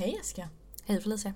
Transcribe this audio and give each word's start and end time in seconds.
Hej 0.00 0.14
Jessica. 0.14 0.48
Hej 0.84 1.00
Felicia. 1.00 1.34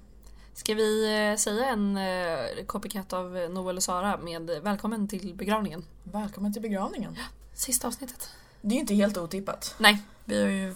Ska 0.55 0.75
vi 0.75 1.05
eh, 1.31 1.37
säga 1.37 1.67
en 1.69 1.97
eh, 1.97 2.65
copycat 2.67 3.13
av 3.13 3.31
Noel 3.51 3.77
och 3.77 3.83
Sara 3.83 4.17
med 4.19 4.51
välkommen 4.63 5.09
till 5.09 5.35
begravningen? 5.35 5.85
Välkommen 6.03 6.53
till 6.53 6.63
begravningen. 6.63 7.17
Sista 7.55 7.89
avsnittet. 7.89 8.31
Det 8.61 8.69
är 8.69 8.75
ju 8.75 8.81
inte 8.81 8.95
helt 8.95 9.17
otippat. 9.17 9.75
Nej, 9.79 10.03
vi 10.25 10.43
har 10.43 10.49
ju 10.49 10.75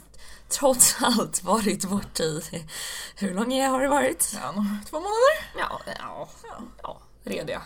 trots 0.49 0.97
allt 1.01 1.43
varit 1.43 1.85
borta 1.85 2.23
i... 2.23 2.43
Hur 3.17 3.35
långt 3.35 3.53
har 3.53 3.81
det 3.83 3.89
varit? 3.89 4.33
Ja, 4.35 4.55
två 4.91 4.97
månader? 4.97 5.59
Ja, 5.59 5.81
ja, 5.99 6.29
Ja. 6.45 6.63
ja 6.83 7.01
rediga. 7.25 7.63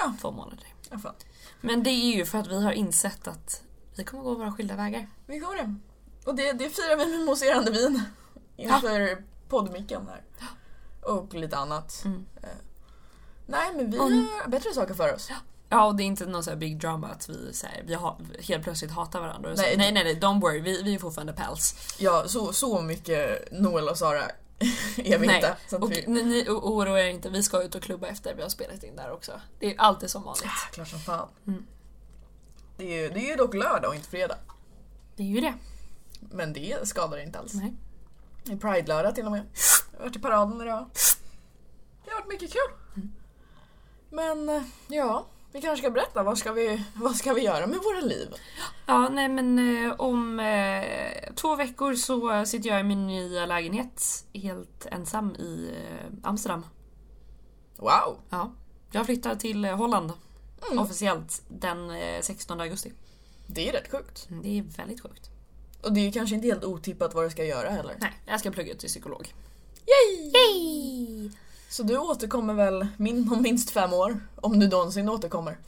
Ja, 0.00 0.14
Två 0.20 0.30
månader. 0.30 0.66
alla 0.90 1.00
fall. 1.00 1.14
Men 1.60 1.82
det 1.82 1.90
är 1.90 2.16
ju 2.16 2.26
för 2.26 2.38
att 2.38 2.46
vi 2.46 2.62
har 2.62 2.72
insett 2.72 3.28
att 3.28 3.62
vi 3.96 4.04
kommer 4.04 4.22
gå 4.24 4.34
våra 4.34 4.52
skilda 4.52 4.76
vägar. 4.76 5.08
Vi 5.26 5.38
går 5.38 5.56
det. 5.56 5.74
Och 6.24 6.34
det, 6.34 6.52
det 6.52 6.70
firar 6.70 6.96
vi 6.96 7.06
med 7.16 7.26
mousserande 7.26 7.70
vin 7.70 8.02
inför 8.56 9.31
poddmicken 9.52 10.08
här. 10.08 10.22
Och 11.12 11.34
lite 11.34 11.56
annat. 11.56 12.02
Mm. 12.04 12.26
Eh, 12.42 12.48
Nej, 13.46 13.72
men 13.76 13.90
vi 13.90 13.96
Mm. 13.96 14.28
har 14.42 14.48
bättre 14.48 14.72
saker 14.74 14.94
för 14.94 15.14
oss. 15.14 15.30
Ja, 15.68 15.84
och 15.86 15.94
det 15.96 16.02
är 16.02 16.04
inte 16.04 16.26
någon 16.26 16.44
sån 16.44 16.50
här 16.52 16.58
big 16.58 16.80
drama 16.80 17.08
att 17.08 17.28
vi, 17.28 17.52
så 17.54 17.66
här, 17.66 17.82
vi 17.86 17.94
har, 17.94 18.16
helt 18.42 18.64
plötsligt 18.64 18.90
hatar 18.90 19.20
varandra. 19.20 19.56
Så, 19.56 19.62
Nej, 19.62 19.76
nej, 19.76 19.92
nej, 19.92 20.04
nej, 20.04 20.20
don't 20.20 20.40
worry, 20.40 20.60
vi, 20.60 20.82
vi 20.82 20.94
är 20.94 20.98
fortfarande 20.98 21.32
pals. 21.32 21.94
Ja, 21.98 22.24
så, 22.28 22.52
så 22.52 22.80
mycket 22.82 23.52
Noel 23.52 23.88
och 23.88 23.98
Sara 23.98 24.22
är 24.96 25.18
vi 25.18 25.26
Nej, 25.26 25.36
inte. 25.36 25.76
Och 25.76 25.92
vi... 25.92 26.04
ni, 26.06 26.22
ni 26.22 26.48
oroa 26.48 27.00
er 27.00 27.06
inte, 27.08 27.30
vi 27.30 27.42
ska 27.42 27.62
ut 27.62 27.74
och 27.74 27.82
klubba 27.82 28.06
efter 28.06 28.34
vi 28.34 28.42
har 28.42 28.48
spelat 28.48 28.82
in 28.82 28.96
där 28.96 29.12
också. 29.12 29.40
Det 29.58 29.74
är 29.74 29.80
alltid 29.80 30.10
som 30.10 30.22
vanligt. 30.22 30.44
Ah, 30.46 30.70
Klart 30.72 30.88
som 30.88 30.98
fan. 30.98 31.28
Mm. 31.46 31.66
Det 32.76 33.04
är, 33.04 33.10
det 33.10 33.30
är 33.30 33.36
dock 33.36 33.54
lördag 33.54 33.88
och 33.88 33.94
inte 33.94 34.08
fredag. 34.08 34.36
Det 35.16 35.22
är 35.22 35.26
ju 35.26 35.40
det. 35.40 35.54
Men 36.20 36.52
det 36.52 36.88
skadar 36.88 37.18
inte 37.18 37.38
alls. 37.38 37.54
Nej. 37.54 37.72
Är 38.50 38.56
Pride-lördag 38.56 39.14
till 39.14 39.26
och 39.26 39.32
med. 39.32 39.46
Jag 39.92 39.98
har 39.98 40.04
varit 40.06 40.16
i 40.16 40.20
paraden 40.20 40.60
idag. 40.60 40.86
Det 42.04 42.10
har 42.10 42.20
varit 42.20 42.28
mycket 42.28 42.52
kul. 42.52 42.76
Mm. 42.96 43.12
Men 44.10 44.48
eh, 44.56 44.62
ja, 44.88 45.26
vi 45.52 45.60
kanske 45.60 45.82
ska 45.82 45.90
berätta 45.90 46.22
vad 46.22 46.38
ska 46.38 46.52
vi, 46.52 46.84
vad 46.94 47.16
ska 47.16 47.32
vi 47.32 47.42
göra 47.42 47.66
med 47.66 47.78
våra 47.84 48.00
liv? 48.00 48.28
Ja, 48.86 49.08
nej 49.08 49.28
men 49.28 49.58
eh, 49.86 49.92
om 50.00 50.40
eh, 50.40 51.34
två 51.34 51.56
veckor 51.56 51.94
så 51.94 52.46
sitter 52.46 52.68
jag 52.70 52.80
i 52.80 52.82
min 52.82 53.06
nya 53.06 53.46
lägenhet 53.46 54.24
helt 54.34 54.86
ensam 54.90 55.34
i 55.36 55.70
eh, 55.76 56.12
Amsterdam. 56.22 56.66
Wow! 57.76 58.18
Ja. 58.30 58.52
Jag 58.90 59.06
flyttar 59.06 59.34
till 59.34 59.64
eh, 59.64 59.76
Holland 59.76 60.12
Mm. 60.70 60.78
officiellt 60.78 61.42
den 61.48 61.90
eh, 61.90 62.20
16 62.20 62.60
augusti. 62.60 62.92
Det 63.46 63.68
är 63.68 63.72
rätt 63.72 63.90
sjukt. 63.90 64.26
Mm, 64.30 64.42
Det 64.42 64.58
är 64.58 64.62
väldigt 64.62 65.02
sjukt. 65.02 65.30
Och 65.82 65.92
det 65.92 66.00
är 66.00 66.04
ju 66.04 66.12
kanske 66.12 66.34
inte 66.34 66.46
helt 66.48 66.64
otippat 66.64 67.14
vad 67.14 67.24
du 67.24 67.30
ska 67.30 67.44
göra 67.44 67.70
heller. 67.70 67.96
Nej, 68.00 68.12
jag 68.26 68.40
ska 68.40 68.50
plugga 68.50 68.74
till 68.74 68.88
psykolog. 68.88 69.34
Yay! 69.86 70.32
Yay! 70.34 71.30
Så 71.68 71.82
du 71.82 71.98
återkommer 71.98 72.54
väl 72.54 72.86
min, 72.96 73.32
om 73.32 73.42
minst 73.42 73.70
fem 73.70 73.92
år? 73.92 74.20
Om 74.36 74.58
du 74.60 74.68
någonsin 74.68 75.08
återkommer. 75.08 75.58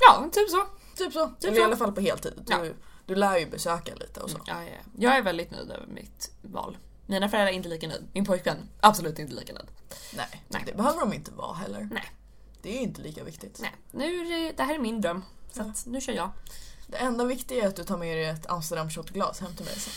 Ja, 0.00 0.28
typ 0.32 0.50
så. 0.50 0.66
Typ 0.96 1.12
så. 1.12 1.26
Typ 1.28 1.44
Eller 1.44 1.54
så. 1.56 1.60
i 1.60 1.64
alla 1.64 1.76
fall 1.76 1.92
på 1.92 2.00
heltid. 2.00 2.32
Du, 2.46 2.52
Ja. 2.52 2.64
du 3.06 3.14
lär 3.14 3.38
ju 3.38 3.46
besöka 3.50 3.94
lite 3.94 4.20
och 4.20 4.30
så. 4.30 4.38
Ja, 4.46 4.62
ja. 4.64 4.70
Jag 4.98 5.16
är 5.16 5.22
väldigt 5.22 5.50
nöjd 5.50 5.70
över 5.70 5.86
mitt 5.86 6.30
val. 6.42 6.76
Mina 7.06 7.28
föräldrar 7.28 7.52
är 7.52 7.56
inte 7.56 7.68
lika 7.68 7.88
nöjd. 7.88 8.02
Min 8.12 8.24
pojkvän, 8.24 8.56
absolut 8.80 9.18
inte 9.18 9.34
lika 9.34 9.52
nöjd. 9.52 9.66
Nej, 10.16 10.44
Nej. 10.48 10.62
det 10.66 10.72
behöver 10.76 11.00
de 11.00 11.12
inte 11.12 11.30
vara 11.30 11.54
heller. 11.54 11.88
Nej. 11.92 12.10
Det 12.62 12.76
är 12.78 12.80
inte 12.80 13.02
lika 13.02 13.24
viktigt. 13.24 13.58
Nej, 13.62 13.74
nu 13.90 14.24
det, 14.56 14.62
här 14.62 14.74
är 14.74 14.78
min 14.78 15.00
dröm. 15.00 15.22
Så 15.52 15.60
Ja. 15.60 15.72
nu 15.86 16.00
kör 16.00 16.12
jag. 16.12 16.30
Det 16.90 16.96
enda 16.96 17.24
viktiga 17.24 17.64
är 17.64 17.68
att 17.68 17.76
du 17.76 17.84
tar 17.84 17.98
med 17.98 18.16
dig 18.16 18.24
ett 18.24 18.46
Amsterdam 18.46 18.90
shotglas 18.90 19.40
hem 19.40 19.56
till 19.56 19.64
mig 19.64 19.74
sen. 19.80 19.92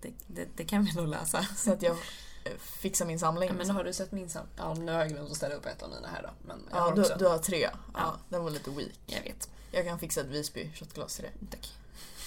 Det, 0.00 0.12
det, 0.26 0.48
det 0.56 0.64
kan 0.64 0.84
vi 0.84 0.92
nog 0.92 1.08
läsa. 1.08 1.46
Så 1.56 1.72
att 1.72 1.82
jag 1.82 1.96
eh, 2.44 2.52
fixar 2.58 3.06
min 3.06 3.18
samling. 3.18 3.48
Ja, 3.48 3.54
men 3.54 3.70
har 3.70 3.84
du 3.84 3.92
sett 3.92 4.12
min 4.12 4.30
sam... 4.30 4.46
Ja, 4.56 4.74
nu 4.74 4.92
har 4.92 4.98
jag 4.98 5.08
glömt 5.08 5.30
att 5.30 5.36
ställa 5.36 5.54
upp 5.54 5.66
ett 5.66 5.82
av 5.82 5.90
mina 5.90 6.08
här 6.08 6.22
då. 6.22 6.30
Men 6.46 6.62
jag 6.70 6.78
Ja, 6.78 6.82
har 6.82 6.92
du, 6.94 7.02
också. 7.02 7.16
du 7.18 7.26
har 7.26 7.38
tre. 7.38 7.60
Ja, 7.60 7.70
Ja. 7.94 8.16
Den 8.28 8.42
var 8.44 8.50
lite 8.50 8.70
weak. 8.70 8.92
Jag 9.06 9.22
vet. 9.22 9.48
Jag 9.70 9.84
kan 9.84 9.98
fixa 9.98 10.20
ett 10.20 10.26
Visby 10.26 10.70
shotglas 10.74 11.14
till 11.14 11.24
dig. 11.24 11.32
Tack. 11.50 11.72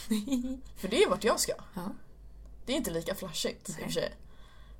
För 0.77 0.87
det 0.87 1.03
är 1.03 1.09
vart 1.09 1.23
jag 1.23 1.39
ska. 1.39 1.53
Ja. 1.73 1.91
Det 2.65 2.73
är 2.73 2.77
inte 2.77 2.91
lika 2.91 3.15
flashigt 3.15 3.69
i 3.69 3.71
och 3.71 3.75
Nej. 3.77 3.85
för 3.85 3.93
sig. 3.93 4.13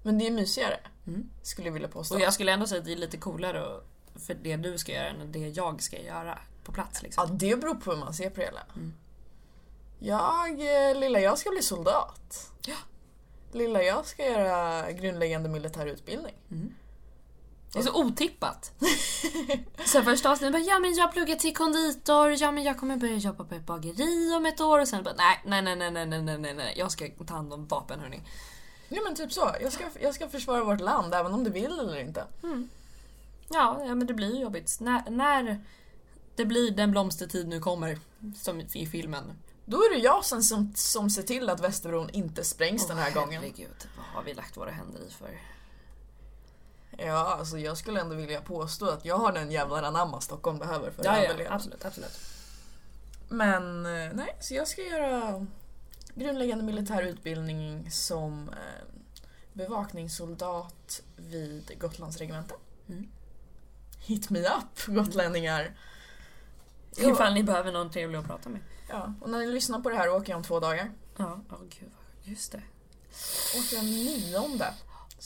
Men 0.04 0.18
det 0.18 0.28
är 0.28 0.32
mysigare. 0.32 0.80
Mm. 1.08 1.30
Skulle 1.44 1.68
jag 1.68 1.74
vilja 1.74 1.88
påstå. 1.88 2.16
Och 2.16 2.22
jag 2.22 2.34
skulle 2.34 2.52
ändå 2.52 2.68
säga 2.68 2.80
att 2.80 2.86
det 2.86 2.92
är 2.94 2.98
lite 2.98 3.18
coolare 3.18 3.80
för 4.16 4.34
det 4.34 4.58
du 4.58 4.78
ska 4.78 4.92
göra 4.92 5.08
än 5.08 5.32
det 5.32 5.40
jag 5.40 5.82
ska 5.82 6.02
göra 6.02 6.40
på 6.64 6.72
plats 6.72 7.02
liksom. 7.04 7.28
Ja, 7.30 7.36
det 7.36 7.56
beror 7.56 7.76
på 7.76 7.92
hur 7.92 7.98
man 7.98 8.14
ser 8.14 8.30
på 8.30 8.40
det 8.40 8.46
hela. 8.46 8.64
Mm. 8.76 8.94
Jag, 10.00 10.50
eh, 10.50 11.00
lilla 11.00 11.20
jag 11.20 11.38
ska 11.38 11.50
bli 11.50 11.62
soldat. 11.62 12.52
Ja. 12.66 12.76
Lilla 13.52 13.84
jag 13.84 14.06
ska 14.06 14.26
göra 14.26 14.92
grundläggande 14.92 15.50
militär 15.50 15.86
utbildning. 15.86 16.36
Mm. 16.52 16.74
Det 17.74 17.80
är 17.80 17.84
så 17.84 18.04
otippat. 18.04 18.72
så 19.86 20.02
första 20.02 20.32
avsnittet 20.32 20.54
bara, 20.54 20.64
ja 20.64 20.80
men 20.80 20.96
jag 20.96 21.12
pluggar 21.12 21.36
till 21.36 21.56
konditor, 21.56 22.32
ja 22.32 22.52
men 22.52 22.64
jag 22.64 22.80
kommer 22.80 22.98
börja 22.98 23.16
jobba 23.16 23.44
på 23.44 23.56
ett 23.56 23.66
bageri 23.66 24.34
om 24.38 24.46
ett 24.46 24.62
år 24.62 24.80
och 24.80 24.88
sen 24.88 25.04
bara 25.04 25.14
nej, 25.18 25.42
nej, 25.46 25.62
nej, 25.62 25.92
nej, 25.92 26.06
nej, 26.06 26.22
nej, 26.22 26.38
nej, 26.38 26.54
nej, 26.54 26.74
jag 26.78 26.92
ska 26.92 27.08
ta 27.28 27.34
hand 27.34 27.54
om 27.54 27.68
vapen 27.68 28.00
hörni. 28.00 28.22
Ja 28.90 29.02
men 29.04 29.16
typ 29.16 29.34
så. 29.34 29.56
Jag 29.62 29.74
ska, 29.74 29.84
jag 30.02 30.16
ska 30.16 30.30
försvara 30.30 30.64
vårt 30.64 30.82
land 30.82 31.14
även 31.14 31.34
om 31.34 31.44
du 31.44 31.50
vill 31.50 31.80
eller 31.80 32.00
inte. 32.00 32.26
Ja, 33.50 33.82
ja 33.86 33.96
men 33.96 34.08
det 34.08 34.14
blir 34.14 34.36
ju 34.36 34.42
jobbigt. 34.42 34.78
När, 34.80 35.10
när 35.10 35.62
det 36.36 36.46
blir 36.46 36.72
den 36.72 36.92
blomstertid 36.92 37.48
nu 37.48 37.60
kommer, 37.60 38.00
som 38.36 38.62
i 38.74 38.86
filmen. 38.86 39.24
Då 39.70 39.78
är 39.78 39.90
det 39.96 40.00
jag 40.02 40.26
som, 40.26 40.44
som, 40.44 40.74
som 40.76 41.10
ser 41.10 41.24
till 41.24 41.50
att 41.50 41.60
Västerbron 41.60 42.10
inte 42.10 42.44
sprängs 42.44 42.88
den 42.88 42.98
här 42.98 43.12
gången. 43.12 43.42
Herregud, 43.42 43.88
vad 43.98 44.06
har 44.06 44.24
vi 44.24 44.34
lagt 44.34 44.58
våra 44.58 44.72
händer 44.72 45.00
i 45.08 45.10
för? 45.12 45.40
Ja, 46.98 47.36
alltså 47.40 47.58
jag 47.58 47.78
skulle 47.78 48.02
ändå 48.02 48.16
vilja 48.16 48.42
påstå 48.42 48.90
att 48.90 49.06
jag 49.06 49.18
har 49.18 49.32
den 49.32 49.52
jävla 49.52 49.88
anamma 49.88 50.22
Stockholm 50.22 50.60
behöver 50.60 50.92
för 50.92 51.00
att 51.00 51.06
Ja, 51.06 51.18
ja, 51.18 51.26
överleva. 51.26 51.56
absolut, 51.56 51.86
absolut. 51.86 52.20
Men 53.30 53.86
eh, 53.86 54.14
nej, 54.14 54.38
så 54.40 54.54
jag 54.54 54.68
ska 54.68 54.82
göra 54.82 55.46
grundläggande 56.16 56.64
militär 56.64 57.04
utbildning 57.04 57.92
som 57.92 58.50
eh, 58.50 58.86
bevakningssoldat 59.54 61.02
vid 61.16 61.80
Gotlands 61.80 62.18
regemente. 62.18 62.56
Mm. 62.90 63.08
Hit 64.00 64.30
me 64.30 64.40
up 64.40 64.86
gotlänningar! 64.88 65.78
Ifall 66.98 67.34
ni 67.34 67.44
behöver 67.44 67.72
någon 67.72 67.92
trevlig 67.92 68.20
att 68.20 68.26
prata 68.28 68.50
med. 68.50 68.62
Ja, 68.90 69.14
och 69.22 69.30
när 69.30 69.40
ni 69.40 69.48
lyssnar 69.48 69.80
på 69.80 69.90
det 69.90 69.96
här 69.96 70.10
åker 70.10 70.32
jag 70.32 70.38
om 70.38 70.44
två 70.44 70.60
dagar. 70.60 70.92
Ja, 71.18 71.40
åh 71.52 71.58
gud, 71.80 71.90
just 72.24 72.52
det. 72.52 72.62
Åker 73.60 73.76
jag 73.76 73.86
nionde. 73.86 74.74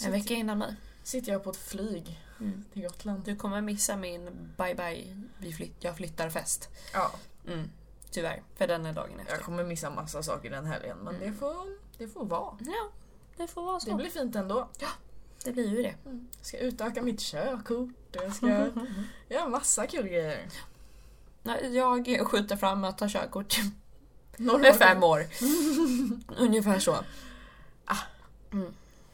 En 0.05 0.11
vecka 0.11 0.33
innan 0.33 0.57
mig. 0.57 0.75
sitter 1.03 1.31
jag 1.31 1.43
på 1.43 1.49
ett 1.49 1.57
flyg 1.57 2.19
Mm. 2.39 2.65
till 2.73 2.81
Gotland. 2.83 3.23
Du 3.25 3.35
kommer 3.35 3.61
missa 3.61 3.95
min 3.95 4.53
bye 4.57 4.75
bye, 4.75 5.21
vi 5.37 5.53
flytt, 5.53 5.75
jag 5.79 5.95
flyttar-fest. 5.97 6.69
Ja, 6.93 7.11
Mm. 7.47 7.69
Tyvärr, 8.11 8.43
för 8.55 8.67
den 8.67 8.85
är 8.85 8.93
dagen 8.93 9.19
efter. 9.19 9.33
jag 9.33 9.43
kommer 9.43 9.63
missa 9.63 9.89
massa 9.89 10.23
saker 10.23 10.49
den 10.49 10.65
helgen 10.65 10.97
men 10.97 11.15
Mm. 11.15 11.31
det, 11.31 11.37
får, 11.37 11.55
det 11.97 12.07
får 12.07 12.25
vara. 12.25 12.57
Ja, 12.59 12.89
det 13.37 13.47
får 13.47 13.63
vara 13.63 13.79
så. 13.79 13.89
Det 13.89 13.95
blir 13.95 14.09
fint 14.09 14.35
ändå. 14.35 14.69
det 15.45 15.51
blir 15.51 15.67
ju 15.69 15.83
det. 15.83 15.95
Jag 16.03 16.25
ska 16.45 16.57
utöka 16.57 17.01
mitt 17.01 17.19
körkort 17.19 17.89
jag 18.11 18.35
ska 18.35 18.47
göra 19.29 19.47
massa 19.47 19.87
kul 19.87 20.07
grejer. 20.07 20.47
Jag 21.73 22.27
skjuter 22.27 22.55
fram 22.55 22.83
att 22.83 22.97
ta 22.97 23.07
körkort 23.09 23.57
med 24.37 24.75
fem 24.75 25.03
år. 25.03 25.25
Ungefär 26.37 26.79
så. 26.79 26.97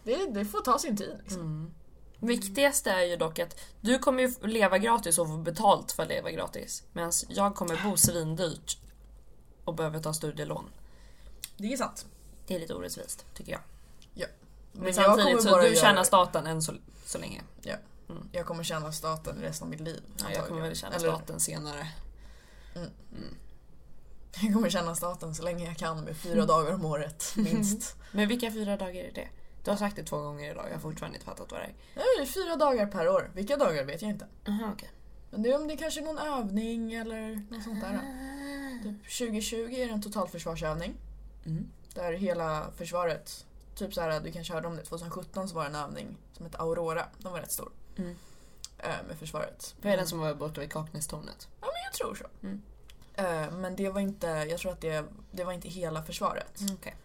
Det, 0.03 0.25
det 0.25 0.45
får 0.45 0.61
ta 0.61 0.79
sin 0.79 0.97
tid. 0.97 1.19
Liksom. 1.23 1.41
Mm. 1.41 1.71
Viktigaste 2.19 2.91
är 2.91 3.03
ju 3.03 3.15
dock 3.15 3.39
att 3.39 3.59
du 3.81 3.99
kommer 3.99 4.23
ju 4.23 4.47
leva 4.47 4.77
gratis 4.77 5.17
och 5.17 5.27
få 5.27 5.37
betalt 5.37 5.91
för 5.91 6.03
att 6.03 6.09
leva 6.09 6.31
gratis. 6.31 6.83
Medan 6.93 7.11
jag 7.29 7.55
kommer 7.55 7.83
bo 7.83 7.97
svindyrt 7.97 8.77
och 9.65 9.75
behöver 9.75 9.99
ta 9.99 10.13
studielån. 10.13 10.69
Det 11.57 11.73
är 11.73 11.77
sant. 11.77 12.05
Det 12.47 12.55
är 12.55 12.59
lite 12.59 12.73
orättvist, 12.73 13.25
tycker 13.33 13.51
jag. 13.51 13.61
Men, 14.71 14.83
Men 14.83 14.93
jag 14.93 15.05
samtidigt 15.05 15.43
så 15.43 15.61
du 15.61 15.75
tjänar 15.75 16.03
staten 16.03 16.47
än 16.47 16.61
så, 16.61 16.73
så 17.05 17.17
länge. 17.17 17.41
Jag 18.31 18.45
kommer 18.45 18.63
känna 18.63 18.91
staten 18.91 19.37
resten 19.41 19.65
av 19.65 19.69
mitt 19.69 19.79
liv. 19.79 20.01
Ja, 20.17 20.25
jag 20.33 20.47
kommer 20.47 20.61
väl 20.61 20.75
tjäna 20.75 20.95
Eller, 20.95 21.09
staten 21.09 21.39
senare. 21.39 21.87
Jag 24.41 24.53
kommer 24.53 24.69
känna 24.69 24.95
staten 24.95 25.35
så 25.35 25.43
länge 25.43 25.65
jag 25.65 25.77
kan 25.77 26.03
med 26.03 26.17
fyra 26.17 26.45
dagar 26.45 26.73
om 26.73 26.85
året 26.85 27.33
minst. 27.35 27.95
Men 28.11 28.27
vilka 28.27 28.51
fyra 28.51 28.77
dagar 28.77 29.03
är 29.03 29.11
det? 29.13 29.27
Du 29.63 29.71
har 29.71 29.77
sagt 29.77 29.95
det 29.95 30.03
två 30.03 30.17
gånger 30.17 30.51
idag, 30.51 30.65
jag 30.67 30.73
har 30.73 30.79
fortfarande 30.79 31.17
inte 31.17 31.25
fattat 31.25 31.51
vad 31.51 31.59
det 31.59 31.63
är. 31.63 31.73
Nej, 31.95 32.05
det 32.17 32.23
är 32.23 32.25
fyra 32.25 32.55
dagar 32.55 32.85
per 32.85 33.07
år. 33.09 33.31
Vilka 33.35 33.57
dagar 33.57 33.83
vet 33.83 34.01
jag 34.01 34.11
inte. 34.11 34.27
Aha, 34.47 34.71
okej. 34.73 34.89
Men 35.31 35.43
det 35.43 35.49
är 35.49 35.55
om 35.55 35.67
det 35.67 35.77
kanske 35.77 36.01
är 36.01 36.05
någon 36.05 36.17
övning 36.17 36.93
eller 36.93 37.45
något 37.49 37.63
sånt 37.63 37.81
där. 37.81 37.99
Typ 38.83 39.17
2020 39.17 39.55
är 39.55 39.87
det 39.87 39.93
en 39.93 40.01
totalförsvarsövning. 40.01 40.93
Mm. 41.45 41.69
Där 41.93 42.13
hela 42.13 42.71
försvaret, 42.77 43.45
typ 43.75 43.93
så 43.93 44.01
här, 44.01 44.19
du 44.19 44.31
kanske 44.31 44.53
hörde 44.53 44.67
om 44.67 44.75
det, 44.75 44.83
2017 44.83 45.49
så 45.49 45.55
var 45.55 45.63
det 45.63 45.69
en 45.69 45.75
övning 45.75 46.17
som 46.33 46.45
hette 46.45 46.57
Aurora. 46.57 47.05
Den 47.17 47.31
var 47.31 47.39
rätt 47.39 47.51
stor. 47.51 47.71
Mm. 47.97 48.15
Eh, 48.79 49.07
Med 49.07 49.17
försvaret. 49.19 49.75
Vad 49.81 49.93
är 49.93 49.97
den 49.97 50.07
som 50.07 50.19
var 50.19 50.33
borta 50.33 50.61
vid 50.61 50.71
Kaknästornet? 50.71 51.47
Ja 51.61 51.67
men 51.67 51.81
jag 51.85 51.93
tror 51.93 52.15
så. 52.15 52.25
Mm. 52.43 52.61
Eh, 53.15 53.51
Men 53.51 53.75
det 53.75 53.89
var 53.89 54.01
inte, 54.01 54.27
jag 54.27 54.59
tror 54.59 54.71
att 54.71 54.81
det, 54.81 55.05
det 55.31 55.43
var 55.43 55.53
inte 55.53 55.69
hela 55.69 56.03
försvaret. 56.03 56.61
Mm, 56.61 56.75
okej. 56.79 56.95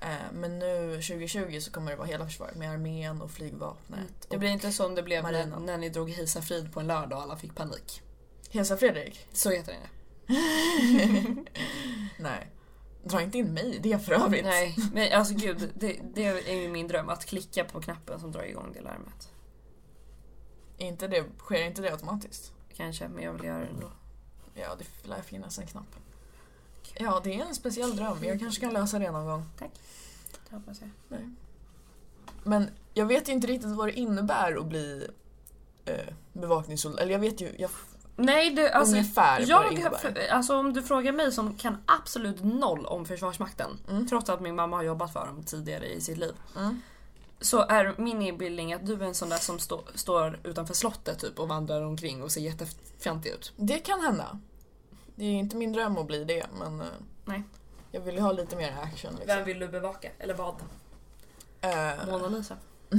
Eh, 0.00 0.32
men 0.32 0.58
nu 0.58 0.92
2020 0.92 1.60
så 1.60 1.70
kommer 1.70 1.90
det 1.90 1.96
vara 1.96 2.06
hela 2.06 2.24
försvaret 2.24 2.56
med 2.56 2.70
armén 2.70 3.22
och 3.22 3.30
flygvapnet. 3.30 3.98
Mm. 3.98 4.12
Det 4.28 4.34
och 4.34 4.40
blir 4.40 4.50
inte 4.50 4.72
som 4.72 4.94
det 4.94 5.02
blev 5.02 5.22
när, 5.22 5.46
när 5.46 5.78
ni 5.78 5.88
drog 5.88 6.10
Hisa 6.10 6.42
Frid 6.42 6.72
på 6.72 6.80
en 6.80 6.86
lördag 6.86 7.16
och 7.16 7.22
alla 7.22 7.36
fick 7.36 7.54
panik. 7.54 8.02
Hälsa 8.50 8.76
Fredrik? 8.76 9.26
Så 9.32 9.50
heter 9.50 9.72
det. 9.72 9.88
Nej. 12.18 12.50
Dra 13.04 13.22
inte 13.22 13.38
in 13.38 13.54
mig 13.54 13.76
i 13.76 13.78
det 13.78 13.98
för 13.98 14.12
övrigt. 14.12 14.44
Nej, 14.44 14.76
men 14.92 15.12
alltså 15.12 15.34
gud, 15.34 15.70
det, 15.74 16.00
det 16.14 16.24
är 16.24 16.54
ju 16.54 16.68
min 16.68 16.88
dröm 16.88 17.08
att 17.08 17.24
klicka 17.24 17.64
på 17.64 17.80
knappen 17.80 18.20
som 18.20 18.32
drar 18.32 18.42
igång 18.42 18.72
det 18.74 18.80
larmet. 18.80 19.32
Inte 20.78 21.08
det, 21.08 21.24
sker 21.38 21.64
inte 21.64 21.82
det 21.82 21.90
automatiskt? 21.92 22.52
Kanske, 22.76 23.08
men 23.08 23.24
jag 23.24 23.32
vill 23.32 23.44
göra 23.44 23.58
det 23.58 23.66
ändå. 23.66 23.90
Ja, 24.54 24.68
det 24.78 25.08
lär 25.08 25.22
finnas 25.22 25.58
en 25.58 25.66
knapp. 25.66 25.96
Ja, 26.94 27.20
det 27.24 27.34
är 27.40 27.44
en 27.44 27.54
speciell 27.54 27.96
dröm. 27.96 28.24
Jag 28.24 28.40
kanske 28.40 28.60
kan 28.60 28.72
lösa 28.72 28.98
det 28.98 29.10
någon 29.10 29.26
gång. 29.26 29.44
Det 29.58 30.56
hoppas 30.56 30.80
jag. 30.80 30.90
Nej. 31.08 31.28
Men 32.44 32.70
jag 32.94 33.06
vet 33.06 33.28
ju 33.28 33.32
inte 33.32 33.46
riktigt 33.46 33.70
vad 33.70 33.88
det 33.88 33.92
innebär 33.92 34.56
att 34.60 34.66
bli 34.66 35.08
eh, 35.84 35.94
bevakningssoldat. 36.32 37.00
Eller 37.00 37.12
jag 37.12 37.18
vet 37.18 37.40
ju 37.40 37.54
jag, 37.58 37.70
Nej, 38.16 38.50
du, 38.50 38.68
alltså, 38.68 38.92
ungefär 38.96 39.38
vad 39.38 39.48
det 39.48 39.50
jag, 39.50 39.72
innebär. 39.72 40.28
alltså 40.30 40.56
om 40.56 40.72
du 40.72 40.82
frågar 40.82 41.12
mig 41.12 41.32
som 41.32 41.54
kan 41.54 41.76
absolut 41.86 42.44
noll 42.44 42.86
om 42.86 43.04
Försvarsmakten, 43.06 43.78
Mm. 43.88 44.08
trots 44.08 44.30
att 44.30 44.40
min 44.40 44.54
mamma 44.54 44.76
har 44.76 44.82
jobbat 44.84 45.12
för 45.12 45.26
dem 45.26 45.42
tidigare 45.42 45.86
i 45.92 46.00
sitt 46.00 46.18
liv, 46.18 46.34
Mm. 46.56 46.80
Så 47.40 47.60
är 47.60 47.94
min 47.98 48.22
inbildning 48.22 48.72
att 48.72 48.86
du 48.86 48.94
är 48.94 49.06
en 49.06 49.14
sån 49.14 49.28
där 49.28 49.36
som 49.36 49.58
stå, 49.58 49.82
står 49.94 50.40
utanför 50.44 50.74
slottet 50.74 51.18
typ 51.18 51.38
och 51.38 51.48
vandrar 51.48 51.82
omkring 51.82 52.22
och 52.22 52.32
ser 52.32 52.40
jättefjantig 52.40 53.30
ut. 53.30 53.52
Det 53.56 53.78
kan 53.78 54.00
hända. 54.00 54.40
Det 55.14 55.24
är 55.24 55.32
inte 55.32 55.56
min 55.56 55.72
dröm 55.72 55.98
att 55.98 56.06
bli 56.06 56.24
det, 56.24 56.46
men 56.58 56.80
eh, 56.80 56.86
Nej. 57.24 57.42
jag 57.90 58.00
vill 58.00 58.14
ju 58.14 58.20
ha 58.20 58.32
lite 58.32 58.56
mer 58.56 58.78
action. 58.82 59.16
Liksom. 59.20 59.44
vill 59.44 59.58
du 59.58 59.68
bevaka? 59.68 60.10
Eller 60.18 60.34
vad? 60.34 60.54
Eh, 61.60 62.06
Mona 62.06 62.28
Lisa? 62.28 62.56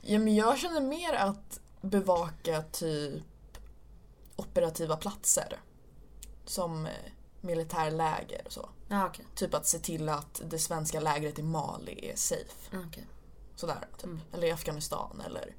ja, 0.00 0.18
men 0.18 0.34
jag 0.34 0.58
känner 0.58 0.80
mer 0.80 1.12
att 1.12 1.60
bevaka 1.80 2.62
typ 2.62 3.22
operativa 4.36 4.96
platser. 4.96 5.60
Som 6.44 6.86
eh, 6.86 6.92
militärläger 7.40 8.42
och 8.46 8.52
så. 8.52 8.68
Ja, 8.92 9.06
okej. 9.06 9.24
Typ 9.34 9.54
att 9.54 9.66
se 9.66 9.78
till 9.78 10.08
att 10.08 10.42
det 10.44 10.58
svenska 10.58 11.00
lägret 11.00 11.38
i 11.38 11.42
Mali 11.42 12.10
är 12.10 12.16
safe. 12.16 12.76
Okej. 12.88 13.06
Sådär, 13.56 13.88
typ. 13.96 14.04
Mm. 14.04 14.20
Eller 14.32 14.46
i 14.46 14.50
Afghanistan 14.50 15.22
eller... 15.26 15.54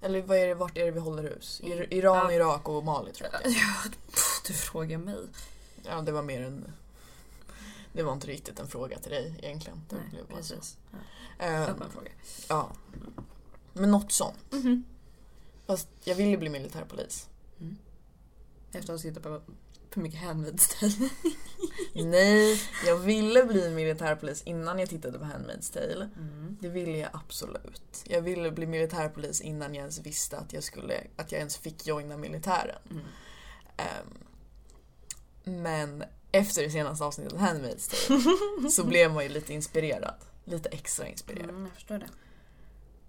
Eller 0.00 0.22
vad 0.22 0.38
är 0.38 0.46
det, 0.46 0.54
vart 0.54 0.76
är 0.76 0.84
det 0.84 0.90
vi 0.90 1.00
håller 1.00 1.22
hus? 1.22 1.60
I, 1.64 1.72
Mm. 1.72 1.86
Iran, 1.90 2.16
Ja. 2.16 2.32
Irak 2.32 2.68
och 2.68 2.84
Mali 2.84 3.12
tror 3.12 3.28
jag. 3.32 3.52
Ja, 3.52 3.74
du 4.46 4.52
frågar 4.52 4.98
mig. 4.98 5.16
Ja, 5.82 6.00
det 6.02 6.12
var 6.12 6.22
mer 6.22 6.42
en... 6.42 6.72
Det 7.92 8.02
var 8.02 8.12
inte 8.12 8.26
riktigt 8.26 8.60
en 8.60 8.68
fråga 8.68 8.98
till 8.98 9.10
dig 9.10 9.34
egentligen. 9.42 9.82
Det 9.88 9.96
Nej, 9.96 10.04
blev 10.10 10.26
bara 10.28 10.42
så. 10.42 10.54
precis. 10.54 10.76
Ja. 10.90 10.98
Ehm, 11.44 11.62
Öppen 11.62 11.90
fråga. 11.90 12.10
ja. 12.48 12.70
Men 13.72 13.90
något 13.90 14.12
sånt. 14.12 14.52
Mhm. 14.52 14.84
Fast 15.66 15.88
jag 16.04 16.14
vill 16.14 16.26
ju 16.28 16.36
bli 16.36 16.48
militärpolis. 16.50 17.28
Efter 18.72 18.80
att 18.80 18.88
ha 18.88 18.98
tittat 18.98 19.22
på 19.22 19.40
för 19.94 20.00
mycket 20.00 20.20
Handmaid's 20.20 20.78
Tale. 20.80 21.08
Nej, 22.10 22.60
jag 22.86 22.96
ville 22.96 23.44
bli 23.44 23.70
militärpolis 23.70 24.42
innan 24.42 24.78
jag 24.78 24.88
tittade 24.88 25.18
på 25.18 25.24
Handmaid's 25.24 25.72
Tale. 25.72 26.08
Mm. 26.16 26.56
Det 26.60 26.68
ville 26.68 26.98
jag 26.98 27.10
absolut. 27.12 28.04
Jag 28.04 28.22
ville 28.22 28.50
bli 28.50 28.66
militärpolis 28.66 29.40
innan 29.40 29.74
jag 29.74 29.80
ens 29.80 29.98
visste 29.98 30.38
att 30.38 30.52
jag, 30.52 30.62
skulle, 30.64 31.00
att 31.16 31.32
jag 31.32 31.38
ens 31.38 31.56
fick 31.58 31.86
joina 31.86 32.16
militären. 32.16 32.78
Mm. 32.90 33.04
Ehm, 33.76 34.18
men 35.62 36.04
efter 36.32 36.62
det 36.62 36.70
senaste 36.70 37.04
avsnittet 37.04 37.32
av 37.32 37.38
Handmaid's 37.38 38.06
Tale 38.08 38.70
så 38.70 38.84
blev 38.84 39.12
man 39.12 39.22
ju 39.22 39.28
lite 39.28 39.54
inspirerad. 39.54 40.14
Lite 40.44 40.68
extra 40.68 41.08
inspirerad. 41.08 41.50
Mm, 41.50 41.62
jag 41.64 41.72
förstår 41.74 41.98
det. 41.98 42.06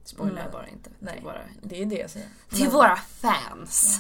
Spoila 0.03 0.33
Men- 0.33 0.51
bara 0.51 0.67
inte. 0.67 0.89
nej. 0.99 1.13
Till 1.15 1.23
våra, 1.23 1.41
Det 1.61 1.81
är 1.81 1.85
det 1.85 1.95
jag 1.95 2.09
säger. 2.09 2.29
till 2.49 2.63
Men- 2.63 2.73
våra 2.73 2.95
fans. 2.95 3.99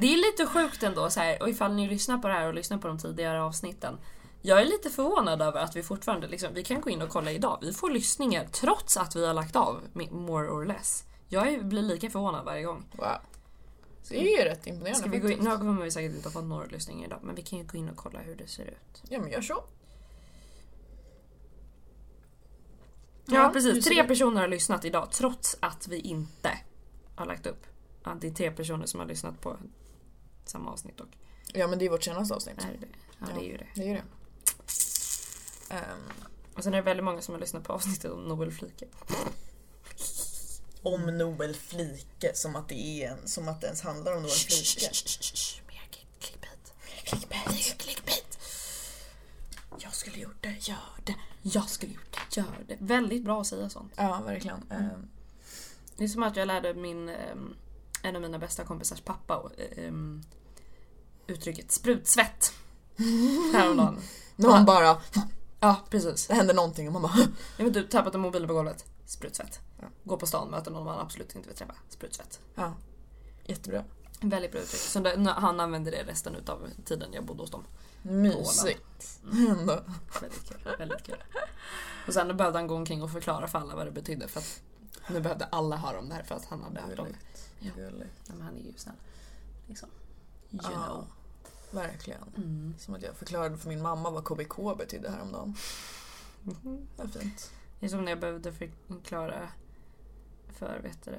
Det 0.00 0.06
är 0.12 0.16
lite 0.16 0.46
sjukt 0.46 0.82
ändå 0.82 1.10
så 1.10 1.20
här, 1.20 1.42
och 1.42 1.48
ifall 1.48 1.74
ni 1.74 1.88
lyssnar 1.88 2.18
på 2.18 2.28
det 2.28 2.34
här 2.34 2.46
och 2.46 2.54
lyssnar 2.54 2.78
på 2.78 2.88
de 2.88 2.98
tidigare 2.98 3.42
avsnitten. 3.42 3.98
Jag 4.42 4.60
är 4.60 4.64
lite 4.64 4.90
förvånad 4.90 5.42
över 5.42 5.60
att 5.60 5.76
vi 5.76 5.82
fortfarande, 5.82 6.28
liksom, 6.28 6.54
vi 6.54 6.64
kan 6.64 6.80
gå 6.80 6.90
in 6.90 7.02
och 7.02 7.08
kolla 7.08 7.30
idag, 7.32 7.58
vi 7.62 7.72
får 7.72 7.90
lyssningar 7.90 8.44
trots 8.52 8.96
att 8.96 9.16
vi 9.16 9.26
har 9.26 9.34
lagt 9.34 9.56
av 9.56 9.80
more 10.10 10.48
or 10.48 10.64
less. 10.64 11.04
Jag 11.28 11.48
är- 11.48 11.62
blir 11.62 11.82
lika 11.82 12.10
förvånad 12.10 12.44
varje 12.44 12.62
gång. 12.62 12.84
Wow. 12.96 13.06
Det 14.08 14.18
är 14.34 14.38
ju 14.38 14.44
rätt 14.44 14.66
imponerande 14.66 14.98
Ska 15.00 15.10
vi 15.10 15.18
gå 15.18 15.30
in, 15.30 15.38
nu 15.38 15.50
kommer 15.58 15.82
vi 15.84 15.90
säkert 15.90 16.14
inte 16.16 16.28
ha 16.28 16.32
fått 16.32 16.44
några 16.44 16.66
lyssningar 16.66 17.06
idag, 17.06 17.18
men 17.22 17.34
vi 17.34 17.42
kan 17.42 17.58
ju 17.58 17.64
gå 17.64 17.78
in 17.78 17.88
och 17.88 17.96
kolla 17.96 18.18
hur 18.18 18.36
det 18.36 18.46
ser 18.48 18.64
ut. 18.64 19.02
Ja 19.08 19.20
men 19.20 19.30
gör 19.30 19.40
så. 19.40 19.64
Ja, 23.24 23.46
hur 23.46 23.52
precis. 23.52 23.84
Tre 23.84 24.04
personer 24.04 24.40
har 24.40 24.48
lyssnat 24.48 24.84
idag 24.84 25.10
trots 25.12 25.56
att 25.60 25.88
vi 25.88 26.00
inte 26.00 26.50
har 27.16 27.26
lagt 27.26 27.46
upp. 27.46 27.66
Ja, 28.08 28.14
det 28.20 28.26
är 28.26 28.30
tre 28.30 28.50
personer 28.50 28.86
som 28.86 29.00
har 29.00 29.06
lyssnat 29.06 29.40
på 29.40 29.56
samma 30.44 30.70
avsnitt 30.72 30.96
dock. 30.96 31.08
Ja 31.54 31.66
men 31.66 31.78
det 31.78 31.84
är 31.86 31.90
vårt 31.90 32.04
senaste 32.04 32.34
avsnitt. 32.34 32.58
Är 32.58 32.76
det? 32.80 32.86
Ja, 33.20 33.26
det 33.38 33.40
är 33.46 33.50
ju 33.50 33.56
det. 33.56 33.66
Det 33.74 33.80
är 33.82 33.86
ju 33.86 33.94
det. 33.94 34.02
Ehm, 35.74 35.98
Och 36.54 36.64
sen 36.64 36.74
är 36.74 36.78
det 36.78 36.82
väldigt 36.84 37.04
många 37.04 37.20
som 37.22 37.34
har 37.34 37.40
lyssnat 37.40 37.64
på 37.64 37.72
avsnittet 37.72 38.10
om 38.12 38.20
Nobel 38.24 38.52
Flike. 38.52 38.86
om 40.82 41.18
Nobel 41.18 41.54
Flike 41.54 42.30
som 42.34 42.56
att 42.56 42.68
det 42.68 42.74
är 43.04 43.10
en, 43.10 43.28
som 43.28 43.48
att 43.48 43.60
det 43.60 43.66
ens 43.66 43.82
handlar 43.82 44.12
om 44.12 44.22
Nobel 44.22 44.30
Flike. 44.36 44.90
Mer 45.66 45.88
clickbait. 46.20 46.72
Clickbait. 47.04 47.78
Clickbait. 47.78 48.38
Jag 49.78 49.94
skulle 49.94 50.18
gjort 50.18 50.36
det, 50.42 50.68
gör 50.68 50.78
det. 51.04 51.14
Jag 51.42 51.68
skulle 51.68 51.92
gjort 51.92 52.12
det, 52.34 52.40
gör 52.40 52.64
det. 52.68 52.76
Väldigt 52.80 53.24
bra 53.24 53.40
att 53.40 53.46
säga 53.46 53.70
sånt. 53.70 53.92
Ja 53.96 54.22
verkligen. 54.26 54.62
Ehm, 54.70 55.08
Det 55.96 56.04
är 56.04 56.08
som 56.08 56.22
att 56.22 56.36
jag 56.36 56.46
lärde 56.46 56.74
min, 56.74 57.08
ehm, 57.08 57.54
en 58.02 58.16
av 58.16 58.22
mina 58.22 58.38
bästa 58.38 58.64
kompisars 58.64 59.00
pappa 59.00 59.50
ehm, 59.76 60.22
uttrycket 61.26 61.72
sprutsvett. 61.72 62.52
Häromdagen. 63.52 64.00
när 64.36 64.48
man 64.48 64.64
bara, 64.64 65.00
Ja, 65.60 65.76
precis. 65.90 66.26
det 66.26 66.34
händer 66.34 66.54
någonting 66.54 66.86
och 66.86 66.92
man 66.92 67.02
bara 67.02 67.12
Jag 67.56 67.64
vet 67.64 67.74
du, 67.74 67.82
tappat 67.82 68.14
en 68.14 68.20
mobil 68.20 68.46
på 68.46 68.54
golvet. 68.54 68.84
Sprutsvett. 69.06 69.60
Ja. 69.80 69.84
Gå 70.04 70.16
på 70.16 70.26
stan, 70.26 70.50
möter 70.50 70.70
någon 70.70 70.84
man 70.84 70.98
absolut 70.98 71.34
inte 71.36 71.48
vill 71.48 71.56
träffa. 71.56 71.74
Sprutsvett. 71.88 72.40
Ja, 72.54 72.74
jättebra. 73.44 73.84
Väldigt 74.20 74.52
bra 74.52 74.60
uttryck. 74.60 74.80
Så 74.80 75.00
det, 75.00 75.34
han 75.36 75.60
använde 75.60 75.90
det 75.90 76.02
resten 76.02 76.34
utav 76.36 76.68
tiden 76.84 77.12
jag 77.12 77.24
bodde 77.24 77.42
hos 77.42 77.50
dem. 77.50 77.64
Mysigt. 78.02 79.20
Ändå. 79.32 79.80
Väldigt 80.20 80.48
kul. 80.48 80.74
Väldigt 80.78 81.02
kul. 81.02 81.24
Och 82.06 82.14
sen 82.14 82.36
behövde 82.36 82.58
han 82.58 82.66
gå 82.66 82.74
omkring 82.74 83.02
och 83.02 83.10
förklara 83.10 83.48
för 83.48 83.58
alla 83.58 83.76
vad 83.76 83.86
det 83.86 83.90
betydde 83.90 84.28
för 84.28 84.40
att 84.40 84.62
nu 85.08 85.20
behövde 85.20 85.44
alla 85.44 85.76
höra 85.76 85.98
om 85.98 86.08
det 86.08 86.14
här 86.14 86.22
för 86.22 86.34
att 86.34 86.44
han 86.44 86.62
hade 86.62 86.80
hört 86.80 86.98
om 86.98 87.06
det. 87.06 87.37
Ja. 87.58 87.70
Gulligt. 87.76 88.20
Ja, 88.26 88.34
men 88.34 88.42
han 88.42 88.56
är 88.56 88.60
ju 88.60 88.72
snäll. 88.76 88.94
Liksom. 89.66 89.88
You 90.50 90.60
Ja, 90.62 90.68
know. 90.70 91.06
verkligen. 91.70 92.22
Mm. 92.36 92.74
Som 92.78 92.94
att 92.94 93.02
jag 93.02 93.16
förklarade 93.16 93.56
för 93.58 93.68
min 93.68 93.82
mamma 93.82 94.10
vad 94.10 94.24
KBK 94.24 94.74
betydde 94.78 95.10
häromdagen. 95.10 95.56
Mhm. 96.42 96.86
Det 96.96 97.02
var 97.02 97.08
fint. 97.08 97.50
Det 97.80 97.86
är 97.86 97.90
som 97.90 98.04
när 98.04 98.12
jag 98.12 98.20
behövde 98.20 98.52
förklara 98.52 99.48
för, 100.58 100.80
vet 100.82 101.04
du 101.04 101.12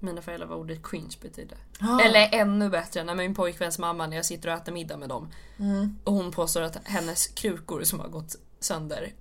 mina 0.00 0.22
föräldrar 0.22 0.46
vad 0.48 0.58
ordet 0.58 0.86
cringe 0.86 1.16
betydde. 1.22 1.56
Ah. 1.80 2.00
Eller 2.00 2.28
ännu 2.32 2.68
bättre, 2.70 3.04
när 3.04 3.14
min 3.14 3.34
pojkväns 3.34 3.78
mamma, 3.78 4.06
när 4.06 4.16
jag 4.16 4.26
sitter 4.26 4.48
och 4.48 4.54
äter 4.54 4.72
middag 4.72 4.96
med 4.96 5.08
dem 5.08 5.28
Mm. 5.58 5.96
och 6.04 6.12
hon 6.12 6.32
påstår 6.32 6.62
att 6.62 6.76
hennes 6.84 7.26
krukor 7.26 7.82
som 7.84 8.00
har 8.00 8.08
gått 8.08 8.36
sönder 8.60 9.14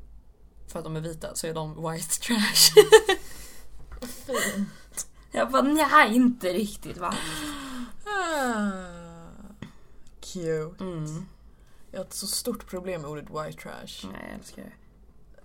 för 0.68 0.80
att 0.80 0.86
de 0.86 0.96
är 0.96 1.00
vita 1.02 1.36
så 1.36 1.48
är 1.48 1.54
de 1.54 1.92
white 1.92 2.10
trash. 2.22 2.74
Fint. 4.08 4.70
Jag 5.36 5.52
bara 5.52 5.62
nej, 5.62 6.16
inte 6.16 6.54
riktigt 6.54 6.98
va. 6.98 7.14
Cute. 10.22 10.84
Mm. 10.84 11.26
Jag 11.92 12.00
har 12.00 12.06
ett 12.06 12.14
så 12.14 12.28
stort 12.28 12.68
problem 12.68 13.02
med 13.02 13.12
ordet 13.12 13.30
white 13.30 13.62
trash. 13.62 14.10
Nej, 14.12 14.22
jag 14.28 14.34
älskar 14.40 14.64
det. 14.64 14.72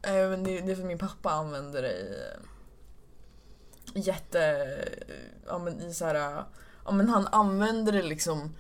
Eh, 0.08 0.30
men 0.30 0.44
det, 0.44 0.60
det 0.60 0.72
är 0.72 0.76
för 0.76 0.84
min 0.84 0.98
pappa 0.98 1.30
använder 1.30 1.82
det 1.82 1.92
i 1.92 2.14
eh, 3.94 4.02
jätte... 4.06 4.66
Ja 5.46 5.58
men 5.58 5.80
i 5.80 5.94
så 5.94 6.04
här... 6.04 6.44
Ja 6.84 6.92
men 6.92 7.08
han 7.08 7.26
använder 7.26 7.92
det 7.92 8.02
liksom 8.02 8.54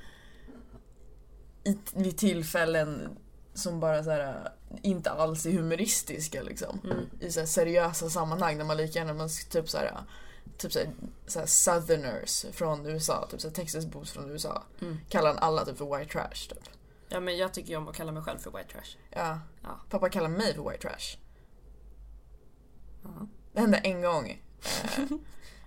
i, 1.64 1.78
vid 1.94 2.18
tillfällen 2.18 3.08
som 3.54 3.80
bara 3.80 4.04
så 4.04 4.10
här 4.10 4.52
inte 4.82 5.10
alls 5.10 5.46
är 5.46 5.52
humoristiska 5.52 6.42
liksom. 6.42 6.80
Mm. 6.84 7.10
I 7.20 7.30
så 7.30 7.46
seriösa 7.46 8.10
sammanhang 8.10 8.58
där 8.58 8.64
man 8.64 8.76
lika 8.76 8.98
gärna, 8.98 9.14
man 9.14 9.28
typ 9.50 9.68
så 9.68 9.78
här 9.78 10.00
typ 10.56 10.72
så 10.72 10.78
här, 10.78 10.92
så 11.26 11.38
här 11.38 11.46
southerners 11.46 12.46
från 12.52 12.86
USA, 12.86 13.28
typ 13.30 13.40
så 13.40 13.48
här 13.48 13.54
Texas 13.54 13.86
boots 13.86 14.12
från 14.12 14.30
USA. 14.30 14.62
Mm. 14.80 14.98
Kallar 15.08 15.34
alla 15.34 15.64
typ 15.64 15.78
för 15.78 15.98
white 15.98 16.12
trash 16.12 16.48
typ. 16.48 16.68
Ja 17.08 17.20
men 17.20 17.36
jag 17.36 17.54
tycker 17.54 17.70
ju 17.70 17.76
om 17.76 17.88
att 17.88 17.96
kalla 17.96 18.12
mig 18.12 18.22
själv 18.22 18.38
för 18.38 18.50
white 18.50 18.72
trash. 18.72 18.96
Ja. 19.10 19.40
Ja. 19.62 19.80
Pappa 19.90 20.08
kallar 20.08 20.28
mig 20.28 20.54
för 20.54 20.70
white 20.70 20.88
trash. 20.88 21.18
Ja. 23.02 23.26
Det 23.52 23.60
hände 23.60 23.76
en 23.78 24.02
gång. 24.02 24.42
Eh, 24.96 25.02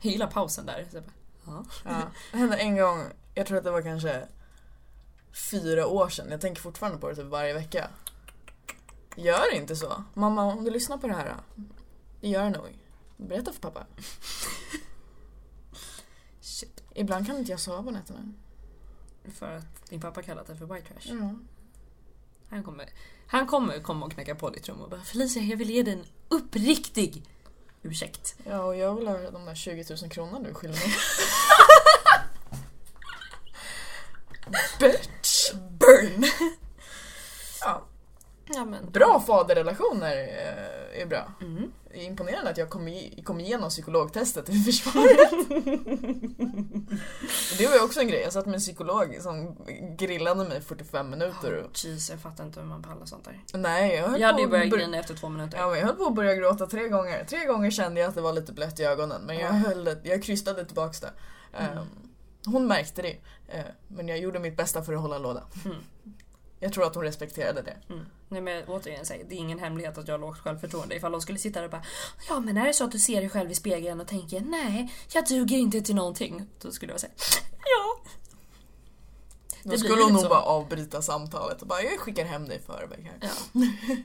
Jag 0.01 0.11
gillar 0.11 0.27
pausen 0.27 0.65
där. 0.65 0.87
Så 0.91 1.01
bara, 1.01 1.65
ja. 1.85 2.01
det 2.31 2.37
hände 2.37 2.57
en 2.57 2.77
gång, 2.77 3.03
jag 3.35 3.47
tror 3.47 3.57
att 3.57 3.63
det 3.63 3.71
var 3.71 3.81
kanske 3.81 4.27
fyra 5.51 5.87
år 5.87 6.09
sedan. 6.09 6.27
Jag 6.31 6.41
tänker 6.41 6.61
fortfarande 6.61 6.99
på 6.99 7.09
det 7.09 7.15
typ 7.15 7.25
varje 7.25 7.53
vecka. 7.53 7.89
Gör 9.15 9.53
inte 9.53 9.75
så. 9.75 10.03
Mamma, 10.13 10.43
om 10.43 10.63
du 10.63 10.71
lyssnar 10.71 10.97
på 10.97 11.07
det 11.07 11.13
här. 11.13 11.35
Det 12.21 12.27
gör 12.27 12.43
det 12.43 12.49
nog. 12.49 12.79
Berätta 13.17 13.53
för 13.53 13.61
pappa. 13.61 13.85
Ibland 16.93 17.25
kan 17.25 17.37
inte 17.37 17.51
jag 17.51 17.59
sova 17.59 17.83
på 17.83 17.91
nätterna. 17.91 18.33
För 19.35 19.57
att 19.57 19.89
din 19.89 20.01
pappa 20.01 20.21
kallat 20.21 20.47
det 20.47 20.55
för 20.55 20.65
white 20.65 20.87
trash. 20.87 21.15
Ja. 21.15 21.35
Han 22.49 22.63
kommer, 22.63 22.89
han 23.27 23.47
kommer 23.47 23.79
komma 23.79 24.05
och 24.05 24.11
knacka 24.11 24.35
på 24.35 24.49
ditt 24.49 24.69
rum 24.69 24.81
och 24.81 24.89
bara 24.89 25.01
Felicia 25.01 25.43
jag 25.43 25.57
vill 25.57 25.69
ge 25.69 25.83
dig 25.83 25.93
en 25.93 26.05
uppriktig 26.29 27.23
ursäkt. 27.81 28.35
Ja, 28.45 28.63
och 28.63 28.75
jag 28.75 28.95
vill 28.95 29.07
ha 29.07 29.31
de 29.31 29.45
där 29.45 29.55
20 29.55 29.85
000 30.01 30.09
kronorna 30.09 30.47
du 30.47 30.53
skyller 30.53 30.73
mig. 30.75 30.93
Bitch! 34.79 35.53
Burn! 35.53 36.25
Ja. 37.61 37.81
Ja, 38.45 38.65
men. 38.65 38.91
Bra 38.91 39.23
faderrelationer 39.27 40.17
eh, 40.17 41.01
är 41.01 41.05
bra. 41.05 41.33
Mm. 41.41 41.71
Imponerande 41.93 42.49
att 42.51 42.57
jag 42.57 42.69
kom, 42.69 42.99
kom 43.23 43.39
igenom 43.39 43.69
psykologtestet 43.69 44.49
i 44.49 44.59
försvaret. 44.59 45.31
det 47.57 47.67
var 47.67 47.73
ju 47.75 47.81
också 47.83 47.99
en 47.99 48.07
grej, 48.07 48.21
jag 48.21 48.33
satt 48.33 48.45
med 48.45 48.53
en 48.55 48.59
psykolog 48.59 49.17
som 49.21 49.55
grillade 49.97 50.49
mig 50.49 50.57
i 50.57 50.61
45 50.61 51.09
minuter. 51.09 51.61
Oh, 51.61 51.65
jeez, 51.73 52.09
jag 52.09 52.19
fattar 52.19 52.45
inte 52.45 52.59
hur 52.59 52.67
man 52.67 52.81
pallar 52.83 53.05
sånt 53.05 53.25
där. 53.25 53.57
nej, 53.59 53.95
jag 53.95 54.07
höll, 54.07 54.21
Jag 54.21 54.27
hade 54.27 54.41
ju 54.41 54.47
börjat 54.47 54.69
bör- 54.69 54.77
grina 54.77 54.97
efter 54.97 55.13
två 55.15 55.29
minuter. 55.29 55.57
ja, 55.57 55.69
men 55.69 55.79
jag 55.79 55.85
höll 55.85 55.95
på 55.95 56.05
att 56.05 56.15
börja 56.15 56.35
gråta 56.35 56.65
tre 56.67 56.89
gånger. 56.89 57.25
Tre 57.25 57.45
gånger 57.45 57.71
kände 57.71 58.01
jag 58.01 58.09
att 58.09 58.15
det 58.15 58.21
var 58.21 58.33
lite 58.33 58.53
blött 58.53 58.79
i 58.79 58.83
ögonen 58.83 59.21
men 59.25 59.35
jag, 59.37 59.49
Ja. 59.49 59.53
höll 59.53 59.97
jag 60.03 60.23
krystade 60.23 60.65
tillbaks 60.65 60.99
det. 60.99 61.11
Mm. 61.57 61.77
Ehm, 61.77 61.87
hon 62.45 62.67
märkte 62.67 63.01
det, 63.01 63.17
eh, 63.47 63.63
men 63.87 64.07
jag 64.07 64.19
gjorde 64.19 64.39
mitt 64.39 64.57
bästa 64.57 64.83
för 64.83 64.93
att 64.93 65.01
hålla 65.01 65.17
låda. 65.17 65.43
Mm. 65.65 65.77
Jag 66.63 66.73
tror 66.73 66.85
att 66.85 66.95
hon 66.95 67.03
respekterade 67.03 67.61
det. 67.61 67.77
Mm. 67.93 68.05
Nej 68.29 68.41
men 68.41 68.63
återigen, 68.67 69.05
det 69.07 69.35
är 69.35 69.39
ingen 69.39 69.59
hemlighet 69.59 69.97
att 69.97 70.07
jag 70.07 70.13
har 70.13 70.19
lågt 70.19 70.39
självförtroende. 70.39 70.95
Ifall 70.95 71.11
de 71.11 71.21
skulle 71.21 71.39
sitta 71.39 71.59
där 71.59 71.65
och 71.65 71.71
bara 71.71 71.83
Ja 72.29 72.39
men 72.39 72.57
är 72.57 72.67
det 72.67 72.73
så 72.73 72.83
att 72.83 72.91
du 72.91 72.99
ser 72.99 73.21
dig 73.21 73.29
själv 73.29 73.51
i 73.51 73.55
spegeln 73.55 74.01
och 74.01 74.07
tänker 74.07 74.41
nej, 74.41 74.93
jag 75.13 75.27
duger 75.27 75.57
inte 75.57 75.81
till 75.81 75.95
någonting. 75.95 76.45
Då 76.61 76.71
skulle 76.71 76.91
jag 76.91 77.01
säga 77.01 77.13
ja. 77.59 78.11
Då 79.63 79.77
skulle 79.77 80.03
hon 80.03 80.13
nog 80.13 80.29
bara 80.29 80.41
avbryta 80.41 81.01
samtalet 81.01 81.61
och 81.61 81.67
bara 81.67 81.81
jag 81.81 81.99
skickar 81.99 82.25
hem 82.25 82.47
dig 82.47 82.57
i 82.57 82.61
förväg 82.61 83.03
här. 83.03 83.29
ja. 83.51 83.61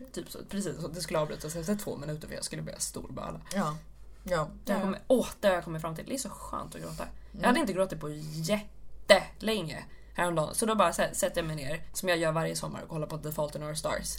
typ 0.12 0.30
så, 0.30 0.38
precis 0.50 0.80
så. 0.80 0.88
Det 0.88 1.00
skulle 1.00 1.18
avbrytas 1.18 1.56
efter 1.56 1.76
två 1.76 1.96
minuter 1.96 2.28
för 2.28 2.34
jag 2.34 2.44
skulle 2.44 2.62
börja 2.62 2.78
storböla. 2.78 3.40
Ja. 3.54 3.76
Ja. 4.24 4.48
Det 4.64 4.72
har 4.72 5.54
jag 5.54 5.64
kommit, 5.64 5.82
fram 5.82 5.96
till. 5.96 6.04
Det 6.06 6.14
är 6.14 6.18
så 6.18 6.28
skönt 6.28 6.74
att 6.74 6.80
gråta. 6.80 7.04
Jag 7.32 7.46
hade 7.46 7.60
inte 7.60 7.72
gråtit 7.72 8.00
på 8.00 8.10
jättelänge 8.32 9.84
häromdagen. 10.18 10.54
Så 10.54 10.66
då 10.66 10.74
bara 10.74 10.92
så 10.92 11.02
här, 11.02 11.12
sätter 11.12 11.36
jag 11.40 11.46
mig 11.46 11.56
ner, 11.56 11.82
som 11.92 12.08
jag 12.08 12.18
gör 12.18 12.32
varje 12.32 12.56
sommar, 12.56 12.82
och 12.82 12.88
kollar 12.88 13.06
på 13.06 13.18
The 13.18 13.32
Fault 13.32 13.54
in 13.54 13.62
Our 13.62 13.74
Stars. 13.74 14.16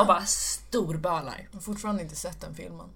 Och 0.00 0.06
bara 0.06 0.24
storbölar. 0.26 1.48
Jag 1.50 1.56
har 1.56 1.60
fortfarande 1.62 2.02
inte 2.02 2.16
sett 2.16 2.40
den 2.40 2.54
filmen. 2.54 2.88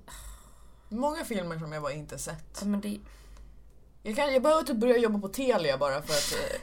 Många 0.89 1.25
filmer 1.25 1.59
som 1.59 1.73
jag 1.73 1.83
bara 1.83 1.93
inte 1.93 2.19
sett. 2.19 2.59
Ja, 2.61 2.67
men 2.67 2.81
det, 2.81 3.01
Jag, 4.03 4.17
kan, 4.17 4.33
jag 4.33 4.43
behöver 4.43 4.63
typ 4.63 4.77
börja 4.77 4.97
jobba 4.97 5.19
på 5.19 5.29
Telia 5.29 5.79
bara 5.79 6.03
för 6.03 6.13
att 6.15 6.33
eh, 6.33 6.61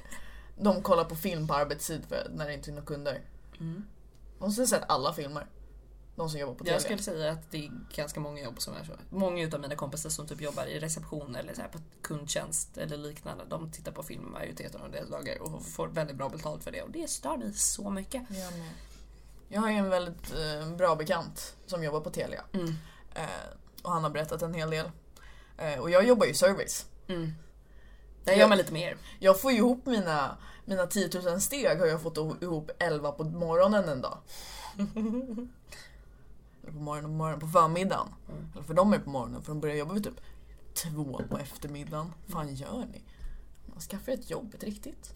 de 0.58 0.82
kollar 0.82 1.04
på 1.04 1.16
film 1.16 1.48
på 1.48 1.54
arbetstid 1.54 2.06
för, 2.10 2.28
när 2.36 2.48
det 2.48 2.54
inte 2.54 2.70
är 2.70 2.74
några 2.74 2.86
kunder. 2.86 3.22
mm. 3.60 3.86
De 4.40 4.44
har 4.44 4.66
sett 4.66 4.84
alla 4.88 5.14
filmer. 5.14 5.48
De 6.16 6.30
som 6.30 6.40
jobbar 6.40 6.54
på 6.54 6.64
Telia. 6.64 6.74
Jag 6.74 6.82
skulle 6.82 7.02
säga 7.02 7.32
att 7.32 7.52
det 7.52 7.66
är 7.66 7.72
ganska 7.96 8.20
många 8.20 8.42
jobb 8.42 8.62
som 8.62 8.74
är 8.74 8.84
så. 8.84 8.94
Många 9.10 9.44
utav 9.44 9.62
mina 9.62 9.76
kompisar 9.76 10.10
som 10.10 10.28
typ 10.28 10.42
jobbar 10.42 10.66
i 10.66 10.80
reception 10.80 11.36
eller 11.36 11.54
så 11.54 11.62
på 11.72 11.80
kundtjänst 12.02 12.78
eller 12.78 12.98
liknande, 12.98 13.44
de 13.50 13.72
tittar 13.72 13.92
på 13.92 14.04
film 14.04 14.32
majoriteten 14.32 14.82
av 14.82 14.92
deras 14.92 15.10
dagar 15.10 15.42
och 15.42 15.66
får 15.66 15.88
väldigt 15.88 16.16
bra 16.16 16.30
betalt 16.30 16.64
för 16.64 16.72
det 16.72 16.82
och 16.82 16.92
det 16.92 17.10
stör 17.10 17.38
mig 17.38 17.54
så 17.54 17.90
mycket. 17.90 18.24
Jag 18.30 18.54
med. 18.58 18.72
Jag 19.48 19.62
har 19.62 19.70
ju 19.70 19.76
en 19.76 19.90
väldigt 19.90 20.34
eh, 20.34 20.76
bra 20.76 20.96
bekant 20.96 21.56
som 21.66 21.84
jobbar 21.84 22.00
på 22.00 22.10
Telia. 22.10 22.44
Mm. 22.54 22.74
Eh, 23.16 23.24
och 23.84 23.92
han 23.92 24.04
har 24.04 24.10
berättat 24.10 24.42
en 24.42 24.54
hel 24.54 24.70
del. 24.70 24.92
Eh, 25.58 25.80
och 25.80 25.90
jag 25.90 26.06
jobbar 26.06 26.26
ju 26.26 26.34
service. 26.34 26.86
Mm. 27.08 27.34
Där 28.24 28.34
gör 28.34 28.48
man 28.48 28.58
lite 28.58 28.74
mer. 28.74 28.98
Jag 29.20 29.42
får 29.42 29.52
ju 29.52 29.58
ihop 29.58 29.86
mina, 29.86 30.38
mina 30.66 30.88
10 30.88 31.10
000 31.24 31.42
steg 31.42 31.80
har 31.80 31.86
jag 31.86 32.02
fått 32.02 32.18
ihop 32.42 32.72
11 32.80 33.12
på 33.12 33.24
morgonen 33.24 33.90
en 33.90 34.02
dag. 34.02 34.18
På 36.72 36.80
morgonen, 36.80 37.10
på 37.12 37.16
morgonen, 37.18 37.40
på 37.40 37.48
förmiddagen. 37.48 38.08
Mm. 38.30 38.48
Eller 38.54 38.64
för 38.64 38.74
dem 38.74 38.94
är 38.94 38.98
det 38.98 39.04
på 39.04 39.10
morgonen 39.10 39.42
för 39.42 39.52
de 39.52 39.60
börjar 39.62 39.76
jobba 39.76 39.94
vid 39.94 40.04
typ 40.04 40.22
två 40.74 41.22
på 41.30 41.38
eftermiddagen. 41.38 42.14
fan 42.30 42.56
gör 42.56 42.86
ni? 42.92 43.02
Man 43.66 43.80
skaffar 43.80 44.12
ett 44.12 44.30
jobb, 44.30 44.54
ett 44.56 44.64
riktigt. 44.64 45.14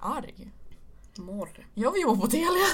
Arg. 0.00 0.50
Morr. 1.16 1.66
Jag 1.74 1.92
vill 1.92 2.02
jobba 2.02 2.20
på 2.20 2.26
Telia. 2.26 2.66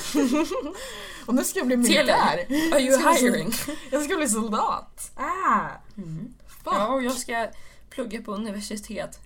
och 1.27 1.35
nu 1.35 1.45
ska 1.45 1.59
jag 1.59 1.67
bli 1.67 1.77
militär. 1.77 2.47
Are 2.73 2.81
you 2.81 2.99
hiring? 3.15 3.53
Jag 3.91 4.03
ska 4.03 4.17
bli 4.17 4.29
soldat. 4.29 5.11
Ah! 5.15 5.69
Mm. 5.97 6.35
Fuck. 6.47 6.75
Ja, 6.75 6.87
och 6.95 7.03
jag 7.03 7.13
ska 7.13 7.49
plugga 7.91 8.23
på 8.23 8.33
universitet 8.33 9.21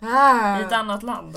Ah. 0.00 0.58
i 0.60 0.62
ett 0.62 0.72
annat 0.72 1.02
land. 1.02 1.36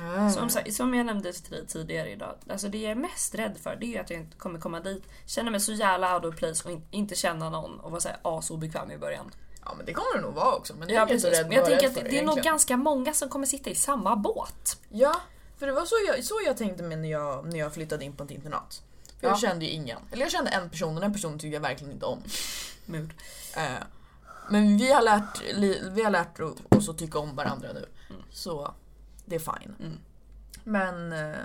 Ah. 0.00 0.30
Som, 0.30 0.50
som 0.72 0.94
jag 0.94 1.06
nämnde 1.06 1.32
till 1.32 1.50
dig 1.52 1.66
tidigare 1.66 2.10
idag, 2.10 2.34
alltså 2.50 2.68
det 2.68 2.78
jag 2.78 2.90
är 2.90 2.94
mest 2.96 3.34
rädd 3.34 3.56
för 3.62 3.76
det 3.76 3.96
är 3.96 4.00
att 4.00 4.10
jag 4.10 4.20
inte 4.20 4.36
kommer 4.36 4.58
komma 4.60 4.80
dit, 4.80 5.02
känna 5.26 5.50
mig 5.50 5.60
så 5.60 5.72
jävla 5.72 6.14
out 6.16 6.24
of 6.24 6.36
place 6.36 6.64
och 6.64 6.70
in, 6.70 6.86
inte 6.90 7.14
känna 7.14 7.50
någon 7.50 7.80
och 7.80 7.90
vara 7.90 8.00
såhär 8.00 8.18
asobekväm 8.22 8.90
i 8.90 8.98
början. 8.98 9.30
Ja 9.64 9.74
men 9.76 9.86
det 9.86 9.92
kommer 9.92 10.14
det 10.14 10.20
nog 10.20 10.34
vara 10.34 10.54
också. 10.54 10.74
Men 10.74 10.88
det 10.88 10.94
är 10.94 10.96
Ja, 10.96 11.00
jag 11.00 11.10
inte 11.10 11.20
så 11.20 11.26
precis. 11.28 11.38
rädd, 11.42 11.48
Men 11.48 11.56
jag 11.56 11.66
tänker 11.66 11.86
att 11.88 11.94
det, 11.94 12.02
det 12.02 12.18
är 12.18 12.24
nog 12.24 12.38
ganska 12.38 12.76
många 12.76 13.14
som 13.14 13.28
kommer 13.28 13.46
sitta 13.46 13.70
i 13.70 13.74
samma 13.74 14.16
båt. 14.16 14.78
Ja, 14.88 15.20
för 15.58 15.66
det 15.66 15.72
var 15.72 15.84
så 15.84 15.94
jag, 16.06 16.24
så 16.24 16.34
jag 16.46 16.56
tänkte 16.56 16.82
mig 16.82 16.96
när 16.96 17.08
jag, 17.10 17.46
när 17.52 17.58
jag 17.58 17.74
flyttade 17.74 18.04
in 18.04 18.12
på 18.16 18.24
ett 18.24 18.30
internat. 18.30 18.82
För 19.20 19.26
jag 19.26 19.34
Ja. 19.36 19.38
kände 19.40 19.64
ju 19.64 19.70
ingen. 19.70 19.98
Eller 20.12 20.22
jag 20.22 20.32
kände 20.32 20.50
en 20.50 20.70
person 20.70 20.94
och 20.94 21.00
den 21.00 21.12
personen 21.12 21.38
tyckte 21.38 21.54
jag 21.54 21.60
verkligen 21.60 21.92
inte 21.92 22.06
om. 22.06 22.18
Mood. 22.86 23.12
Eh, 23.56 23.62
men 24.50 24.78
vi 24.78 24.92
har 24.92 25.02
lärt, 25.02 25.42
vi 25.92 26.02
har 26.02 26.10
lärt 26.10 26.40
oss 26.68 26.88
att 26.88 26.98
tycka 26.98 27.18
om 27.18 27.36
varandra 27.36 27.68
nu. 27.74 27.86
Mm. 28.10 28.22
Så 28.30 28.74
det 29.26 29.34
är 29.34 29.38
fine. 29.38 29.74
Mm. 29.80 29.98
Men 30.64 31.12
eh, 31.12 31.36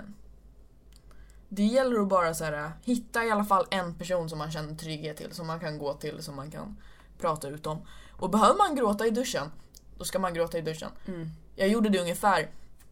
det 1.48 1.62
gäller 1.64 2.00
att 2.00 2.08
bara 2.08 2.34
så 2.34 2.44
här, 2.44 2.72
hitta 2.82 3.24
i 3.24 3.30
alla 3.30 3.44
fall 3.44 3.66
en 3.70 3.94
person 3.94 4.28
som 4.28 4.38
man 4.38 4.52
känner 4.52 4.74
trygghet 4.74 5.16
till, 5.16 5.32
som 5.32 5.46
man 5.46 5.60
kan 5.60 5.78
gå 5.78 5.94
till, 5.94 6.22
som 6.22 6.36
man 6.36 6.50
kan 6.50 6.76
prata 7.18 7.48
ut 7.48 7.66
om. 7.66 7.78
Och 8.16 8.30
behöver 8.30 8.58
man 8.58 8.76
gråta 8.76 9.06
i 9.06 9.10
duschen, 9.10 9.50
då 9.98 10.04
ska 10.04 10.18
man 10.18 10.34
gråta 10.34 10.58
i 10.58 10.62
duschen. 10.62 10.90
Mm. 11.06 11.28
Jag 11.56 11.68
gjorde 11.68 11.88
det 11.88 11.98
ungefär 12.00 12.50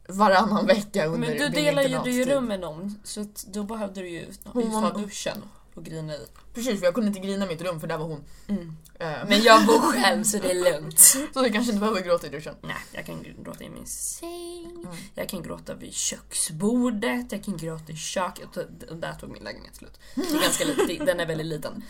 varannan 0.08 0.66
vecka 0.66 1.06
under 1.06 1.28
Men 1.28 1.38
du 1.38 1.48
delar 1.48 1.82
ju 1.82 1.88
du 1.88 1.92
ju 1.92 1.96
internatstid. 1.96 2.28
rum 2.28 2.44
med 2.44 2.60
någon, 2.60 2.94
så 3.04 3.26
då 3.46 3.62
behövde 3.62 4.00
du 4.00 4.08
ju 4.08 4.26
Hon 4.44 4.70
var- 4.82 4.94
duschen 4.98 5.42
och 5.74 5.84
grina 5.84 6.14
i. 6.14 6.26
Precis, 6.54 6.78
för 6.78 6.86
jag 6.86 6.94
kunde 6.94 7.08
inte 7.08 7.20
grina 7.20 7.44
i 7.46 7.48
mitt 7.48 7.62
rum 7.62 7.80
för 7.80 7.86
där 7.86 7.98
var 7.98 8.06
hon. 8.06 8.24
Mm. 8.48 8.76
Eh, 8.98 9.28
Men 9.28 9.42
jag 9.42 9.66
bor 9.66 9.92
själv 9.92 10.24
så 10.24 10.38
det 10.38 10.50
är 10.50 10.72
lugnt. 10.72 11.00
Så 11.34 11.42
du 11.42 11.50
kanske 11.52 11.72
inte 11.72 11.80
behöver 11.80 12.00
gråta 12.00 12.26
i 12.26 12.30
duschen. 12.30 12.54
Nej, 12.62 12.76
jag 12.92 13.06
kan 13.06 13.22
gråta 13.42 13.64
i 13.64 13.68
min 13.70 13.86
säng, 13.86 14.70
Mm. 14.80 14.96
jag 15.14 15.28
kan 15.28 15.42
gråta 15.42 15.74
vid 15.74 15.94
köksbordet, 15.94 17.32
jag 17.32 17.44
kan 17.44 17.56
gråta 17.56 17.92
i 17.92 17.96
köket. 17.96 18.56
Och 18.90 18.96
där 18.96 19.14
tog 19.14 19.30
min 19.30 19.42
lägenhet 19.44 19.76
slut. 19.76 20.00
Det 20.14 20.20
är 20.22 20.42
ganska 20.42 20.64
lite, 20.64 21.04
den 21.04 21.20
är 21.20 21.26
väldigt 21.26 21.46
liten. 21.46 21.84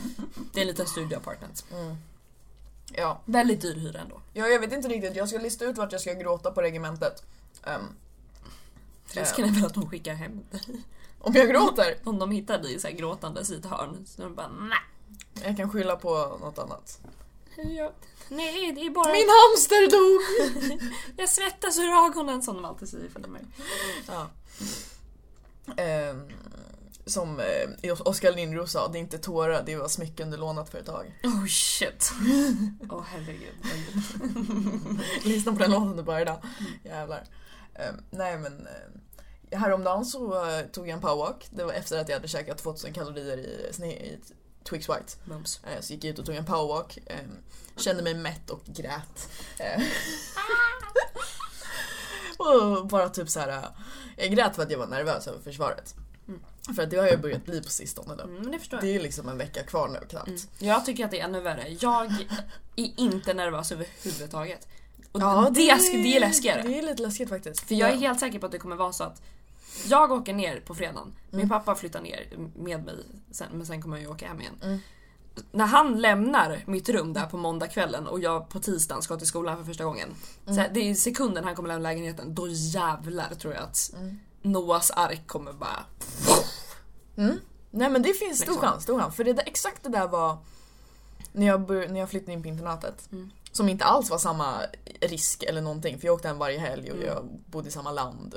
Det 0.53 0.59
är 0.59 0.63
en 0.63 0.69
liten 0.69 0.87
studioapartment. 0.87 1.65
Mm. 1.73 1.97
Ja. 2.93 3.21
Väldigt 3.25 3.61
dyr 3.61 3.75
hyra 3.75 4.01
ändå. 4.01 4.21
ja, 4.33 4.47
jag 4.47 4.61
vet 4.61 4.73
inte 4.73 4.89
riktigt. 4.89 5.17
Jag 5.17 5.29
ska 5.29 5.39
lista 5.39 5.65
ut 5.65 5.79
vart 5.79 5.93
jag 5.93 6.01
ska 6.01 6.13
gråta 6.15 6.51
på 6.51 6.63
regementet. 6.63 7.23
Ehm, 7.65 7.83
Risken 9.13 9.45
är 9.45 9.53
väl 9.53 9.65
att 9.65 9.75
de 9.75 9.91
skickar 9.91 10.15
hem 10.15 10.41
dig. 10.51 10.83
Om 11.21 11.35
jag 11.35 11.49
gråter, 11.49 11.97
Om 12.05 12.19
de 12.19 12.31
hittar 12.31 12.59
dig 12.59 12.81
så 12.81 12.89
här 12.89 12.95
gråtandes 12.95 13.51
i 13.51 13.57
ett 13.57 13.67
hörn. 13.67 14.05
Så 14.07 14.23
de 14.23 14.35
bara 14.35 14.49
nej. 14.49 14.79
jag 15.45 15.57
kan 15.57 15.71
skylla 15.71 15.97
på 15.97 16.39
något 16.41 16.59
annat. 16.59 17.01
Jag, 17.57 17.93
nej, 18.29 18.73
det 18.73 18.81
är 18.81 18.91
bara... 18.91 19.13
Min 19.13 19.29
hamster 19.29 19.91
dog! 19.91 20.81
Jag 21.17 21.29
svettas 21.29 21.79
ur 21.79 22.07
ögonen 22.07 22.43
som 22.43 22.57
de 22.57 22.65
alltid 22.65 22.89
säger 22.89 23.05
i 23.05 23.09
filmer. 23.09 23.41
Ja. 24.07 24.31
Ehm, 25.77 26.29
som 27.07 27.41
eh, 27.83 28.01
Oskar 28.01 28.33
Lindros 28.33 28.73
sa, 28.73 28.89
det 28.89 28.99
är 28.99 29.01
inte 29.01 29.19
tårar, 29.19 29.63
det 29.67 29.77
var 29.77 29.89
smycken 29.89 30.31
du 30.31 30.37
lånat 30.37 30.71
för 30.71 30.79
ett 30.79 30.87
tag. 30.87 31.21
Oh 31.25 31.47
shit. 31.47 32.13
Åh 32.91 32.99
oh, 32.99 33.05
herregud. 33.09 33.55
Lyssna 35.25 35.53
på 35.53 35.59
den 35.59 35.71
låten 35.71 35.97
du 35.97 36.03
bara 36.03 36.21
idag. 36.21 36.39
Jävlar. 36.85 37.25
Ehm, 37.75 37.95
nej 38.11 38.39
men 38.39 38.67
eh, 38.67 39.01
häromdagen 39.53 40.05
så 40.05 40.49
eh, 40.49 40.67
tog 40.67 40.89
jag 40.89 40.95
en 40.95 41.01
powerwalk. 41.01 41.47
Det 41.51 41.65
var 41.65 41.73
efter 41.73 41.99
att 42.01 42.09
jag 42.09 42.17
hade 42.17 42.29
käkat 42.29 42.59
2000 42.59 42.93
kalorier 42.93 43.37
i, 43.39 43.69
sne- 43.73 43.93
i 44.03 44.19
Twix 44.65 44.89
White. 44.89 45.13
Mums. 45.25 45.61
Eh, 45.65 45.81
Så 45.81 45.93
gick 45.93 46.05
jag 46.05 46.11
ut 46.13 46.19
och 46.19 46.27
tog 46.27 46.35
en 46.35 46.45
powerwalk. 46.45 46.99
eh, 47.07 47.17
Kände 47.77 48.03
mig 48.03 48.15
mätt 48.15 48.51
och 48.51 48.61
grät. 48.67 49.29
Eh, 49.59 49.83
och 52.39 52.87
bara 52.87 53.09
typ 53.09 53.31
så 53.31 53.41
här. 53.41 53.69
Jag 54.17 54.31
grät 54.31 54.57
för 54.57 54.63
att 54.63 54.71
jag 54.71 54.79
var 54.79 54.87
nervös 54.87 55.29
över 55.29 55.39
försvaret. 55.41 55.95
Mm. 56.29 56.41
För 56.77 56.83
att 56.83 56.91
det 56.91 56.97
har 56.97 57.07
jag 57.07 57.21
börjat 57.21 57.45
bli 57.45 57.63
på 57.63 57.69
sistone 57.71 58.15
då. 58.15 58.25
Mm, 58.25 58.51
det. 58.51 58.79
Det 58.81 58.97
är 58.97 59.01
liksom 59.01 59.29
en 59.29 59.39
vecka 59.39 59.63
kvar 59.63 59.89
nu 59.89 59.99
knappt. 60.09 60.29
Mm. 60.29 60.41
Jag 60.59 60.85
tycker 60.85 61.05
att 61.05 61.11
det 61.11 61.21
är 61.21 61.25
ännu 61.25 61.41
värre. 61.41 61.77
Jag 61.81 62.07
är 62.77 62.93
inte 63.01 63.35
nervös 63.35 63.73
överhuvudtaget. 63.73 64.69
Och 65.13 65.21
det, 65.21 65.51
det, 65.55 65.71
är, 65.71 66.03
det 66.03 66.17
är 66.17 66.21
läskigare. 66.21 66.63
Det 66.63 66.79
är 66.79 66.83
lite 66.83 67.03
läskigt 67.03 67.29
faktiskt. 67.29 67.61
För 67.61 67.75
jag 67.75 67.91
är 67.91 67.97
helt 67.97 68.21
säker 68.21 68.39
på 68.39 68.47
att 68.47 68.53
det 68.53 68.59
kommer 68.59 68.77
vara 68.77 68.93
så 68.93 69.05
att 69.05 69.23
Jag 69.89 70.13
åker 70.13 70.33
ner 70.35 70.61
på 70.61 70.75
fredagen. 70.75 71.13
Min 71.31 71.41
Mm. 71.41 71.49
pappa 71.49 71.75
flyttar 71.75 72.01
ner 72.01 72.29
med 72.57 72.85
mig, 72.85 72.95
sen, 73.31 73.49
men 73.53 73.67
sen 73.67 73.83
kommer 73.83 73.97
jag 73.97 74.03
ju 74.03 74.11
åka 74.11 74.29
hem 74.29 74.41
igen. 74.41 74.55
Mm. 74.63 74.79
När 75.53 75.67
han 75.67 76.01
lämnar 76.01 76.63
mitt 76.67 76.89
rum 76.89 77.13
där 77.13 77.27
på 77.27 77.37
måndagskvällen 77.37 78.07
och 78.07 78.21
jag 78.21 78.49
på 78.49 78.61
tisdagen 78.61 79.03
ska 79.03 79.17
till 79.17 79.27
skolan 79.27 79.57
för 79.59 79.65
första 79.65 79.85
gången. 79.85 80.09
Så 80.47 80.53
här, 80.53 80.71
det 80.75 80.81
är 80.81 80.95
sekunden 80.95 81.45
han 81.45 81.55
kommer 81.55 81.69
lämna 81.69 81.89
lägenheten, 81.89 82.35
då 82.35 82.49
jävlar 82.49 83.35
tror 83.35 83.55
jag 83.55 83.63
att 83.63 83.91
Mm. 83.99 84.19
Noahs 84.43 84.91
ark 84.91 85.27
kommer 85.27 85.53
bara... 85.53 85.85
Mm. 87.17 87.39
Nej 87.71 87.91
men 87.91 88.03
det 88.03 88.13
finns 88.15 88.39
stor 88.41 88.53
Liksom. 88.53 88.69
chans, 88.69 88.83
stor 88.83 89.01
chans. 89.01 89.17
För 89.17 89.25
det 89.25 89.33
där, 89.33 89.45
exakt 89.47 89.83
det 89.83 89.89
där 89.89 90.09
var 90.09 90.39
när 91.33 91.47
jag, 91.47 91.67
bör, 91.67 91.89
när 91.89 92.01
jag 92.01 92.11
flyttade 92.11 92.33
in 92.33 92.43
på 92.43 92.49
internatet. 92.49 93.09
Mm. 93.13 93.31
Som 93.53 93.69
inte 93.69 93.85
alls 93.85 94.11
var 94.11 94.19
samma 94.19 94.61
risk 95.01 95.43
eller 95.43 95.61
någonting 95.61 95.99
för 95.99 96.07
jag 96.07 96.15
åkte 96.15 96.29
hem 96.29 96.39
varje 96.39 96.59
helg 96.59 96.91
och 96.91 96.97
Mm. 96.97 97.09
jag 97.09 97.25
bodde 97.47 97.69
i 97.69 97.73
samma 97.73 97.93
land. 97.93 98.35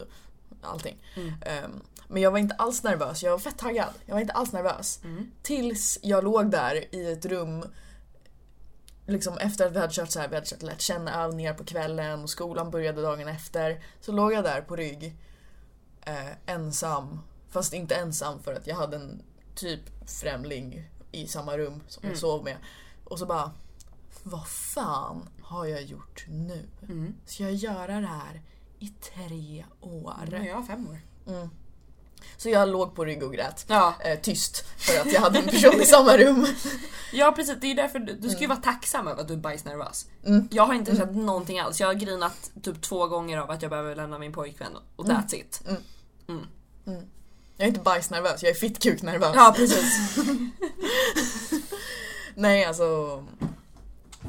Allting. 0.65 1.03
Mm. 1.15 1.33
Ehm, 1.41 1.81
men 2.07 2.21
jag 2.21 2.31
var 2.31 2.39
inte 2.39 2.55
alls 2.55 2.83
nervös, 2.83 3.23
jag 3.23 3.31
var 3.31 3.39
fett 3.39 3.57
taggad. 3.57 3.93
Jag 4.05 4.13
var 4.13 4.21
inte 4.21 4.33
alls 4.33 4.51
nervös. 4.51 4.99
Mm. 5.03 5.31
Tills 5.41 5.99
jag 6.01 6.23
låg 6.23 6.51
där 6.51 6.95
i 6.95 7.11
ett 7.11 7.25
rum 7.25 7.63
Liksom 9.05 9.37
efter 9.37 9.65
att 9.65 9.71
vi 9.71 9.79
hade 9.79 9.93
kört 9.93 10.11
så 10.11 10.19
här, 10.19 10.27
vi 10.27 10.35
hade 10.35 10.47
kört 10.47 10.61
lärt 10.61 10.81
känna 10.81 11.23
öv 11.23 11.35
ner 11.35 11.53
på 11.53 11.63
kvällen 11.63 12.23
och 12.23 12.29
skolan 12.29 12.71
började 12.71 13.01
dagen 13.01 13.27
efter. 13.27 13.83
Så 14.01 14.11
låg 14.11 14.33
jag 14.33 14.43
där 14.43 14.61
på 14.61 14.75
rygg 14.75 15.15
eh, 16.01 16.31
ensam. 16.45 17.19
Fast 17.49 17.73
inte 17.73 17.95
ensam 17.95 18.39
för 18.43 18.53
att 18.53 18.67
jag 18.67 18.75
hade 18.75 18.97
en 18.97 19.21
typ 19.55 20.09
främling 20.09 20.89
i 21.11 21.27
samma 21.27 21.57
rum 21.57 21.83
som 21.87 22.03
Mm. 22.03 22.11
jag 22.11 22.19
sov 22.19 22.43
med. 22.43 22.57
Och 23.03 23.19
så 23.19 23.25
bara, 23.25 23.51
vad 24.23 24.47
fan 24.47 25.29
har 25.41 25.65
jag 25.65 25.81
gjort 25.83 26.25
nu? 26.29 26.65
Mm. 26.81 27.15
Ska 27.25 27.43
jag 27.43 27.53
göra 27.53 27.99
det 27.99 28.07
här 28.07 28.41
i 28.83 28.87
tre 28.89 29.65
år? 29.81 30.43
jag 30.47 30.55
har 30.55 30.63
fem 30.63 30.87
år. 30.89 31.01
Mm. 31.27 31.49
Så 32.37 32.49
jag 32.49 32.69
låg 32.69 32.95
på 32.95 33.05
rygg 33.05 33.23
och 33.23 33.33
grät. 33.33 33.65
Ja. 33.67 33.95
Eh, 33.99 34.19
tyst 34.19 34.65
för 34.77 35.01
att 35.01 35.13
jag 35.13 35.21
hade 35.21 35.39
en 35.39 35.45
person 35.45 35.81
i 35.81 35.85
samma 35.85 36.17
rum. 36.17 36.47
ja 37.13 37.31
precis, 37.31 37.55
det 37.61 37.71
är 37.71 37.75
därför 37.75 37.99
du, 37.99 38.13
du 38.13 38.29
ska 38.29 38.41
ju 38.41 38.47
vara 38.47 38.59
tacksam 38.59 39.07
över 39.07 39.21
att 39.21 39.27
du 39.27 39.33
är 39.33 39.37
bajsnervös. 39.37 40.05
Mm. 40.25 40.47
Jag 40.51 40.65
har 40.65 40.73
inte 40.73 40.95
känt 40.95 41.15
någonting 41.15 41.59
alls. 41.59 41.79
Jag 41.79 41.87
har 41.87 41.93
grinat 41.93 42.51
typ 42.63 42.81
två 42.81 43.07
gånger 43.07 43.37
av 43.37 43.51
att 43.51 43.61
jag 43.61 43.71
behöver 43.71 43.95
lämna 43.95 44.17
min 44.19 44.33
pojkvän 44.33 44.71
och 44.95 45.05
Mm. 45.05 45.17
that's 45.17 45.35
it. 45.35 45.63
Jag 47.57 47.65
är 47.65 47.67
inte 47.67 47.79
bajsnervös, 47.79 48.43
jag 48.43 48.49
är 48.49 48.55
fittkuknervös. 48.55 49.31
Ja 49.35 49.53
precis. 49.57 50.17
Nej 52.35 52.65
alltså... 52.65 53.23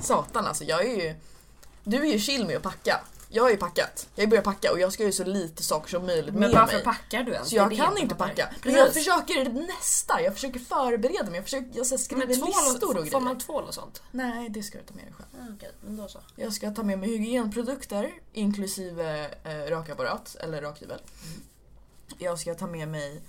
Satan 0.00 0.46
alltså, 0.46 0.64
jag 0.64 0.86
är 0.86 0.96
ju... 1.04 1.14
Du 1.84 1.96
är 1.96 2.12
ju 2.12 2.18
chill 2.18 2.46
med 2.46 2.56
att 2.56 2.62
packa. 2.62 3.00
Jag 3.34 3.42
har 3.42 3.50
ju 3.50 3.56
packat. 3.56 4.08
Jag 4.14 4.22
har 4.24 4.30
börjat 4.30 4.44
packa 4.44 4.72
och 4.72 4.80
jag 4.80 4.92
ska 4.92 5.04
ju 5.04 5.12
så 5.12 5.24
lite 5.24 5.62
saker 5.62 5.88
som 5.90 6.06
möjligt 6.06 6.34
Men 6.34 6.40
med 6.40 6.50
varför 6.60 6.74
mig. 6.74 6.84
packar 6.84 7.22
du 7.22 7.32
ens? 7.32 7.48
Så 7.48 7.56
jag 7.56 7.76
kan 7.76 7.98
inte 7.98 8.14
packa. 8.14 8.48
Men 8.64 8.74
jag 8.74 8.92
försöker 8.94 9.52
nästa, 9.52 10.20
jag 10.22 10.34
försöker 10.34 10.60
förbereda 10.60 11.24
mig. 11.24 11.34
Jag, 11.34 11.44
försöker, 11.44 11.70
jag 11.76 11.86
så 11.86 11.94
här 11.94 12.02
skriver 12.02 12.26
Men 12.26 12.36
tvål 12.36 12.48
listor 12.48 12.88
och 12.88 12.94
grejer. 12.94 13.10
får 13.10 13.20
man 13.20 13.38
tvål 13.38 13.64
och 13.64 13.74
sånt? 13.74 14.02
Nej, 14.10 14.48
det 14.48 14.62
ska 14.62 14.78
du 14.78 14.84
ta 14.84 14.94
med 14.94 15.04
dig 15.04 15.12
själv. 15.12 15.28
Ja, 15.32 15.54
okej, 15.56 15.70
men 15.80 15.96
då 15.96 16.08
så. 16.08 16.18
Jag 16.36 16.52
ska 16.52 16.70
ta 16.70 16.82
med 16.82 16.98
mig 16.98 17.08
hygienprodukter 17.08 18.10
inklusive 18.32 19.30
eh, 19.44 19.70
rakapparat 19.70 20.36
eller 20.40 20.62
rakhyvel. 20.62 21.00
Jag 22.18 22.38
ska 22.38 22.54
ta 22.54 22.66
med 22.66 22.88
mig 22.88 23.22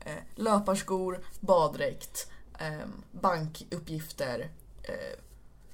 eh, 0.00 0.12
löparskor, 0.34 1.20
baddräkt, 1.40 2.30
eh, 2.58 2.86
bankuppgifter, 3.12 4.50
eh, 4.82 5.18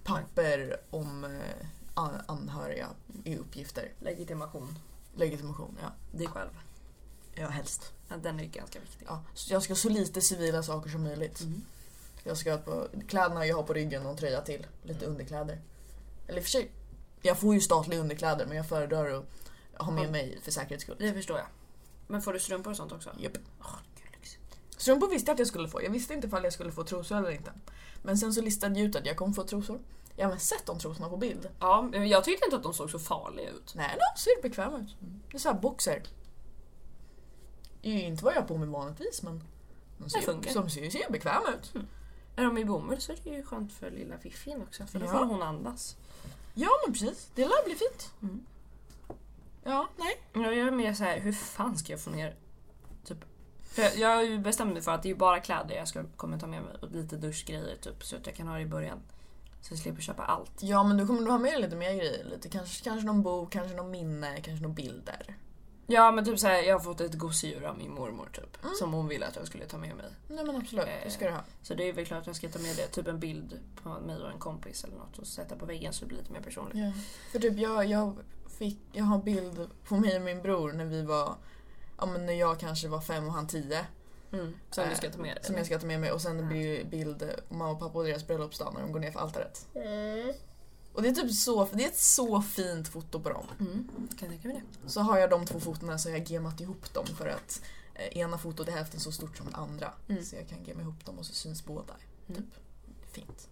papper 0.05 0.77
om 0.91 1.25
eh, 1.25 1.67
anhöriga 1.95 2.89
i 3.25 3.37
uppgifter, 3.37 3.93
Legitimation. 4.01 4.79
legitimation. 5.15 5.79
Ja, 5.83 5.93
Dig 6.19 6.27
själv. 6.27 6.51
ja 7.35 7.49
helst. 7.49 7.93
Ja, 8.09 8.17
den 8.17 8.41
är 8.41 8.45
ganska 8.45 8.81
viktig. 8.81 9.07
Ja, 9.09 9.25
så 9.35 9.53
jag 9.53 9.63
ska 9.63 9.71
ha 9.73 9.77
så 9.77 9.89
lite 9.89 10.21
civila 10.21 10.63
saker 10.63 10.91
som 10.91 11.03
möjligt. 11.03 11.41
Mm. 11.41 11.63
Jag 12.25 12.37
ska 12.39 12.51
ha 12.51 12.59
på 12.59 12.89
kläderna 13.09 13.47
jag 13.47 13.57
har 13.57 13.63
på 13.63 13.73
ryggen 13.73 14.05
och 14.05 14.11
en 14.11 14.17
tröja 14.17 14.41
till. 14.41 14.67
Lite 14.83 15.07
underkläder. 15.07 15.61
Eller 16.27 16.39
i 16.39 16.41
och 16.41 16.45
för 16.45 16.51
sig, 16.51 16.71
jag 17.23 17.39
får 17.39 17.55
ju 17.55 17.61
statliga 17.61 18.01
underkläder 18.01 18.47
men 18.47 18.57
jag 18.57 18.69
föredrar 18.69 19.11
att 19.77 19.87
ha 19.87 19.93
med 19.93 20.13
mig 20.13 20.39
för 20.43 20.51
säkerhets 20.51 20.83
skull. 20.85 20.97
Det 20.99 21.13
förstår 21.13 21.39
jag. 21.39 21.47
Men 22.07 22.23
får 22.23 22.33
du 22.33 22.41
strumpor 22.41 22.71
och 22.71 22.77
sånt 22.77 22.93
också? 22.93 23.11
Japp. 23.19 23.33
Lyxigt. 24.13 24.59
Strumpor 24.77 25.11
visste 25.11 25.31
jag 25.31 25.35
att 25.35 25.39
jag 25.39 25.49
skulle 25.49 25.69
få. 25.69 25.83
Jag 25.83 25.91
visste 25.91 26.15
inte 26.15 26.27
ifall 26.27 26.45
jag 26.45 26.53
skulle 26.53 26.73
få 26.73 26.85
trosor 26.85 27.17
eller 27.19 27.31
inte. 27.31 27.53
Men 28.03 28.19
sen 28.19 28.33
så 28.35 28.43
listade 28.43 28.79
jag 28.81 28.89
ut 28.89 28.97
att 28.97 29.07
jag 29.07 29.17
kommer 29.17 29.33
få 29.33 29.45
trosor. 29.45 29.81
Har 30.17 30.25
även 30.25 30.41
sett 30.41 30.67
de 30.67 30.79
trosorna 30.79 31.09
på 31.09 31.17
bild. 31.17 31.49
Ja, 31.61 31.83
men 31.83 32.09
jag 32.09 32.25
tyckte 32.25 32.45
inte 32.45 32.57
att 32.57 32.63
de 32.63 32.75
såg 32.75 32.91
så 32.91 32.99
farliga 32.99 33.51
ut. 33.51 33.73
Nej, 33.77 33.91
de 34.15 34.21
ser 34.21 34.43
bekväma 34.43 34.79
ut. 34.79 34.97
Det 35.31 35.37
är 35.37 35.39
såhär 35.39 35.61
boxer. 35.61 36.03
Det 37.83 37.89
är 37.89 37.93
ju 37.93 38.03
inte 38.03 38.25
vad 38.25 38.35
jag 38.35 38.41
har 38.41 38.49
på 38.49 38.57
mig 38.59 38.69
vanligtvis 38.69 39.23
men 39.23 39.45
de 39.99 40.11
ser, 40.11 40.21
funkar. 40.21 40.55
de 40.55 40.71
ser, 40.71 40.91
ser 40.91 41.11
bekväma 41.13 41.49
ut. 41.59 41.73
Är 42.37 42.45
de 42.45 42.59
i 42.59 42.65
bomull 42.65 43.01
så 43.01 43.13
är 43.13 43.19
det 43.25 43.31
ju 43.31 43.43
skönt 43.43 43.73
för 43.73 43.91
lilla 43.91 44.19
Fiffin 44.19 44.63
också, 44.63 44.87
för 44.87 44.99
då 44.99 45.07
Ja. 45.07 45.11
får 45.13 45.25
hon 45.25 45.43
andas. 45.43 45.97
Ja 46.55 46.69
men 46.87 46.93
precis, 46.93 47.31
det 47.35 47.43
lär 47.43 47.65
bli 47.65 47.75
fint. 47.75 48.11
Mm. 48.23 48.47
Ja, 49.65 49.89
nej. 49.97 50.21
Jag 50.45 50.59
är 50.59 50.71
mer 50.71 50.95
så 50.95 51.05
här, 51.05 51.21
hur 51.21 51.33
fan 51.33 51.77
ska 51.79 51.93
jag 51.93 52.01
få 52.01 52.11
ner... 52.11 52.37
Typ, 53.05 53.19
för 53.63 53.83
jag- 53.83 54.27
jag 54.27 54.41
bestämt 54.43 54.73
mig 54.73 54.83
för 54.83 54.93
att 54.93 55.03
det 55.03 55.11
är 55.11 55.15
bara 55.15 55.41
kläder 55.41 55.75
jag 55.77 55.89
ska, 55.89 56.05
kommer 56.17 56.39
ta 56.39 56.47
med 56.47 56.63
mig 56.63 56.75
och 56.83 56.91
lite 56.91 57.17
duschgrejer 57.17 57.77
typ 57.81 58.05
så 58.05 58.17
att 58.17 58.27
jag 58.27 58.37
kan 58.37 58.49
ha 58.49 58.55
det 58.57 58.63
i 58.63 58.67
början. 58.67 58.99
Så 59.63 59.73
jag 59.73 59.79
slipper 59.79 60.03
köpa 60.03 60.23
allt. 60.23 60.53
Ja 60.61 60.83
men 60.83 60.97
du 60.97 61.07
kommer 61.07 61.21
nog 61.21 61.31
ha 61.31 61.39
med 61.39 61.61
lite 61.61 61.77
mer 61.77 61.95
grejer. 61.95 62.25
Lite, 62.25 62.49
kanske, 62.49 62.85
kanske 62.85 63.07
någon 63.07 63.23
bok, 63.23 63.53
kanske 63.53 63.77
någon 63.77 63.91
minne, 63.91 64.41
kanske 64.41 64.63
några 64.63 64.75
bilder. 64.75 65.37
Ja 65.87 66.11
men 66.11 66.25
typ 66.25 66.39
så 66.39 66.47
här, 66.47 66.63
jag 66.63 66.75
har 66.75 66.81
fått 66.81 67.01
ett 67.01 67.19
gosedjur 67.19 67.65
av 67.65 67.79
min 67.79 67.95
mormor 67.95 68.29
typ. 68.33 68.65
Mm. 68.65 68.75
Som 68.75 68.93
hon 68.93 69.09
ville 69.09 69.27
att 69.27 69.37
jag 69.37 69.47
skulle 69.47 69.67
ta 69.67 69.79
med 69.79 69.97
mig. 69.97 70.07
Nej 70.29 70.45
men 70.45 70.57
absolut, 70.57 70.87
det 71.05 71.11
ska 71.11 71.25
du 71.25 71.31
ha. 71.31 71.45
Så 71.63 71.75
det 71.75 71.89
är 71.89 71.93
väl 71.93 72.07
klart 72.07 72.21
att 72.21 72.27
jag 72.27 72.37
ska 72.37 72.49
ta 72.49 72.59
med 72.59 72.77
det. 72.77 72.87
Typ 72.87 73.09
en 73.09 73.21
bild 73.21 73.59
på 73.83 73.89
mig 73.89 74.23
och 74.23 74.31
en 74.31 74.39
kompis 74.39 74.85
eller 74.85 74.97
något 74.97 75.19
och 75.19 75.27
sätta 75.27 75.57
på 75.57 75.67
väggen 75.67 75.93
så 75.93 76.05
det 76.05 76.09
blir 76.09 76.19
lite 76.19 76.33
mer 76.33 76.41
personligt. 76.41 76.77
Ja. 76.77 76.93
För 77.33 77.39
typ 77.39 77.59
jag, 77.59 77.87
jag, 77.87 78.17
fick, 78.59 78.79
jag 78.93 79.05
har 79.05 79.19
bild 79.19 79.69
på 79.89 79.97
mig 79.97 80.17
och 80.17 80.23
min 80.23 80.43
bror 80.43 80.73
när 80.73 80.85
vi 80.85 81.03
var 81.03 81.37
Ja 81.99 82.07
men 82.07 82.27
när 82.27 82.33
jag 82.33 82.61
kanske 82.61 82.89
var 82.89 83.01
fem 83.01 83.27
och 83.27 83.33
han 83.33 83.47
tio. 83.47 83.87
Mm. 84.33 84.55
Som 84.71 84.89
du 84.89 84.97
ska 84.97 85.11
ta 85.11 85.19
med 85.19 85.37
dig. 85.37 85.45
Som 85.45 85.57
jag 85.57 85.67
ska 85.67 85.79
ta 85.79 85.87
med 85.87 86.01
mig 86.01 86.13
och 86.13 86.23
sen 86.23 86.49
blir 86.49 86.79
det 86.79 86.85
bild 86.85 87.25
mamma 87.49 87.71
och 87.71 87.79
pappa 87.79 87.99
och 87.99 88.05
deras 88.05 88.27
bröllopsdag 88.27 88.75
när 88.75 88.81
de 88.81 88.93
går 88.93 89.01
ner 89.01 89.11
för 89.11 89.21
altaret. 89.21 89.67
Och 90.93 91.03
det 91.03 91.09
är 91.09 91.13
typ 91.13 91.33
så, 91.33 91.69
det 91.73 91.85
är 91.85 91.89
ett 91.89 91.99
så 91.99 92.43
fint 92.43 92.89
foto 92.89 93.21
på 93.21 93.29
dem. 93.29 93.47
Mm. 93.61 93.89
Kan 93.89 94.09
jag 94.19 94.29
tänka 94.29 94.49
mig 94.49 94.63
det. 94.83 94.91
Så 94.91 95.01
har 95.01 95.19
jag 95.19 95.31
de 95.31 95.47
två 95.47 95.61
fotona 95.61 95.99
så 95.99 96.09
har 96.09 96.17
jag 96.17 96.31
gemat 96.31 96.61
ihop 96.61 96.95
dem 96.95 97.07
för 97.07 97.27
att 97.27 97.63
eh, 97.95 98.19
ena 98.19 98.39
fotot 98.39 98.69
är 98.69 98.73
hälften 98.73 99.01
så 99.01 99.13
stort 99.13 99.37
som 99.37 99.51
det 99.51 99.57
andra. 99.57 99.93
Mm. 100.09 100.25
Så 100.25 100.37
jag 100.37 100.49
kan 100.49 100.65
gema 100.65 100.83
ihop 100.83 101.07
dem 101.07 101.19
och 101.19 101.27
så 101.27 101.35
syns 101.35 101.65
båda. 101.65 101.95
Mm. 102.29 102.43
Typ. 102.43 102.55
Fint. 103.13 103.49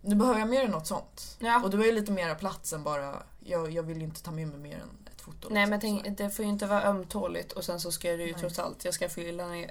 Nu 0.00 0.14
behöver 0.14 0.40
jag 0.40 0.48
mer 0.48 0.64
än 0.64 0.70
något 0.70 0.86
sånt. 0.86 1.36
Ja. 1.38 1.62
Och 1.64 1.70
du 1.70 1.76
har 1.76 1.84
ju 1.84 1.92
lite 1.92 2.12
mera 2.12 2.34
plats 2.34 2.72
än 2.72 2.82
bara, 2.84 3.22
jag, 3.40 3.70
jag 3.70 3.82
vill 3.82 3.98
ju 3.98 4.04
inte 4.04 4.22
ta 4.22 4.30
med 4.30 4.48
mig 4.48 4.58
mer 4.58 4.78
än 4.78 5.07
ett 5.28 5.34
foto. 5.42 5.48
Nej 5.54 5.66
men 5.66 5.80
tänk, 5.80 6.18
det 6.18 6.30
får 6.30 6.44
ju 6.44 6.50
inte 6.50 6.66
vara 6.66 6.82
ömtåligt 6.82 7.52
och 7.52 7.64
sen 7.64 7.80
så 7.80 7.92
ska 7.92 8.08
du 8.08 8.24
ju 8.26 8.32
Nej. 8.32 8.40
trots 8.40 8.58
allt, 8.58 8.84
jag 8.84 8.94
ska 8.94 9.08
fylla 9.08 9.46
ner. 9.46 9.70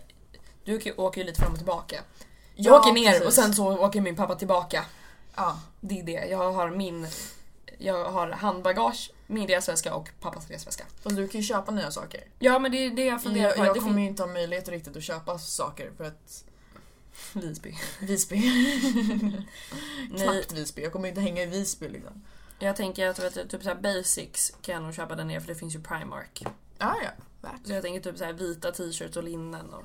Du 0.63 0.76
åker- 0.98 1.17
ju 1.20 1.24
lite 1.24 1.41
fram 1.41 1.52
och 1.52 1.58
tillbaka. 1.58 2.02
Jag 2.56 2.76
åker 2.82 2.93
ner 2.93 3.12
precis. 3.12 3.28
och 3.28 3.34
sen 3.34 3.54
så 3.54 3.78
åker 3.78 4.02
min 4.02 4.15
pappa 4.15 4.36
tillbaka. 4.36 4.86
Ja, 5.36 5.60
Det 5.80 6.00
är 6.00 6.04
det. 6.04 6.26
Jag 6.30 6.54
har 6.54 6.70
min... 6.70 7.08
Jag 7.78 8.12
har 8.12 8.30
handbagage, 8.32 9.12
min 9.28 9.48
resväska 9.48 9.96
och 9.96 10.10
pappas 10.22 10.50
resväska. 10.50 10.84
fast 11.02 11.15
du 11.15 11.28
kan 11.28 11.41
ju 11.41 11.48
köpa 11.48 11.72
nya 11.72 11.91
saker. 11.91 12.24
Ja 12.39 12.60
men 12.60 12.72
det 12.72 12.78
är 12.78 12.89
det 12.89 13.06
jag 13.06 13.24
funderar 13.24 13.48
Jag, 13.48 13.58
på. 13.58 13.65
jag 13.65 13.76
det 13.76 13.80
kommer 13.80 14.02
ju 14.02 14.08
inte 14.08 14.24
ha 14.24 14.28
möjlighet 14.28 14.70
riktigt 14.70 14.98
att 14.98 15.04
köpa 15.04 15.39
saker 15.39 15.91
för 15.98 16.04
att 16.04 16.43
Visby. 17.34 17.76
Visby. 18.00 18.41
Knappt 20.17 20.52
Visby. 20.52 20.82
Jag 20.82 20.91
kommer 20.91 21.10
inte 21.10 21.22
hänga 21.22 21.41
i 21.41 21.46
Visby 21.46 21.89
liksom. 21.89 22.24
Jag 22.60 22.76
tänker 22.76 23.08
att 23.08 23.20
vet 23.20 23.34
du, 23.34 23.48
typ 23.48 23.63
så 23.63 23.76
basics 23.76 24.54
kan 24.62 24.74
jag 24.76 24.84
nog 24.84 24.93
köpa 24.93 25.15
där 25.15 25.26
nere 25.26 25.41
för 25.41 25.48
det 25.48 25.56
finns 25.56 25.76
ju 25.76 25.82
Primark. 25.82 26.43
Ja, 26.78 26.96
ja. 27.04 27.10
Värt. 27.41 27.67
Så 27.67 27.74
jag 27.74 27.84
tänker 27.84 28.00
typ 28.12 28.17
så 28.17 28.32
vita 28.34 28.72
t-shirts 28.72 29.17
och 29.17 29.24
linnen 29.24 29.74
och 29.74 29.84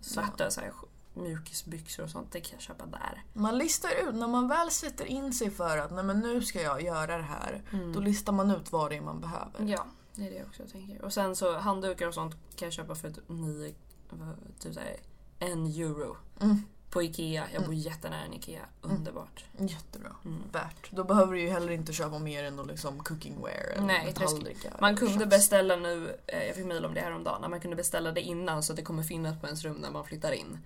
svarta 0.00 0.50
så 0.50 0.60
här 0.60 0.72
mjukisbyxor 1.14 2.04
och 2.04 2.10
sånt. 2.10 2.32
Det 2.32 2.40
kan 2.40 2.52
jag 2.52 2.60
köpa 2.62 2.86
där. 2.86 3.22
Man 3.32 3.58
listar 3.58 3.90
ut, 4.08 4.14
när 4.14 4.28
man 4.28 4.48
väl 4.48 4.70
sätter 4.70 5.04
in 5.04 5.32
sig 5.32 5.50
för 5.50 5.78
att 5.78 5.90
nej 5.90 6.04
men 6.04 6.20
nu 6.20 6.42
ska 6.42 6.62
jag 6.62 6.82
göra 6.82 7.16
det 7.16 7.22
här. 7.22 7.62
Mm. 7.72 7.92
Då 7.92 8.00
listar 8.00 8.32
man 8.32 8.50
ut 8.50 8.72
vad 8.72 8.90
det 8.90 8.96
är 8.96 9.00
man 9.00 9.20
behöver. 9.20 9.64
Ja, 9.66 9.86
det 10.14 10.26
är 10.26 10.30
det 10.30 10.44
också 10.44 10.62
jag 10.62 10.72
tänker. 10.72 11.02
Och 11.04 11.12
sen 11.12 11.36
så 11.36 11.58
handdukar 11.58 12.06
och 12.08 12.14
sånt 12.14 12.34
kan 12.56 12.66
jag 12.66 12.72
köpa 12.72 12.94
för 12.94 13.10
typ 13.10 13.28
nio, 13.28 13.74
vad- 14.10 14.58
typ 14.60 14.74
så 14.74 14.80
här, 14.80 14.96
en 15.38 15.66
euro. 15.66 16.16
Mm. 16.40 16.62
På 16.90 17.02
Ikea. 17.02 17.48
Jag 17.54 17.64
bor 17.64 17.74
jättenära 17.74 18.20
en 18.24 18.32
Ikea. 18.34 18.62
Underbart. 18.82 19.44
Jättebra. 19.58 20.16
Mm. 20.24 20.42
Värt. 20.52 20.90
Då 20.90 21.04
behöver 21.04 21.32
du 21.34 21.40
ju 21.40 21.48
heller 21.50 21.70
inte 21.72 21.92
köpa 21.92 22.18
mer 22.18 22.44
än 22.44 22.56
liksom 22.66 22.98
cookingware 23.04 23.52
eller 23.52 23.86
Nej, 23.86 24.04
metallbricka. 24.04 24.72
Man 24.80 24.96
kunde 24.96 25.14
shots. 25.14 25.26
beställa 25.30 25.76
nu, 25.76 26.16
eh, 26.26 26.46
jag 26.46 26.56
fick 26.56 26.64
mejl 26.66 26.84
om 26.84 26.94
det 26.94 27.00
här 27.00 27.12
om 27.14 27.24
dagen, 27.24 27.50
man 27.50 27.60
kunde 27.60 27.76
beställa 27.76 28.12
det 28.12 28.20
innan 28.20 28.62
så 28.62 28.72
att 28.72 28.76
det 28.76 28.82
kommer 28.82 29.02
finnas 29.02 29.40
på 29.40 29.46
ens 29.46 29.64
rum 29.64 29.76
när 29.76 29.90
man 29.90 30.04
flyttar 30.04 30.32
in. 30.32 30.58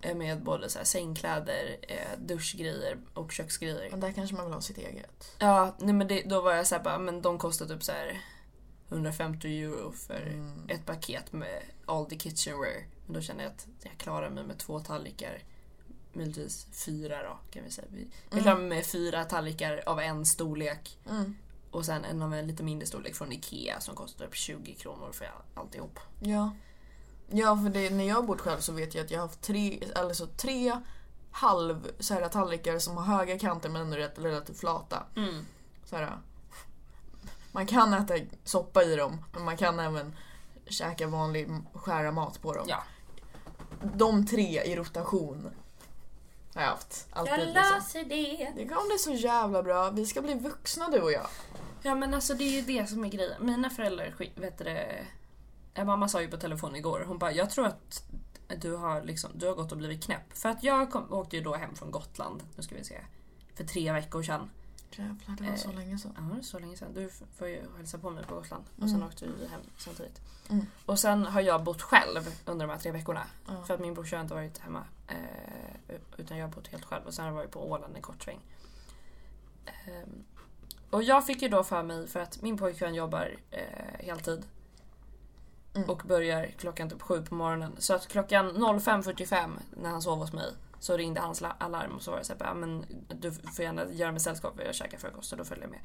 Eh, 0.00 0.14
Med 0.16 0.42
både 0.42 0.68
så 0.70 0.78
här 0.78 0.84
sängkläder, 0.84 1.76
eh, 1.82 2.18
duschgrejer 2.18 2.98
och 3.14 3.32
köksgrejer. 3.32 3.90
Men 3.90 4.00
där 4.00 4.12
kanske 4.12 4.36
man 4.36 4.44
vill 4.44 4.54
ha 4.54 4.60
sitt 4.60 4.78
eget. 4.78 5.36
Ja, 5.38 5.74
nej 5.78 5.94
men 5.94 6.08
det, 6.08 6.22
då 6.22 6.40
var 6.40 6.52
jag 6.54 6.66
såhär 6.66 6.82
bara, 6.82 6.98
men 6.98 7.22
de 7.22 7.38
kostar 7.38 7.66
typ 7.66 7.82
så 7.82 7.92
här 7.92 8.20
150 8.88 9.62
euro 9.62 9.92
för 9.92 10.22
Mm. 10.26 10.68
ett 10.68 10.86
paket 10.86 11.32
med 11.32 11.62
all 11.86 12.06
the 12.06 12.18
kitchenware. 12.18 12.84
Men 13.06 13.14
då 13.14 13.20
känner 13.20 13.44
jag 13.44 13.52
att 13.52 13.66
jag 13.82 13.92
klarar 13.98 14.30
mig 14.30 14.44
med 14.44 14.58
två 14.58 14.80
tallrikar. 14.80 15.42
Möjligtvis 16.12 16.66
fyra 16.72 17.22
då 17.22 17.38
kan 17.50 17.64
vi 17.64 17.70
säga. 17.70 17.86
Jag 17.92 17.98
Mm. 18.32 18.42
klarar 18.42 18.58
mig 18.58 18.68
med 18.68 18.86
fyra 18.86 19.24
tallrikar 19.24 19.82
av 19.86 20.00
en 20.00 20.26
storlek. 20.26 20.98
Mm. 21.10 21.36
Och 21.70 21.84
sen 21.86 22.04
en 22.04 22.22
av 22.22 22.34
en 22.34 22.46
lite 22.46 22.62
mindre 22.62 22.86
storlek 22.86 23.14
från 23.14 23.32
Ikea 23.32 23.80
som 23.80 23.94
kostar 23.94 24.24
upp 24.24 24.34
20 24.34 24.74
kronor 24.74 25.12
för 25.12 25.30
alltihop. 25.54 25.98
Ja. 26.20 26.50
Ja, 27.30 27.56
för 27.56 27.70
det, 27.70 27.90
när 27.90 28.04
jag 28.04 28.14
har 28.14 28.22
bott 28.22 28.40
själv 28.40 28.60
så 28.60 28.72
vet 28.72 28.94
jag 28.94 29.04
att 29.04 29.10
jag 29.10 29.18
har 29.18 29.26
haft 29.26 29.42
tre, 29.42 29.80
alltså 29.94 30.26
tre 30.26 30.76
halv 31.30 31.90
så 32.00 32.14
här, 32.14 32.28
tallrikar 32.28 32.78
som 32.78 32.96
har 32.96 33.04
höga 33.04 33.38
kanter 33.38 33.68
men 33.68 33.82
ändå 33.82 33.96
rätt, 33.96 34.18
relativt 34.18 34.58
flata. 34.58 35.02
Mm. 35.16 35.46
Så 35.84 35.96
här, 35.96 36.18
man 37.52 37.66
kan 37.66 37.94
äta 37.94 38.14
soppa 38.44 38.82
i 38.82 38.96
dem, 38.96 39.24
men 39.34 39.44
man 39.44 39.56
kan 39.56 39.78
även 39.80 40.14
käka 40.66 41.06
vanlig 41.06 41.48
skära 41.74 42.12
mat 42.12 42.42
på 42.42 42.54
dem. 42.54 42.66
Ja. 42.68 42.82
De 43.94 44.26
tre 44.26 44.62
i 44.64 44.76
rotation 44.76 45.50
har 46.54 46.62
jag 46.62 46.68
haft. 46.70 47.06
Alltid, 47.10 47.32
Jag 47.32 47.38
liksom. 47.40 47.54
löser 47.54 48.04
det. 48.04 48.52
Det 48.56 48.68
kommer 48.68 48.88
bli 48.88 48.98
så 48.98 49.12
jävla 49.12 49.62
bra. 49.62 49.90
Vi 49.90 50.06
ska 50.06 50.22
bli 50.22 50.34
vuxna 50.34 50.88
du 50.88 51.00
och 51.00 51.12
jag. 51.12 51.26
Ja 51.82 51.94
men 51.94 52.14
alltså 52.14 52.34
det 52.34 52.44
är 52.44 52.50
ju 52.60 52.62
det 52.62 52.86
som 52.86 53.04
är 53.04 53.08
grejen. 53.08 53.46
Mina 53.46 53.70
föräldrar, 53.70 54.14
vet 54.36 54.58
du 54.58 54.64
det, 54.64 55.04
Mamma 55.84 56.08
sa 56.08 56.20
ju 56.22 56.28
på 56.28 56.36
telefon 56.36 56.76
igår, 56.76 57.04
hon 57.06 57.18
bara 57.18 57.32
jag 57.32 57.50
tror 57.50 57.66
att 57.66 58.02
du 58.56 58.76
har, 58.76 59.02
liksom, 59.02 59.30
du 59.34 59.46
har 59.46 59.54
gått 59.54 59.72
och 59.72 59.78
blivit 59.78 60.04
knäpp. 60.04 60.38
För 60.38 60.48
att 60.48 60.62
jag 60.62 60.90
kom, 60.90 61.12
åkte 61.12 61.36
ju 61.36 61.42
då 61.42 61.54
hem 61.54 61.74
från 61.74 61.90
Gotland, 61.90 62.42
nu 62.56 62.62
ska 62.62 62.74
vi 62.74 62.84
se, 62.84 63.00
för 63.54 63.64
tre 63.64 63.92
veckor 63.92 64.22
sedan. 64.22 64.50
Jävlar, 64.90 65.36
det 65.38 65.50
var 65.50 65.56
så 65.56 65.68
Eh, 65.70 65.74
länge 65.74 65.98
sedan. 65.98 66.32
Ja, 66.36 66.42
så 66.42 66.58
länge 66.58 66.76
sedan. 66.76 66.94
Du 66.94 67.10
får 67.38 67.48
ju 67.48 67.62
hälsa 67.76 67.98
på 67.98 68.10
mig 68.10 68.24
på 68.24 68.34
Gotland. 68.34 68.64
Och 68.76 68.88
sen 68.88 68.96
Mm. 68.96 69.08
åkte 69.08 69.26
vi 69.40 69.46
hem 69.46 69.60
samtidigt. 69.78 70.20
Mm. 70.50 70.66
Och 70.86 70.98
sen 70.98 71.24
har 71.24 71.40
jag 71.40 71.64
bott 71.64 71.82
själv 71.82 72.34
under 72.46 72.66
de 72.66 72.72
här 72.72 72.78
tre 72.80 72.90
veckorna. 72.92 73.26
Ja. 73.48 73.64
För 73.66 73.74
att 73.74 73.80
min 73.80 73.94
brorsa 73.94 74.16
har 74.16 74.22
inte 74.22 74.34
varit 74.34 74.58
hemma. 74.58 74.84
Eh, 75.08 75.14
utan 76.16 76.38
jag 76.38 76.46
har 76.46 76.52
bott 76.54 76.68
helt 76.68 76.84
själv. 76.84 77.06
Och 77.06 77.14
sen 77.14 77.24
har 77.24 77.32
jag 77.32 77.36
varit 77.36 77.50
på 77.50 77.70
Åland 77.70 77.96
en 77.96 78.02
kort 78.02 78.22
sväng. 78.22 78.40
Ehm, 79.66 80.24
och 80.90 81.02
jag 81.02 81.26
fick 81.26 81.42
ju 81.42 81.48
då 81.48 81.64
för 81.64 81.82
mig, 81.82 82.06
för 82.08 82.20
att 82.20 82.42
min 82.42 82.56
pojkvän 82.58 82.94
jobbar 82.94 83.36
eh, 83.50 84.06
heltid. 84.06 84.42
Mm. 85.74 85.90
Och 85.90 86.02
börjar 86.06 86.46
klockan 86.46 86.90
typ 86.90 87.02
sju 87.02 87.22
på 87.22 87.34
morgonen. 87.34 87.72
Så 87.78 87.94
att 87.94 88.08
klockan 88.08 88.56
05.45 88.56 89.50
när 89.76 89.90
han 89.90 90.02
sov 90.02 90.18
hos 90.18 90.32
mig 90.32 90.52
så 90.80 90.96
ringde 90.96 91.20
hans 91.20 91.40
la- 91.40 91.56
alarm 91.58 91.92
och 91.96 92.02
så 92.02 92.10
var 92.10 92.18
det 92.18 92.24
såhär, 92.24 92.54
men 92.54 92.84
du 93.20 93.32
får 93.32 93.64
gärna 93.64 93.84
göra 93.92 94.12
mig 94.12 94.20
sällskap, 94.20 94.60
jag 94.66 94.74
käkar 94.74 94.98
frukost 94.98 95.32
och 95.32 95.38
då 95.38 95.44
följer 95.44 95.64
jag 95.64 95.70
med. 95.70 95.80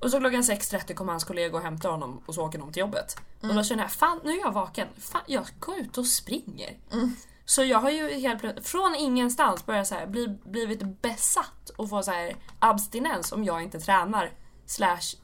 Och 0.00 0.10
så 0.10 0.20
klockan 0.20 0.42
6.30 0.42 0.94
kommer 0.94 1.12
hans 1.12 1.24
kollega 1.24 1.56
och 1.56 1.62
hämtar 1.62 1.90
honom 1.90 2.22
och 2.26 2.34
så 2.34 2.42
åker 2.46 2.58
de 2.58 2.72
till 2.72 2.80
jobbet. 2.80 3.16
Och 3.38 3.44
Mm. 3.44 3.56
då 3.56 3.64
känner 3.64 3.82
jag, 3.82 3.92
fan 3.92 4.20
nu 4.24 4.30
är 4.30 4.40
jag 4.40 4.52
vaken, 4.52 4.88
fan, 4.98 5.22
jag 5.26 5.46
går 5.60 5.78
ut 5.78 5.98
och 5.98 6.06
springer. 6.06 6.76
Mm. 6.92 7.16
Så 7.44 7.64
jag 7.64 7.78
har 7.78 7.90
ju 7.90 8.10
helt 8.10 8.40
plötsligt, 8.40 8.66
från 8.66 8.94
ingenstans 8.94 9.66
börjat 9.66 9.86
så 9.86 9.94
här, 9.94 10.06
bli, 10.06 10.38
blivit 10.44 11.02
besatt 11.02 11.70
och 11.76 11.88
få 11.88 12.02
så 12.02 12.10
här 12.10 12.36
abstinens 12.58 13.32
om 13.32 13.44
jag 13.44 13.62
inte 13.62 13.80
tränar. 13.80 14.30
Slash 14.66 15.16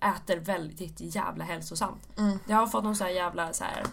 äter 0.00 0.36
väldigt 0.36 1.00
jävla 1.00 1.44
hälsosamt. 1.44 2.18
Mm. 2.18 2.38
Jag 2.46 2.56
har 2.56 2.66
fått 2.66 2.84
någon 2.84 2.96
så 2.96 3.04
här 3.04 3.10
jävla 3.10 3.52
så 3.52 3.64
här. 3.64 3.84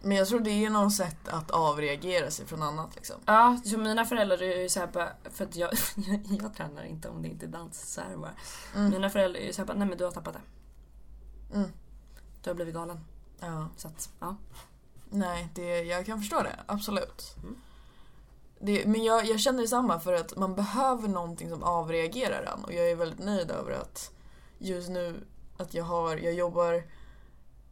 Men 0.00 0.16
jag 0.16 0.28
tror 0.28 0.40
det 0.40 0.64
är 0.64 0.70
något 0.70 0.94
sätt 0.94 1.28
att 1.28 1.50
avreagera 1.50 2.30
sig 2.30 2.46
från 2.46 2.62
annat 2.62 2.94
liksom. 2.94 3.16
Ja, 3.24 3.58
så 3.64 3.78
mina 3.78 4.04
föräldrar 4.04 4.42
är 4.42 4.62
ju 4.62 4.68
såhär 4.68 4.86
bara, 4.86 5.12
för 5.30 5.44
att 5.44 5.56
jag, 5.56 5.70
jag 6.42 6.54
tränar 6.54 6.84
inte 6.84 7.08
om 7.08 7.22
det 7.22 7.28
inte 7.28 7.46
är 7.46 7.50
dans, 7.50 7.92
så 7.92 8.00
här 8.00 8.16
bara. 8.16 8.34
Mm. 8.74 8.90
Mina 8.90 9.10
föräldrar 9.10 9.40
är 9.40 9.46
ju 9.46 9.52
såhär 9.52 9.66
bara, 9.66 9.78
nej 9.78 9.88
men 9.88 9.98
du 9.98 10.04
har 10.04 10.10
tappat 10.10 10.34
det. 10.34 10.40
Mm. 11.56 11.70
Du 12.42 12.50
har 12.50 12.54
blivit 12.54 12.74
galen. 12.74 13.00
Ja. 13.40 13.68
Så 13.76 13.88
att, 13.88 14.10
ja. 14.20 14.36
Nej, 15.14 15.48
det, 15.54 15.82
jag 15.82 16.06
kan 16.06 16.18
förstå 16.20 16.42
det. 16.42 16.56
Absolut. 16.66 17.36
Mm. 17.42 17.56
Det, 18.58 18.86
men 18.86 19.04
jag, 19.04 19.26
jag 19.26 19.40
känner 19.40 19.60
detsamma 19.60 20.00
för 20.00 20.12
att 20.12 20.36
man 20.36 20.54
behöver 20.54 21.08
någonting 21.08 21.50
som 21.50 21.62
avreagerar 21.62 22.42
en 22.42 22.64
och 22.64 22.72
jag 22.72 22.90
är 22.90 22.96
väldigt 22.96 23.18
nöjd 23.18 23.50
över 23.50 23.72
att 23.72 24.10
just 24.58 24.88
nu 24.88 25.26
att 25.56 25.74
jag 25.74 25.84
har, 25.84 26.16
jag 26.16 26.34
jobbar, 26.34 26.82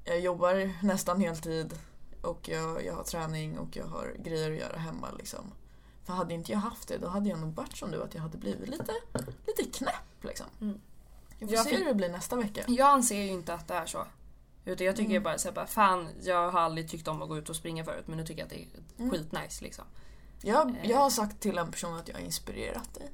jag 0.04 0.20
jobbar 0.20 0.84
nästan 0.84 1.20
heltid 1.20 1.74
och 2.22 2.48
jag, 2.48 2.84
jag 2.84 2.94
har 2.94 3.02
träning 3.02 3.58
och 3.58 3.76
jag 3.76 3.86
har 3.86 4.14
grejer 4.18 4.50
att 4.50 4.58
göra 4.58 4.78
hemma 4.78 5.08
liksom. 5.18 5.52
För 6.04 6.12
hade 6.12 6.34
inte 6.34 6.52
jag 6.52 6.58
haft 6.58 6.88
det 6.88 6.98
då 6.98 7.08
hade 7.08 7.28
jag 7.28 7.38
nog 7.38 7.54
varit 7.54 7.76
som 7.76 7.90
du 7.90 8.02
att 8.02 8.14
jag 8.14 8.22
hade 8.22 8.38
blivit 8.38 8.68
lite, 8.68 8.92
lite 9.46 9.78
knäpp 9.78 10.24
liksom. 10.24 10.46
Mm. 10.60 10.80
Jag 11.38 11.48
får 11.48 11.56
Jag 11.56 11.64
se 11.66 11.76
hur 11.76 11.84
det 11.84 11.94
blir 11.94 12.08
nästa 12.08 12.36
vecka. 12.36 12.64
Jag 12.68 12.88
anser 12.88 13.16
ju 13.16 13.30
inte 13.30 13.54
att 13.54 13.68
det 13.68 13.74
är 13.74 13.86
så. 13.86 14.06
Utan 14.64 14.86
jag 14.86 14.96
tycker 14.96 15.10
Mm. 15.10 15.22
bara 15.22 15.38
såhär 15.38 15.66
fan 15.66 16.08
jag 16.22 16.50
har 16.50 16.60
aldrig 16.60 16.88
tyckt 16.90 17.08
om 17.08 17.22
att 17.22 17.28
gå 17.28 17.38
ut 17.38 17.48
och 17.48 17.56
springa 17.56 17.84
förut 17.84 18.04
men 18.06 18.16
nu 18.18 18.24
tycker 18.26 18.40
jag 18.40 18.46
att 18.46 18.50
det 18.52 18.62
är 18.62 18.66
Mm. 18.98 19.10
skitnice 19.10 19.64
liksom. 19.64 19.84
Jag, 20.42 20.76
jag 20.84 20.96
har 20.98 21.10
sagt 21.10 21.40
till 21.40 21.58
en 21.58 21.70
person 21.70 21.94
att 21.98 22.08
jag 22.08 22.14
har 22.14 22.20
inspirerat 22.22 22.94
dig. 22.94 23.10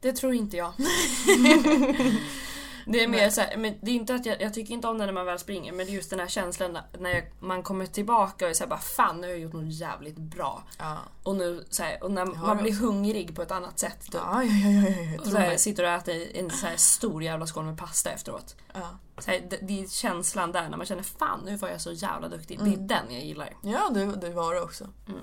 Det 0.00 0.12
tror 0.12 0.34
inte 0.34 0.56
jag. 0.56 0.72
det 2.92 3.04
är 3.04 3.08
mer 3.08 3.18
Nej. 3.18 3.30
såhär, 3.30 3.56
men 3.56 3.74
det 3.80 3.90
är 3.90 3.94
inte 3.94 4.14
att 4.14 4.26
jag, 4.26 4.42
jag 4.42 4.54
tycker 4.54 4.74
inte 4.74 4.88
om 4.88 4.98
det 4.98 5.06
när 5.06 5.12
man 5.12 5.26
väl 5.26 5.38
springer 5.38 5.72
men 5.72 5.86
just 5.86 6.10
den 6.10 6.20
här 6.20 6.26
känslan 6.26 6.78
när 6.98 7.10
jag, 7.10 7.24
man 7.40 7.62
kommer 7.62 7.86
tillbaka 7.86 8.44
och 8.44 8.50
är 8.50 8.54
såhär 8.54 8.68
bara 8.68 8.78
fan 8.78 9.20
nu 9.20 9.26
har 9.26 9.30
jag 9.30 9.40
gjort 9.40 9.52
något 9.52 9.72
jävligt 9.72 10.18
bra. 10.18 10.62
Ja. 10.78 10.96
Och 11.22 11.36
nu 11.36 11.64
såhär, 11.70 12.02
och 12.02 12.10
när 12.10 12.26
har 12.26 12.46
man 12.46 12.62
blir 12.62 12.72
hungrig 12.72 13.36
på 13.36 13.42
ett 13.42 13.50
annat 13.50 13.78
sätt. 13.78 14.00
Typ. 14.00 14.14
Ja, 14.14 14.42
ja, 14.42 14.68
ja, 14.68 14.88
ja, 14.88 15.02
ja, 15.12 15.20
och 15.20 15.26
så 15.26 15.36
här, 15.36 15.56
sitter 15.56 15.82
och 15.82 15.88
äter 15.88 16.36
en 16.36 16.50
så 16.50 16.66
här 16.66 16.76
stor 16.76 17.22
jävla 17.22 17.46
skål 17.46 17.64
med 17.64 17.78
pasta 17.78 18.10
efteråt. 18.10 18.56
Ja. 18.72 18.98
Så 19.18 19.30
här, 19.30 19.46
det, 19.50 19.58
det 19.62 19.82
är 19.82 19.86
känslan 19.86 20.52
där 20.52 20.68
när 20.68 20.76
man 20.76 20.86
känner 20.86 21.02
fan 21.02 21.40
nu 21.44 21.56
var 21.56 21.68
jag 21.68 21.80
så 21.80 21.92
jävla 21.92 22.28
duktig. 22.28 22.60
Mm. 22.60 22.70
Det 22.70 22.94
är 22.94 22.98
den 22.98 23.14
jag 23.14 23.24
gillar. 23.24 23.56
Ja, 23.62 23.90
det, 23.94 24.04
det 24.04 24.30
var 24.30 24.54
det 24.54 24.60
också. 24.60 24.88
Mm. 25.08 25.20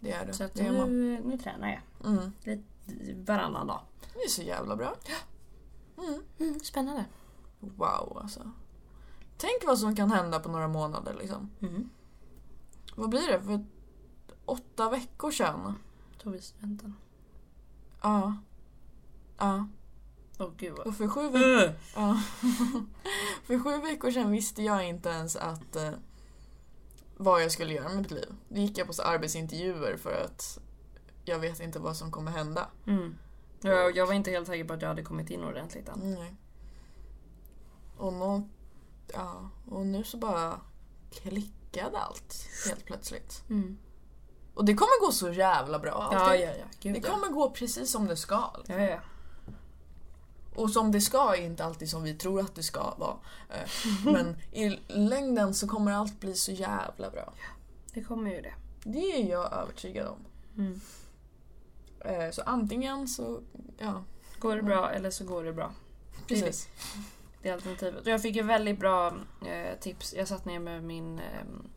Det 0.00 0.12
är 0.12 0.26
det. 0.26 0.32
Så 0.32 0.48
det 0.54 0.62
nu, 0.62 1.20
nu 1.24 1.38
tränar 1.38 1.68
jag. 1.68 2.10
Mm. 2.10 2.32
Varannan 3.24 3.66
dag. 3.66 3.80
Det 4.14 4.20
är 4.20 4.28
så 4.28 4.42
jävla 4.42 4.76
bra. 4.76 4.94
Mm. 6.00 6.22
Mm, 6.38 6.60
spännande. 6.60 7.04
Wow, 7.60 8.18
alltså. 8.22 8.50
Tänk 9.36 9.64
vad 9.66 9.78
som 9.78 9.96
kan 9.96 10.10
hända 10.10 10.40
på 10.40 10.48
några 10.48 10.68
månader 10.68 11.16
liksom. 11.20 11.50
Mm. 11.60 11.90
Vad 12.94 13.10
blir 13.10 13.26
det? 13.28 13.42
För 13.42 13.64
åtta 14.44 14.90
veckor 14.90 15.30
sedan? 15.30 15.74
Tog 16.22 16.32
vi 16.32 16.40
studenten. 16.40 16.94
Ja. 18.02 18.36
Ja. 19.38 19.68
Åh 20.38 20.50
gud 20.56 20.74
vad... 20.78 20.86
Och 20.86 20.94
för 20.96 21.08
sju, 21.08 21.28
veck- 21.28 21.42
Uh. 21.68 21.70
ja. 21.96 22.22
för 23.44 23.58
sju 23.58 23.80
veckor 23.80 24.10
sedan 24.10 24.30
visste 24.30 24.62
jag 24.62 24.88
inte 24.88 25.08
ens 25.08 25.36
att 25.36 25.76
eh, 25.76 25.90
vad 27.16 27.42
jag 27.42 27.52
skulle 27.52 27.74
göra 27.74 27.88
med 27.88 27.96
mitt 27.98 28.10
liv. 28.10 28.34
Då 28.48 28.56
gick 28.60 28.78
jag 28.78 28.86
på 28.86 28.92
så 28.92 29.02
arbetsintervjuer 29.02 29.96
för 29.96 30.24
att 30.24 30.58
jag 31.24 31.38
vet 31.38 31.60
inte 31.60 31.78
vad 31.78 31.96
som 31.96 32.10
kommer 32.10 32.30
hända. 32.30 32.68
Mm. 32.86 33.14
Jag, 33.60 33.96
jag 33.96 34.06
var 34.06 34.14
inte 34.14 34.30
helt 34.30 34.46
säker 34.46 34.64
på 34.64 34.72
att 34.72 34.82
jag 34.82 34.88
hade 34.88 35.02
kommit 35.02 35.30
in 35.30 35.44
ordentligt 35.44 35.88
än. 35.88 36.14
Nej. 36.14 36.34
Och, 37.96 38.12
nå, 38.12 38.48
ja, 39.12 39.50
och 39.70 39.86
nu 39.86 40.04
så 40.04 40.16
bara 40.16 40.60
klickade 41.10 41.98
allt 41.98 42.46
helt 42.66 42.84
plötsligt. 42.84 43.42
Mm. 43.50 43.78
Och 44.54 44.64
det 44.64 44.74
kommer 44.74 45.06
gå 45.06 45.12
så 45.12 45.32
jävla 45.32 45.78
bra. 45.78 46.08
Ja, 46.12 46.34
ja, 46.36 46.50
ja. 46.58 46.64
Gud, 46.80 46.94
Det 46.94 47.00
ja. 47.08 47.14
kommer 47.14 47.28
gå 47.28 47.50
precis 47.50 47.90
som 47.90 48.06
det 48.06 48.16
ska. 48.16 48.50
Ja, 48.66 48.74
ja, 48.74 48.90
ja. 48.90 49.00
Och 50.54 50.70
som 50.70 50.92
det 50.92 51.00
ska 51.00 51.34
är 51.36 51.42
inte 51.42 51.64
alltid 51.64 51.90
som 51.90 52.02
vi 52.02 52.14
tror 52.14 52.40
att 52.40 52.54
det 52.54 52.62
ska 52.62 52.94
vara. 52.94 53.16
Eh, 53.50 53.68
Men 54.12 54.36
i 54.52 54.68
längden 54.88 55.54
så 55.54 55.68
kommer 55.68 55.92
allt 55.92 56.20
bli 56.20 56.34
så 56.34 56.52
jävla 56.52 57.10
bra. 57.10 57.32
Det 57.94 58.04
kommer 58.04 58.30
ju 58.30 58.40
det. 58.40 58.54
Det 58.84 58.98
är 59.22 59.30
jag 59.30 59.52
övertygad 59.52 60.06
om. 60.06 60.18
Mm. 60.58 60.80
Eh, 62.04 62.30
Så 62.30 62.42
antingen 62.42 63.08
så, 63.08 63.40
ja, 63.78 64.04
Går 64.38 64.56
det 64.56 64.62
bra 64.62 64.90
eller 64.90 65.10
så 65.10 65.24
går 65.24 65.44
det 65.44 65.52
bra. 65.52 65.72
precis. 66.28 66.68
Det 67.42 67.48
är 67.48 67.52
alternativet. 67.54 68.00
Och 68.02 68.06
jag 68.08 68.22
fick 68.22 68.36
ju 68.36 68.42
väldigt 68.42 68.78
bra 68.78 69.14
eh, 69.46 69.78
tips. 69.80 70.14
Jag 70.14 70.28
satt 70.28 70.44
ner 70.44 70.58
med 70.58 70.84
min 70.84 71.18
eh, 71.18 71.24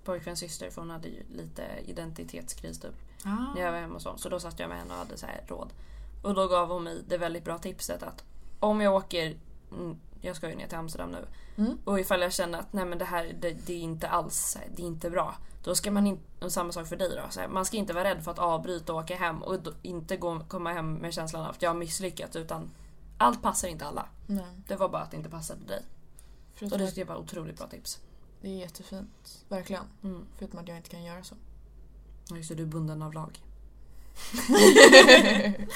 pojkväns 0.04 0.40
syster 0.40 0.70
för 0.70 0.82
hon 0.82 0.90
hade 0.90 1.08
ju 1.08 1.24
lite 1.32 1.64
identitetskris 1.86 2.80
typ. 2.80 2.94
Ah. 3.26 3.54
När 3.56 3.62
jag 3.62 3.72
var 3.72 3.80
hemma 3.80 3.94
hos 3.94 4.06
honom. 4.06 4.20
Så 4.20 4.30
då 4.30 4.40
satt 4.40 4.60
jag 4.60 4.70
med 4.70 4.78
henne 4.78 4.94
och 4.94 5.00
hade 5.00 5.18
så 5.18 5.26
här 5.26 5.44
råd. 5.48 5.74
Och 6.22 6.34
då 6.34 6.48
gav 6.48 6.68
hon 6.70 6.84
mig 6.84 7.04
det 7.08 7.18
väldigt 7.18 7.44
bra 7.46 7.58
tipset 7.58 8.04
att 8.04 8.24
om 8.60 8.82
jag 8.82 8.94
åker, 8.96 9.38
mm, 9.72 9.98
jag 10.24 10.36
ska 10.36 10.50
ju 10.50 10.56
ner 10.56 10.68
till 10.68 10.78
Amsterdam 10.78 11.12
nu. 11.12 11.26
Mm. 11.58 11.78
Och 11.84 12.00
ifall 12.00 12.22
jag 12.22 12.34
känner 12.34 12.60
att 12.60 12.74
nej 12.74 12.86
men 12.86 12.98
det 12.98 13.06
här 13.06 13.36
det, 13.40 13.52
det 13.52 13.74
är 13.74 13.80
inte 13.80 14.08
alls, 14.08 14.58
det 14.76 14.82
är 14.82 14.86
inte 14.86 15.10
bra. 15.10 15.36
Då 15.64 15.76
ska 15.76 15.92
man 15.92 16.08
inte, 16.08 16.46
och 16.46 16.52
samma 16.52 16.72
sak 16.72 16.88
för 16.88 16.96
dig 16.96 17.10
då. 17.10 17.42
Här, 17.42 17.48
man 17.48 17.66
ska 17.66 17.78
inte 17.78 17.94
vara 17.94 18.04
rädd 18.04 18.24
för 18.24 18.32
att 18.32 18.40
avbryta 18.40 18.94
och 18.94 19.00
åka 19.00 19.16
hem 19.16 19.44
och 19.44 19.60
då, 19.60 19.74
inte 19.82 20.18
gå, 20.18 20.40
komma 20.40 20.74
hem 20.74 20.94
med 20.94 21.14
känslan 21.14 21.44
av 21.44 21.50
att 21.50 21.62
jag 21.62 21.70
har 21.70 21.76
misslyckats 21.76 22.36
utan 22.36 22.72
allt 23.18 23.42
passar 23.42 23.68
inte 23.68 23.86
alla. 23.86 24.10
Nej, 24.28 24.46
Det 24.68 24.76
var 24.76 24.90
bara 24.90 25.02
att 25.02 25.12
det 25.12 25.18
inte 25.18 25.30
passade 25.30 25.66
dig. 25.66 25.82
Och 26.62 26.78
det 26.78 26.98
jag 26.98 27.06
var 27.06 27.16
otroligt 27.16 27.58
bra 27.58 27.68
tips. 27.68 28.02
det 28.42 28.48
är 28.48 28.58
jättefint. 28.58 29.46
Verkligen. 29.50 29.84
Mm. 30.04 30.26
Förutom 30.38 30.60
att 30.60 30.68
jag 30.68 30.78
inte 30.78 30.90
kan 30.90 31.04
göra 31.04 31.24
så. 31.24 31.36
Just 32.36 32.50
det, 32.50 32.56
du 32.56 32.64
är 32.64 32.68
bunden 32.68 33.02
av 33.02 33.14
lag. 33.14 33.40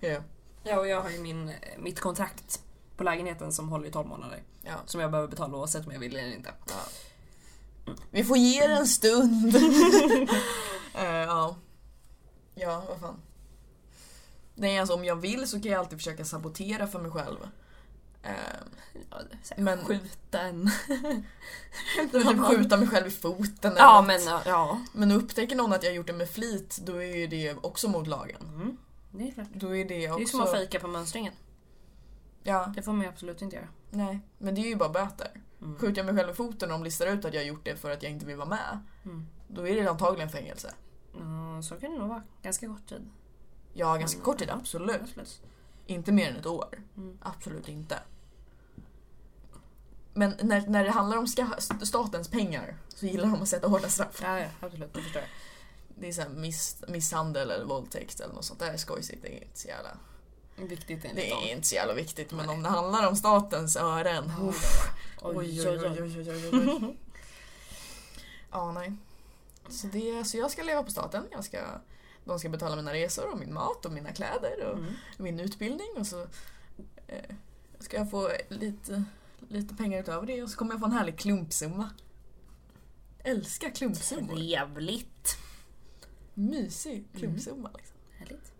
ja. 0.00 0.20
Ja, 0.64 0.78
och 0.78 0.88
jag 0.88 1.02
har 1.02 1.10
ju 1.10 1.20
min, 1.20 1.52
mitt 1.78 2.00
kontrakt 2.00 2.62
på 3.02 3.04
lägenheten 3.04 3.52
som 3.52 3.68
håller 3.68 3.88
i 3.88 3.90
12 3.90 4.08
månader. 4.08 4.42
Ja. 4.62 4.72
Som 4.86 5.00
jag 5.00 5.10
behöver 5.10 5.28
betala 5.30 5.56
oavsett 5.56 5.86
om 5.86 5.92
jag 5.92 6.00
vill 6.00 6.16
eller 6.16 6.34
inte. 6.34 6.50
Ja. 6.68 7.92
Vi 8.10 8.24
får 8.24 8.36
ge 8.36 8.66
det 8.66 8.74
en 8.74 8.86
stund. 8.86 9.56
Eh, 10.94 11.04
ja. 11.06 11.56
Ja, 12.54 12.82
vad 12.88 13.00
fan. 13.00 13.16
Nej, 14.54 14.78
alltså 14.78 14.94
om 14.94 15.04
jag 15.04 15.16
vill 15.16 15.48
så 15.48 15.60
kan 15.62 15.72
jag 15.72 15.78
alltid 15.78 15.98
försöka 15.98 16.24
sabotera 16.24 16.86
för 16.86 16.98
mig 16.98 17.10
själv. 17.10 17.36
Ja, 18.22 18.30
så 19.42 19.54
Men-. 19.56 19.84
Skjuta 19.84 20.40
en... 20.40 20.70
typ 22.12 22.40
skjuta 22.46 22.76
mig 22.76 22.88
själv 22.88 23.06
i 23.06 23.10
foten 23.10 23.72
eller 23.72 23.80
Ja 23.80 24.00
något. 24.00 24.06
men 24.06 24.20
ja. 24.46 24.80
Men 24.92 25.12
upptäcker 25.12 25.56
någon 25.56 25.72
att 25.72 25.82
jag 25.82 25.94
gjort 25.94 26.06
det 26.06 26.12
med 26.12 26.30
flit, 26.30 26.78
då 26.82 26.96
är 26.96 27.16
ju 27.16 27.26
det 27.26 27.54
också 27.60 27.88
mot 27.88 28.06
lagen. 28.06 28.42
Mm. 28.54 28.76
Det 29.10 29.28
är 29.28 29.32
klart. 29.32 29.46
Då 29.54 29.76
är 29.76 29.84
det 29.84 29.94
Det 29.94 30.04
är 30.04 30.12
också... 30.12 30.26
som 30.26 30.40
att 30.40 30.50
fejka 30.50 30.80
på 30.80 30.88
mönstringen. 30.88 31.32
Ja, 32.42 32.72
Det 32.76 32.82
får 32.82 32.92
man 32.92 33.02
ju 33.02 33.08
absolut 33.08 33.42
inte 33.42 33.56
göra. 33.56 33.68
nej. 33.90 34.20
Men 34.38 34.54
det 34.54 34.60
är 34.60 34.68
ju 34.68 34.76
bara 34.76 34.88
böter. 34.88 35.40
Mm. 35.62 35.78
Skjuter 35.78 35.96
jag 36.04 36.06
mig 36.06 36.16
själv 36.24 36.30
i 36.30 36.34
foten 36.34 36.70
och 36.72 36.78
de 36.78 36.84
listar 36.84 37.06
ut 37.06 37.24
att 37.24 37.34
jag 37.34 37.40
har 37.40 37.46
gjort 37.46 37.64
det 37.64 37.76
för 37.76 37.90
att 37.90 38.02
jag 38.02 38.12
inte 38.12 38.26
vill 38.26 38.36
vara 38.36 38.48
med, 38.48 38.78
Mm. 39.04 39.26
då 39.48 39.68
är 39.68 39.74
det 39.82 39.90
antagligen 39.90 40.30
fängelse. 40.30 40.74
Ja, 41.18 41.62
så 41.62 41.76
kan 41.76 41.92
det 41.92 41.98
nog 41.98 42.08
vara. 42.08 42.22
Ganska 42.42 42.66
kort 42.66 42.88
tid. 42.88 43.10
Ja, 43.72 43.96
ganska 43.96 44.16
Mm. 44.16 44.24
kort 44.24 44.38
tid, 44.38 44.50
absolut. 44.50 45.00
Absolut. 45.02 45.42
Inte 45.86 46.12
mer 46.12 46.30
än 46.30 46.36
ett 46.36 46.46
år. 46.46 46.82
Mm. 46.96 47.18
Absolut 47.22 47.68
inte. 47.68 47.98
Men 50.14 50.34
när, 50.42 50.66
när 50.66 50.84
det 50.84 50.90
handlar 50.90 51.16
om 51.18 51.26
ska, 51.26 51.46
statens 51.82 52.28
pengar 52.28 52.76
så 52.88 53.06
gillar 53.06 53.28
de 53.28 53.42
att 53.42 53.48
sätta 53.48 53.68
hårda 53.68 53.88
straff. 53.88 54.20
Ja, 54.22 54.38
ja, 54.40 54.48
absolut. 54.60 54.94
Det 54.94 55.00
förstår 55.02 55.22
jag. 55.22 55.30
Det 56.00 56.08
är 56.08 56.12
så 56.12 56.22
här 56.22 56.28
miss, 56.28 56.84
misshandel 56.88 57.50
eller 57.50 57.64
våldtäkt 57.64 58.20
eller 58.20 58.34
något 58.34 58.44
sånt 58.44 58.60
där 58.60 58.76
skojsigt. 58.76 59.22
Det 59.22 59.28
är 59.38 59.44
inte 59.44 59.58
så 59.58 59.68
jävla, 59.68 59.90
Viktigt 60.68 61.04
enligt 61.04 61.24
det 61.24 61.30
dem. 61.30 61.44
är 61.44 61.52
inte 61.52 61.66
så 61.66 61.74
jävla 61.74 61.94
viktigt. 61.94 62.30
Men 62.32 62.46
Nej. 62.46 62.56
om 62.56 62.62
det 62.62 62.68
handlar 62.68 63.08
om 63.08 63.16
statens 63.16 63.76
ören. 63.76 64.32
Oj, 64.40 64.54
oj, 65.22 65.36
Oj, 65.36 65.68
oj, 65.68 66.02
oj, 66.02 66.30
oj, 66.30 66.50
oj. 66.52 66.96
Ja, 68.50 68.72
nej. 68.72 68.92
Så, 69.68 69.86
det, 69.86 70.24
så 70.24 70.36
jag 70.36 70.50
ska 70.50 70.62
leva 70.62 70.82
på 70.82 70.90
staten. 70.90 71.24
Jag 71.30 71.44
ska, 71.44 71.58
de 72.24 72.38
ska 72.38 72.48
betala 72.48 72.76
mina 72.76 72.92
resor 72.92 73.32
och 73.32 73.38
min 73.38 73.54
mat 73.54 73.84
och 73.86 73.92
mina 73.92 74.12
kläder 74.12 74.64
och 74.66 74.78
Mm. 74.78 74.94
min 75.16 75.40
utbildning. 75.40 75.88
Och 75.96 76.06
så 76.06 76.20
eh, 77.06 77.34
ska 77.78 77.96
jag 77.96 78.10
få 78.10 78.30
lite, 78.48 79.04
lite 79.48 79.74
pengar 79.74 80.00
utöver 80.00 80.26
det 80.26 80.42
och 80.42 80.50
så 80.50 80.56
kommer 80.56 80.72
jag 80.72 80.80
få 80.80 80.86
en 80.86 80.92
härlig 80.92 81.18
klumpsumma. 81.18 81.90
Älskar 83.24 83.70
klumpsummor. 83.70 84.34
Trevligt. 84.36 85.36
Mysig 86.34 87.04
klumpsumma. 87.16 87.70
Liksom. 87.76 87.96
Härligt. 88.18 88.51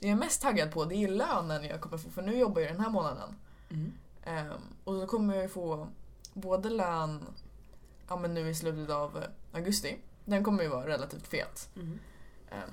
Jag 0.00 0.10
är 0.10 0.16
mest 0.16 0.42
taggad 0.42 0.72
på 0.72 0.84
det 0.84 0.94
är 0.94 1.08
lönen 1.08 1.64
jag 1.64 1.80
kommer 1.80 1.98
få 1.98 2.10
för 2.10 2.22
nu 2.22 2.38
jobbar 2.38 2.60
jag 2.60 2.72
den 2.72 2.80
här 2.80 2.90
månaden. 2.90 3.34
Mm. 3.70 3.92
Ehm, 4.24 4.62
och 4.84 4.94
då 4.94 5.06
kommer 5.06 5.36
jag 5.36 5.50
få 5.50 5.88
både 6.34 6.70
lön 6.70 7.24
ja, 8.08 8.16
men 8.16 8.34
nu 8.34 8.48
i 8.48 8.54
slutet 8.54 8.90
av 8.90 9.24
augusti. 9.52 9.98
Den 10.24 10.44
kommer 10.44 10.62
ju 10.62 10.68
vara 10.68 10.86
relativt 10.86 11.26
fet. 11.26 11.68
Mm. 11.76 11.98
Ehm, 12.50 12.70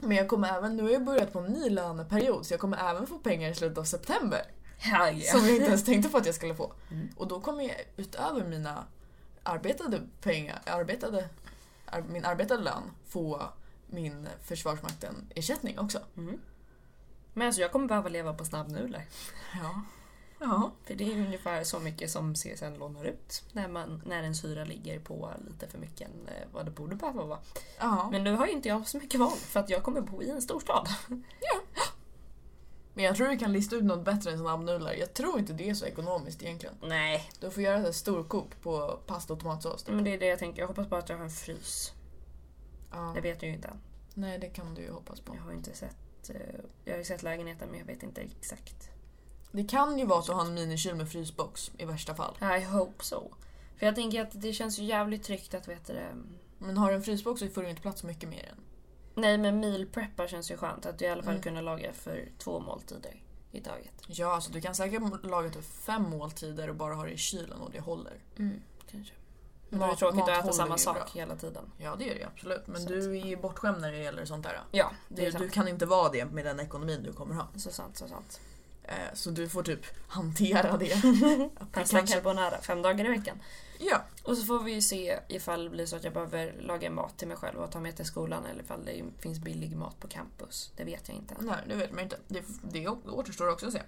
men 0.00 0.16
jag 0.16 0.28
kommer 0.28 0.48
även, 0.58 0.76
nu 0.76 0.82
har 0.82 0.90
jag 0.90 1.04
börjat 1.04 1.32
på 1.32 1.38
en 1.38 1.52
ny 1.52 1.70
löneperiod 1.70 2.46
så 2.46 2.52
jag 2.52 2.60
kommer 2.60 2.90
även 2.90 3.06
få 3.06 3.18
pengar 3.18 3.50
i 3.50 3.54
slutet 3.54 3.78
av 3.78 3.84
september. 3.84 4.42
Ja, 4.84 5.10
ja. 5.10 5.32
Som 5.32 5.40
jag 5.40 5.54
inte 5.54 5.66
ens 5.66 5.84
tänkte 5.84 6.08
på 6.10 6.18
att 6.18 6.26
jag 6.26 6.34
skulle 6.34 6.54
få. 6.54 6.72
Mm. 6.90 7.08
Och 7.16 7.28
då 7.28 7.40
kommer 7.40 7.64
jag 7.64 7.76
utöver 7.96 8.44
mina 8.44 8.84
arbetade 9.42 10.00
pengar, 10.20 10.62
arbetade, 10.66 11.28
ar, 11.86 12.04
min 12.08 12.24
arbetade 12.24 12.62
lön 12.62 12.82
få 13.06 13.42
min 13.86 14.28
Försvarsmakten-ersättning 14.42 15.78
också. 15.78 15.98
Mm. 16.16 16.40
Men 17.34 17.46
alltså 17.46 17.60
jag 17.62 17.72
kommer 17.72 17.88
behöva 17.88 18.08
leva 18.08 18.34
på 18.34 18.44
snabbnudlar. 18.44 19.04
Ja. 19.62 19.82
Ja. 20.38 20.70
För 20.84 20.94
det 20.94 21.04
är 21.12 21.16
ungefär 21.26 21.64
så 21.64 21.80
mycket 21.80 22.10
som 22.10 22.34
CSN 22.34 22.74
lånar 22.78 23.04
ut 23.04 23.42
när, 23.52 23.68
man, 23.68 24.02
när 24.06 24.22
ens 24.22 24.44
hyra 24.44 24.64
ligger 24.64 25.00
på 25.00 25.30
lite 25.48 25.68
för 25.68 25.78
mycket 25.78 26.08
än 26.08 26.28
eh, 26.28 26.48
vad 26.52 26.64
det 26.64 26.70
borde 26.70 26.96
behöva 26.96 27.24
vara. 27.24 27.38
ja. 27.78 28.08
Men 28.12 28.24
nu 28.24 28.34
har 28.36 28.46
ju 28.46 28.52
inte 28.52 28.68
jag 28.68 28.88
så 28.88 28.98
mycket 28.98 29.20
val 29.20 29.36
för 29.36 29.60
att 29.60 29.70
jag 29.70 29.82
kommer 29.82 30.00
bo 30.00 30.22
i 30.22 30.30
en 30.30 30.42
storstad. 30.42 30.88
Men 32.94 33.04
jag 33.04 33.16
tror 33.16 33.28
du 33.28 33.38
kan 33.38 33.52
lista 33.52 33.76
ut 33.76 33.84
något 33.84 34.04
bättre 34.04 34.30
än 34.32 34.38
snabbnudlar. 34.38 34.92
Jag 34.92 35.14
tror 35.14 35.38
inte 35.38 35.52
det 35.52 35.70
är 35.70 35.74
så 35.74 35.86
ekonomiskt 35.86 36.42
egentligen. 36.42 36.74
Nej, 36.82 37.30
Du 37.40 37.50
får 37.50 37.62
göra 37.62 37.88
ett 37.88 37.94
storkok 37.96 38.60
på 38.62 38.98
pasta 39.06 39.32
och 39.32 39.40
tomatsås. 39.40 39.82
typ. 39.82 39.94
men 39.94 40.04
det 40.04 40.14
är 40.14 40.18
det 40.18 40.26
jag 40.26 40.38
tänker. 40.38 40.62
Jag 40.62 40.68
hoppas 40.68 40.88
bara 40.88 41.00
att 41.00 41.08
jag 41.08 41.16
har 41.16 41.24
en 41.24 41.30
frys. 41.30 41.92
Ja. 42.90 43.12
Det 43.14 43.20
vet 43.20 43.42
jag 43.42 43.48
ju 43.48 43.54
inte 43.54 43.68
än. 43.68 43.80
Nej, 44.14 44.38
det 44.38 44.48
kan 44.48 44.74
du 44.74 44.82
ju 44.82 44.90
hoppas 44.92 45.20
på. 45.20 45.34
Jag 45.36 45.42
har 45.42 45.52
inte 45.52 45.74
sett, 45.74 45.96
eh, 46.30 46.36
jag 46.84 46.92
har 46.92 46.98
ju 46.98 47.04
sett 47.04 47.22
lägenheten 47.22 47.68
men 47.70 47.78
jag 47.78 47.86
vet 47.86 48.02
inte 48.02 48.20
exakt. 48.20 48.88
Det 49.52 49.64
kan 49.64 49.98
ju 49.98 50.06
vara 50.06 50.18
att 50.18 50.26
du 50.26 50.32
har 50.32 50.44
en 50.44 50.54
minikyl 50.54 50.94
med 50.94 51.08
frysbox 51.08 51.70
i 51.78 51.84
värsta 51.84 52.14
fall. 52.14 52.36
I 52.60 52.64
hope 52.64 53.04
so. 53.04 53.34
För 53.76 53.86
jag 53.86 53.94
tänker 53.94 54.22
att 54.22 54.40
det 54.40 54.52
känns 54.52 54.78
ju 54.78 54.84
jävligt 54.84 55.22
tryggt 55.24 55.54
att 55.54 55.68
veta 55.68 55.92
det. 55.92 56.08
Men 56.58 56.76
har 56.76 56.90
du 56.90 56.96
en 56.96 57.02
frysbox 57.02 57.40
så 57.40 57.48
får 57.48 57.62
du 57.62 57.68
inte 57.70 57.82
plats 57.82 58.00
så 58.00 58.06
mycket 58.06 58.28
mer 58.28 58.48
än. 58.52 58.60
Nej 59.14 59.38
men 59.38 59.60
meal 59.60 59.86
preppar 59.86 60.26
känns 60.26 60.50
ju 60.50 60.56
skönt. 60.56 60.86
Att 60.86 61.02
i 61.02 61.06
alla 61.08 61.22
fall 61.22 61.32
Mm. 61.32 61.42
kunna 61.42 61.60
laga 61.60 61.92
för 61.92 62.28
två 62.38 62.60
måltider 62.60 63.22
i 63.52 63.60
taget. 63.60 63.92
Ja, 64.06 64.34
alltså 64.34 64.52
du 64.52 64.60
kan 64.60 64.74
säkert 64.74 65.24
laga 65.24 65.50
till 65.50 65.62
fem 65.62 66.02
måltider 66.02 66.68
och 66.70 66.76
bara 66.76 66.94
ha 66.94 67.04
det 67.04 67.10
i 67.12 67.16
kylen 67.16 67.60
och 67.60 67.70
det 67.70 67.80
håller. 67.80 68.14
Kanske. 68.90 69.14
Men 69.72 69.80
då 69.80 69.84
är 69.84 69.88
det 69.88 69.92
Mat- 69.92 69.98
tråkigt 69.98 70.22
att 70.22 70.28
äta 70.44 70.52
samma 70.52 70.78
sak 70.78 70.94
bra. 70.96 71.06
hela 71.14 71.36
tiden. 71.36 71.64
Ja, 71.78 71.96
det 71.98 72.04
är 72.10 72.14
det 72.14 72.20
ju 72.20 72.26
absolut. 72.26 72.66
Men 72.66 72.80
Så 72.82 72.88
du 72.88 73.18
är 73.18 73.26
ju 73.26 73.36
bortskämd 73.36 73.80
när 73.80 73.92
det 73.92 73.98
gäller 73.98 74.24
sånt 74.24 74.44
där. 74.44 74.60
Ja, 74.70 74.90
det 75.08 75.26
är 75.26 75.30
sant. 75.30 75.44
du 75.44 75.50
kan 75.50 75.68
inte 75.68 75.86
vara 75.86 76.08
det 76.08 76.24
med 76.24 76.44
den 76.44 76.60
ekonomin 76.60 77.02
du 77.02 77.12
kommer 77.12 77.34
ha. 77.34 77.48
Så 77.56 77.70
sant, 77.70 77.96
så 77.96 78.08
sant. 78.08 78.40
Eh, 78.84 78.94
Så 79.14 79.30
du 79.30 79.48
får 79.48 79.62
typ 79.62 79.80
hantera 80.08 80.76
det. 80.76 81.02
Pasta 81.72 81.96
kanske- 81.98 82.14
carbonara 82.16 82.60
fem 82.60 82.82
dagar 82.82 83.04
i 83.04 83.08
veckan. 83.08 83.42
Ja, 83.78 84.02
Och 84.24 84.36
så 84.36 84.44
får 84.44 84.60
vi 84.62 84.72
ju 84.72 84.80
se 84.82 85.18
ifall 85.28 85.64
det 85.64 85.70
blir 85.70 85.86
så 85.86 85.96
att 85.96 86.04
jag 86.04 86.12
behöver 86.12 86.54
laga 86.60 86.90
mat 86.90 87.18
till 87.18 87.28
mig 87.28 87.36
själv 87.36 87.58
och 87.58 87.70
ta 87.70 87.80
med 87.80 87.96
till 87.96 88.04
skolan 88.04 88.46
eller 88.46 88.62
ifall 88.62 88.84
det 88.84 89.02
finns 89.18 89.38
billig 89.38 89.76
mat 89.76 90.00
på 90.00 90.08
campus. 90.08 90.72
Det 90.76 90.84
vet 90.84 91.08
jag 91.08 91.16
inte. 91.16 91.34
än. 91.34 91.46
nej 91.46 91.56
det 91.68 91.74
vet 91.74 91.92
man 91.92 92.00
inte. 92.04 92.16
Det, 92.28 92.44
det 92.62 92.88
återstår 92.88 93.48
också 93.52 93.66
att 93.66 93.72
se. 93.72 93.82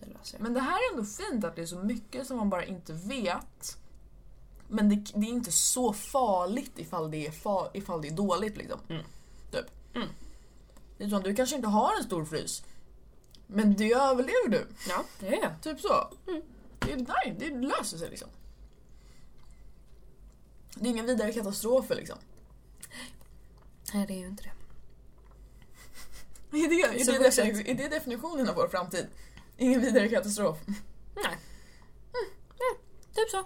Det 0.00 0.06
löser 0.06 0.34
jag. 0.38 0.42
Men 0.42 0.54
det 0.54 0.60
här 0.60 0.72
är 0.78 0.92
ändå 0.92 1.04
fint 1.04 1.44
att 1.44 1.56
det 1.56 1.62
är 1.62 1.66
så 1.66 1.78
mycket 1.78 2.26
som 2.26 2.36
man 2.36 2.50
bara 2.50 2.64
inte 2.64 2.92
vet. 2.92 3.78
Men 4.68 4.88
det, 4.88 4.96
det 5.20 5.26
är 5.26 5.30
inte 5.30 5.52
så 5.52 5.92
farligt 5.92 6.72
ifall 6.78 7.10
det 7.10 7.26
är, 7.26 7.30
fa, 7.30 7.70
ifall 7.74 8.02
det 8.02 8.08
är 8.08 8.12
dåligt 8.12 8.56
liksom. 8.56 8.80
Mm. 8.88 9.02
Typ. 9.50 9.66
Mm. 9.94 10.08
Det 10.98 11.04
är 11.04 11.08
så, 11.08 11.18
du 11.18 11.34
kanske 11.34 11.56
inte 11.56 11.68
har 11.68 11.96
en 11.98 12.04
stor 12.04 12.24
frys. 12.24 12.62
Men 13.46 13.76
det 13.76 13.92
överlever 13.92 14.48
du. 14.48 14.66
Ja, 14.88 15.04
det 15.20 15.40
är. 15.42 15.56
Typ 15.62 15.80
så. 15.80 16.10
Mm. 16.28 16.42
Det, 16.78 16.92
är, 16.92 16.96
nej, 16.96 17.36
det 17.38 17.50
löser 17.50 17.98
sig 17.98 18.10
liksom. 18.10 18.28
Det 20.74 20.88
är 20.88 20.90
inga 20.90 21.02
vidare 21.02 21.32
katastrofer 21.32 21.94
liksom. 21.94 22.18
Nej, 23.94 24.06
det 24.06 24.14
är 24.14 24.18
ju 24.18 24.26
inte 24.26 24.42
det. 24.42 24.50
Är 26.64 26.68
det, 26.68 26.80
är, 26.80 27.12
det, 27.12 27.18
vuxet. 27.18 27.44
defini- 27.44 27.70
är 27.70 27.74
det 27.74 27.88
definitionen 27.88 28.48
av 28.48 28.54
vår 28.54 28.68
framtid? 28.68 29.06
Ingen 29.56 29.80
vidare 29.80 30.08
katastrof. 30.08 30.58
Nej. 31.14 31.36
Typ 33.14 33.30
så. 33.30 33.44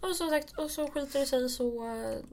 Och 0.00 0.16
som 0.16 0.30
sagt, 0.30 0.58
och 0.58 0.70
så 0.70 0.88
skiter 0.90 1.20
det 1.20 1.26
sig 1.26 1.48
så, 1.48 1.82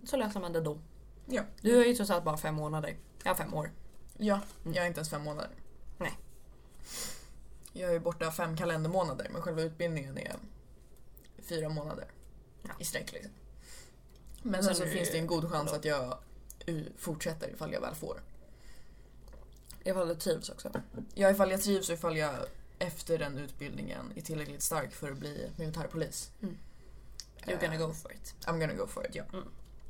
så 0.06 0.18
löser 0.18 0.40
man 0.40 0.54
det 0.54 0.62
då. 0.62 0.80
Ja. 1.26 1.42
Du 1.62 1.78
har 1.78 1.86
ju 1.86 1.96
trots 1.96 2.12
allt 2.12 2.24
bara 2.24 2.38
fem 2.38 2.56
månader. 2.56 2.98
Jag 3.24 3.30
har 3.32 3.36
fem 3.36 3.54
år. 3.54 3.72
Ja, 4.18 4.40
jag 4.64 4.76
är 4.78 4.86
inte 4.88 4.98
ens 5.00 5.10
fem 5.10 5.22
månader. 5.24 5.50
Nej. 5.98 6.18
Jag 7.74 7.94
är 7.96 8.00
borta 8.00 8.32
fem 8.32 8.58
kalendermånader 8.58 9.30
men 9.34 9.42
själva 9.42 9.62
utbildningen 9.62 10.18
är 10.18 10.36
fyra 11.44 11.70
månader 11.70 12.06
Ja. 12.64 12.70
i 12.80 12.86
sträck. 12.86 13.12
Liksom. 13.14 13.32
Men 14.42 14.60
Och 14.60 14.66
sen 14.66 14.76
så 14.76 14.84
är 14.84 14.88
finns 14.88 15.12
det 15.12 15.18
en 15.18 15.28
god 15.28 15.52
chans 15.52 15.70
då- 15.72 15.76
att 15.78 15.86
jag 15.86 16.18
fortsätter 16.98 17.50
ifall 17.50 17.74
jag 17.74 17.82
väl 17.82 17.96
får. 17.96 18.22
Ifall 19.84 20.08
du 20.08 20.16
trivs 20.16 20.50
också. 20.50 20.72
Ja, 21.14 21.30
ifall 21.32 21.52
jag 21.52 21.62
trivs 21.62 21.90
och 21.90 21.96
ifall 21.96 22.18
jag 22.18 22.36
efter 22.80 23.18
den 23.18 23.38
utbildningen 23.38 24.12
är 24.16 24.22
tillräckligt 24.22 24.62
stark 24.62 24.94
för 24.94 25.12
att 25.12 25.18
bli 25.18 25.50
militärpolis. 25.56 26.32
You're 27.48 27.62
gonna 27.62 27.78
go 27.78 27.94
for 27.94 28.14
it. 28.14 28.36
I'm 28.46 28.60
gonna 28.60 28.74
go 28.74 28.88
for 28.88 29.06
it, 29.06 29.16
ja. 29.16 29.24
Mm. 29.34 29.48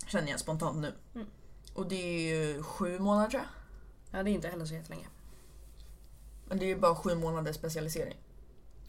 Känner 0.07 0.31
jag 0.31 0.39
spontant 0.39 0.77
nu. 0.77 0.93
Mm. 1.15 1.27
Och 1.73 1.87
det 1.87 1.95
är 1.95 2.35
ju 2.35 2.63
sju 2.63 2.99
månader 2.99 3.29
tror 3.29 3.41
jag. 3.41 3.49
Ja, 4.19 4.23
det 4.23 4.29
är 4.29 4.33
inte 4.33 4.47
heller 4.47 4.65
så 4.65 4.73
jättelänge. 4.73 5.07
Men 6.45 6.59
det 6.59 6.65
är 6.65 6.67
ju 6.67 6.75
bara 6.75 6.95
sju 6.95 7.15
månaders 7.15 7.55
specialisering. 7.55 8.17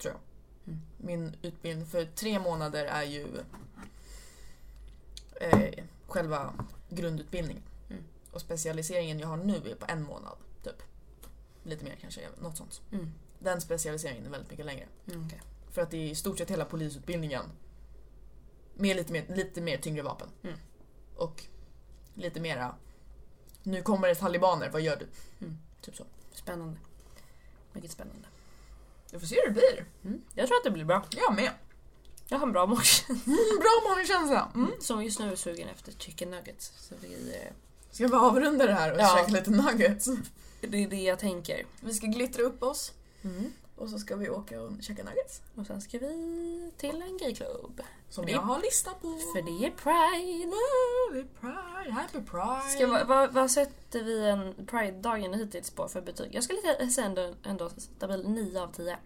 Tror 0.01 0.13
jag. 0.13 0.21
Mm. 0.67 0.81
Min 0.97 1.35
utbildning 1.41 1.87
för 1.87 2.05
tre 2.05 2.39
månader 2.39 2.85
är 2.85 3.03
ju 3.03 3.27
eh, 5.41 5.83
själva 6.07 6.53
grundutbildningen. 6.89 7.63
Mm. 7.89 8.03
Och 8.31 8.41
specialiseringen 8.41 9.19
jag 9.19 9.27
har 9.27 9.37
nu 9.37 9.55
är 9.55 9.75
på 9.75 9.85
en 9.89 10.03
månad. 10.03 10.37
Typ. 10.63 10.83
Lite 11.63 11.85
mer 11.85 11.97
kanske, 12.01 12.21
något 12.41 12.57
sånt. 12.57 12.81
Mm. 12.91 13.13
Den 13.39 13.61
specialiseringen 13.61 14.25
är 14.25 14.29
väldigt 14.29 14.51
mycket 14.51 14.65
längre. 14.65 14.87
Mm, 15.07 15.25
okej. 15.25 15.41
För 15.71 15.81
att 15.81 15.91
det 15.91 15.97
är 15.97 16.11
i 16.11 16.15
stort 16.15 16.37
sett 16.37 16.51
hela 16.51 16.65
polisutbildningen. 16.65 17.45
Med 18.79 18.95
lite 18.95 19.13
mer, 19.13 19.25
lite 19.35 19.61
mer 19.61 19.77
tyngre 19.77 20.01
vapen. 20.01 20.29
Mm. 20.43 20.55
Och 21.15 21.43
lite 22.13 22.39
mera... 22.39 22.75
Nu 23.63 23.81
kommer 23.81 24.07
det 24.07 24.15
talibaner, 24.15 24.69
vad 24.69 24.81
gör 24.81 24.95
du? 24.95 25.07
Mm. 25.45 25.57
Typ 25.81 25.95
så. 25.95 26.05
Spännande. 26.33 26.79
Mycket 27.73 27.91
spännande. 27.91 28.27
Vi 29.11 29.19
får 29.19 29.27
se 29.27 29.35
hur 29.35 29.47
det 29.47 29.53
blir. 29.53 29.85
Mm. 30.05 30.21
Jag 30.35 30.47
tror 30.47 30.57
att 30.57 30.63
det 30.63 30.71
blir 30.71 30.85
bra. 30.85 31.05
Jag 31.11 31.35
med. 31.35 31.51
Jag 32.27 32.37
har 32.39 32.47
en 32.47 32.53
bra 32.53 32.65
magkänsla. 32.65 33.15
Mm, 33.25 33.59
bra 33.59 33.95
magkänsla. 33.95 34.51
Mm. 34.55 34.71
Som 34.79 35.03
just 35.03 35.19
nu 35.19 35.31
är 35.31 35.35
sugen 35.35 35.69
efter 35.69 35.91
chicken 35.91 36.31
nuggets. 36.31 36.73
Så 36.77 36.95
vi, 37.01 37.35
eh, 37.35 37.53
Ska 37.91 38.07
vi 38.07 38.13
avrunda 38.13 38.65
det 38.65 38.73
här 38.73 38.93
och 38.93 38.99
Ja. 38.99 39.15
käka 39.17 39.31
lite 39.31 39.51
nuggets? 39.51 40.07
det 40.61 40.83
är 40.83 40.87
det 40.89 41.01
jag 41.03 41.19
tänker. 41.19 41.65
Vi 41.81 41.93
ska 41.93 42.07
glittra 42.07 42.43
upp 42.43 42.63
oss 42.63 42.93
Mm. 43.21 43.53
Och 43.79 43.89
så 43.89 43.99
ska 43.99 44.15
vi 44.15 44.29
åka 44.29 44.61
och 44.61 44.71
käka 44.81 45.03
nuggets. 45.03 45.41
Och 45.55 45.65
sen 45.65 45.81
ska 45.81 45.97
vi 45.99 46.71
till 46.77 47.01
en 47.01 47.17
gayklubb. 47.17 47.81
Som 48.09 48.25
Det- 48.25 48.31
jag 48.31 48.41
har 48.41 48.59
listat 48.59 49.01
på. 49.01 49.07
För 49.07 49.41
det 49.41 49.65
är 49.65 49.71
Pride. 49.71 50.55
Happy 51.11 51.27
Pride, 51.39 51.91
Happy 51.93 52.21
Pride. 52.31 52.69
Ska, 52.75 52.87
vad, 52.87 53.07
vad, 53.07 53.33
vad 53.33 53.51
sätter 53.51 54.03
vi 54.03 54.29
en 54.29 54.65
Pride-dagen 54.65 55.33
hittills 55.33 55.69
på 55.71 55.87
för 55.87 56.01
betyg? 56.01 56.29
Jag 56.35 56.43
skulle 56.43 56.59
säga- 56.89 57.05
ändå, 57.07 57.33
ändå 57.43 57.69
stabil 57.77 58.29
9 58.29 58.61
av 58.63 58.67
10. 58.71 58.97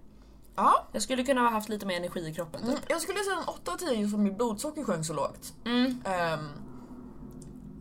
Ja, 0.56 0.88
Jag 0.92 1.02
skulle 1.02 1.24
kunna 1.24 1.42
ha 1.42 1.50
haft 1.50 1.70
lite 1.70 1.86
mer 1.86 1.96
energi 1.98 2.28
i 2.28 2.34
kroppen 2.34 2.62
mm, 2.64 2.76
typ. 2.76 2.86
jag 2.90 3.02
skulle 3.02 3.20
säga 3.20 3.38
en 3.38 3.48
8 3.48 3.72
av 3.74 3.78
10 3.78 4.08
för 4.08 4.18
mitt 4.18 4.38
blodsocker 4.38 4.84
sjönk 4.84 5.06
så 5.06 5.14
lågt. 5.14 5.54
Mm. 5.66 6.02
Ehm, 6.06 6.50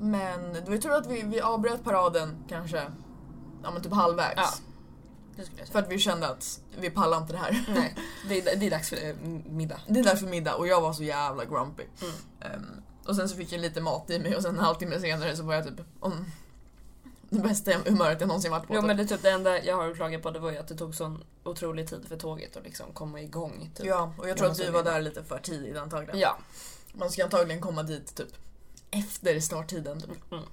men 0.01 0.53
det 0.53 0.71
var 0.71 0.77
tur 0.77 0.91
att 0.93 1.07
vi, 1.07 1.23
vi 1.23 1.41
avbröt 1.41 1.85
paraden 1.85 2.45
kanske 2.49 2.83
ja, 3.63 3.71
men 3.71 3.83
typ 3.83 3.93
halvvägs. 3.93 4.37
Ja. 4.37 4.49
För 5.73 5.79
att 5.79 5.89
vi 5.89 5.99
kände 5.99 6.29
att 6.29 6.61
vi 6.79 6.91
pallar 6.91 7.19
inte 7.19 7.33
det 7.33 7.39
här. 7.39 7.65
Nej, 7.69 7.95
det 8.29 8.39
är, 8.39 8.57
det 8.61 8.67
är 8.67 8.71
dags 8.71 8.89
för 8.89 9.09
eh, 9.09 9.15
middag. 9.51 9.81
Det 9.87 10.01
är 10.01 10.05
dags 10.05 10.21
för 10.21 10.29
middag 10.29 10.55
och 10.55 10.67
jag 10.67 10.81
var 10.81 10.93
så 10.93 11.03
jävla 11.03 11.45
grumpy. 11.45 11.83
Mm. 12.01 12.15
Ehm, 12.41 12.83
och 13.07 13.17
sen 13.17 13.29
så 13.29 13.37
fick 13.37 13.53
jag 13.53 13.61
lite 13.61 13.81
mat 13.81 14.11
i 14.11 14.19
mig 14.19 14.37
och 14.37 14.43
sen 14.43 14.55
en 14.55 14.65
halvtimme 14.65 15.01
senare 15.01 15.37
så 15.37 15.43
var 15.43 15.55
jag 15.55 15.65
typ 15.65 15.81
om 16.01 16.25
det 17.33 17.39
bästa 17.41 17.73
humöret 17.73 18.21
jag 18.21 18.27
någonsin 18.29 18.51
varit 18.51 18.67
på. 18.67 18.75
Jo 18.75 18.81
typ. 18.81 18.87
men 18.87 18.97
det, 18.97 19.07
typ, 19.07 19.23
det 19.23 19.31
enda 19.31 19.65
jag 19.65 19.77
har 19.77 19.91
att 19.91 19.97
klaga 19.97 20.19
på 20.19 20.31
det 20.31 20.39
var 20.39 20.51
ju 20.51 20.59
att 20.59 20.69
det 20.69 20.75
tog 20.75 20.95
sån 20.95 21.25
otrolig 21.45 21.89
tid 21.89 22.09
för 22.09 22.17
tåget 22.17 22.57
att 22.57 22.65
liksom 22.65 22.87
komma 22.93 23.21
igång. 23.21 23.71
Typ. 23.75 23.87
Ja, 23.87 24.15
och 24.19 24.29
jag 24.29 24.37
tror 24.37 24.51
att 24.51 24.61
vi 24.61 24.65
är 24.65 24.71
var 24.71 24.83
där 24.83 25.01
lite 25.01 25.25
för 25.25 25.39
tidigt 25.39 25.77
antagligen. 25.77 26.19
ja. 26.19 26.39
Man 26.93 27.11
ska 27.11 27.25
antagligen 27.25 27.61
komma 27.61 27.83
dit 27.83 28.15
typ 28.15 28.29
efter 28.91 29.41
starttiden. 29.41 30.01
Typ. 30.01 30.33
Mm. 30.33 30.45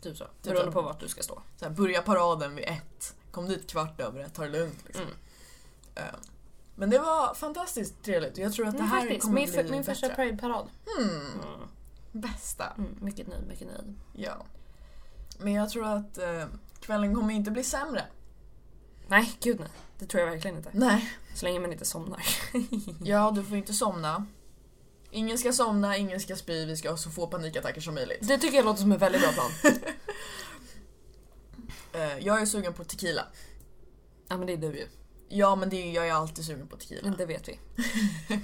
Typ 0.00 0.16
så. 0.16 0.24
Beroende 0.42 0.72
på 0.72 0.82
vart 0.82 1.00
du 1.00 1.08
ska 1.08 1.22
stå. 1.22 1.42
Så 1.56 1.64
här, 1.64 1.72
börja 1.72 2.02
paraden 2.02 2.54
vid 2.54 2.64
ett, 2.64 3.14
kom 3.36 3.48
dit 3.48 3.70
kvart 3.70 4.00
över 4.00 4.20
ett, 4.20 4.34
ta 4.34 4.42
det 4.42 4.48
lugnt. 4.58 4.78
Liksom. 4.86 5.04
Mm. 5.04 5.16
Ehm, 5.94 6.20
men 6.74 6.90
det 6.90 6.98
var 6.98 7.34
fantastiskt 7.34 8.02
trevligt 8.02 8.38
jag 8.38 8.52
tror 8.52 8.66
att 8.66 8.72
det 8.72 8.78
Mm, 8.78 8.90
här 8.90 9.00
faktiskt, 9.00 9.22
kommer 9.22 9.40
min, 9.40 9.50
bli 9.52 9.70
min 9.70 9.84
första 9.84 10.08
bättre. 10.08 10.22
Pride-parad. 10.24 10.68
Hmm, 10.96 11.08
Mm. 11.10 11.68
bästa. 12.12 12.72
Mm, 12.78 12.96
mycket 13.00 13.26
nöjd, 13.26 13.46
mycket 13.48 13.66
nöjd. 13.66 13.94
Ja. 14.12 14.46
Men 15.38 15.52
jag 15.52 15.70
tror 15.70 15.86
att 15.86 16.18
eh, 16.18 16.44
kvällen 16.80 17.14
kommer 17.14 17.34
inte 17.34 17.50
bli 17.50 17.64
sämre. 17.64 18.04
Nej, 19.08 19.32
gud 19.40 19.60
nej. 19.60 19.68
Det 19.98 20.06
tror 20.06 20.22
jag 20.24 20.30
verkligen 20.30 20.56
inte. 20.56 20.70
Nej. 20.72 21.10
Så 21.34 21.44
länge 21.46 21.60
man 21.60 21.72
inte 21.72 21.84
somnar. 21.84 22.22
Ja, 23.04 23.30
du 23.34 23.44
får 23.44 23.56
inte 23.56 23.72
somna. 23.72 24.26
Ingen 25.10 25.38
ska 25.38 25.52
somna, 25.52 25.96
ingen 25.96 26.20
ska 26.20 26.36
spy, 26.36 26.64
vi 26.66 26.76
ska 26.76 26.90
ha 26.90 26.96
så 26.96 27.10
få 27.10 27.26
panikattacker 27.26 27.80
som 27.80 27.94
möjligt. 27.94 28.28
Det 28.28 28.38
tycker 28.38 28.56
jag 28.56 28.64
låter 28.64 28.80
som 28.80 28.92
en 28.92 28.98
väldigt 28.98 29.22
bra 29.22 29.30
plan. 29.32 29.50
Eh, 31.96 32.18
jag 32.18 32.40
är 32.42 32.46
sugen 32.46 32.72
på 32.74 32.84
tequila. 32.84 33.26
ja 34.28 34.36
men 34.36 34.46
det 34.46 34.52
är 34.52 34.56
du 34.56 34.66
ju. 34.78 34.88
Ja, 35.28 35.56
men 35.56 35.68
det 35.70 35.76
är, 35.76 35.92
jag 35.94 36.08
är 36.08 36.12
alltid 36.12 36.44
sugen 36.44 36.68
på 36.68 36.76
tequila. 36.76 37.14
Det 37.18 37.26
vet 37.26 37.48
vi. 37.48 37.58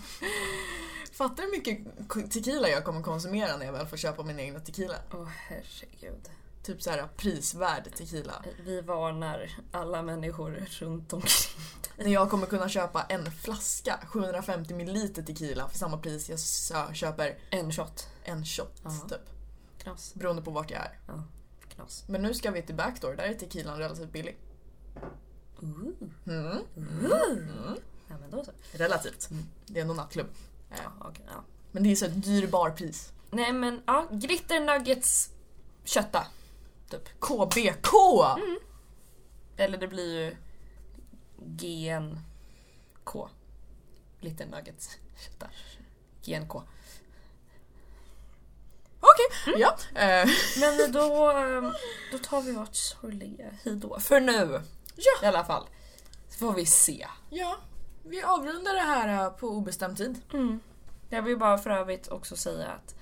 Fattar 1.12 1.37
du 1.37 1.43
hur 1.43 1.51
mycket 1.51 2.31
tequila 2.33 2.69
jag 2.69 2.85
kommer 2.85 3.03
konsumera 3.03 3.57
när 3.57 3.67
jag 3.67 3.73
väl 3.73 3.87
får 3.87 3.97
köpa 3.97 4.23
min 4.23 4.41
egna 4.41 4.61
tequila? 4.61 4.95
Åh 5.12 5.29
herregud. 5.49 6.29
Typ 6.62 6.83
så 6.83 6.91
här 6.91 7.09
prisvärd 7.17 7.95
tequila. 7.97 8.45
Vi 8.65 8.81
varnar 8.81 9.51
alla 9.73 10.03
människor 10.03 10.67
runt 10.81 11.12
omkring. 11.12 11.65
När 11.97 12.12
jag 12.12 12.31
kommer 12.31 12.47
kunna 12.47 12.69
köpa 12.69 13.03
en 13.03 13.31
flaska 13.33 13.99
750 14.07 14.75
ml 14.75 15.09
tequila 15.15 15.69
för 15.69 15.79
samma 15.79 15.99
pris 15.99 16.29
jag 16.73 16.97
köper 16.97 17.38
En 17.51 17.73
shot. 17.73 18.09
en 18.25 18.45
shot 18.45 18.81
Ja. 18.85 18.91
typ. 19.09 19.21
Knas. 19.83 20.15
Beroende 20.15 20.43
på 20.43 20.51
vart 20.51 20.71
jag 20.71 20.81
är. 20.81 20.99
Knas. 21.83 22.05
Men 22.09 22.23
nu 22.23 22.35
ska 22.35 22.51
vi 22.51 22.62
till 22.62 22.75
Backdoor, 22.75 23.14
där 23.14 23.25
är 23.25 23.35
tequilan 23.35 23.79
relativt 23.79 24.12
billig. 24.12 24.37
Ooh. 25.61 25.92
Mm. 26.27 26.59
Ja 28.09 28.18
men 28.21 28.31
då 28.31 28.45
så. 28.45 28.51
Relativt. 28.73 29.31
Mm. 29.31 29.45
Det 29.66 29.79
är 29.79 29.83
ändå 29.83 29.95
nattklubb. 29.95 30.27
Ja, 30.71 30.92
okej, 31.01 31.25
ja. 31.29 31.45
Men 31.73 31.83
det 31.83 31.92
är 31.92 31.97
så 31.97 32.05
ett 32.07 32.25
dyr 32.25 32.47
barpris. 32.47 33.12
Nej 33.31 33.53
men 33.53 33.83
ja, 33.87 34.09
glitter 34.11 34.61
nuggets 34.61 35.31
kötta. 35.85 36.27
Typ. 36.90 37.21
KBK! 37.21 37.88
Eller 39.57 39.79
det 39.79 39.88
blir 39.88 40.25
ju 40.25 40.37
GNK. 41.38 43.29
Glitter 44.21 44.47
nuggets 44.47 44.99
kötta. 45.16 45.47
GNK. 46.25 46.53
Okej, 49.47 49.55
ja. 49.61 49.77
Eh, 50.01 50.29
Men 50.61 50.93
då, 50.93 51.31
ehm, 51.31 51.73
då 52.13 52.19
tar 52.19 52.43
vi 52.43 52.53
vårt 52.53 52.75
sorgliga 52.75 53.51
hejdå. 53.65 54.01
För 54.01 54.21
nu. 54.21 54.61
Ja. 54.97 55.23
I 55.23 55.27
alla 55.27 55.45
fall. 55.45 55.67
Så 56.29 56.39
får 56.39 56.53
vi 56.53 56.67
se. 56.67 57.07
ja, 57.31 57.57
vi 58.05 58.23
avrundar 58.23 58.75
det 58.75 58.81
här 58.81 59.25
eh, 59.25 59.31
på 59.31 59.49
obestämd 59.49 59.97
tid. 59.97 60.21
Mm. 60.33 60.61
Jag 61.09 61.23
vill 61.23 61.39
bara 61.39 61.59
för 61.59 61.71
övrigt 61.71 62.09
också 62.09 62.37
säga 62.37 62.69
att 62.69 62.95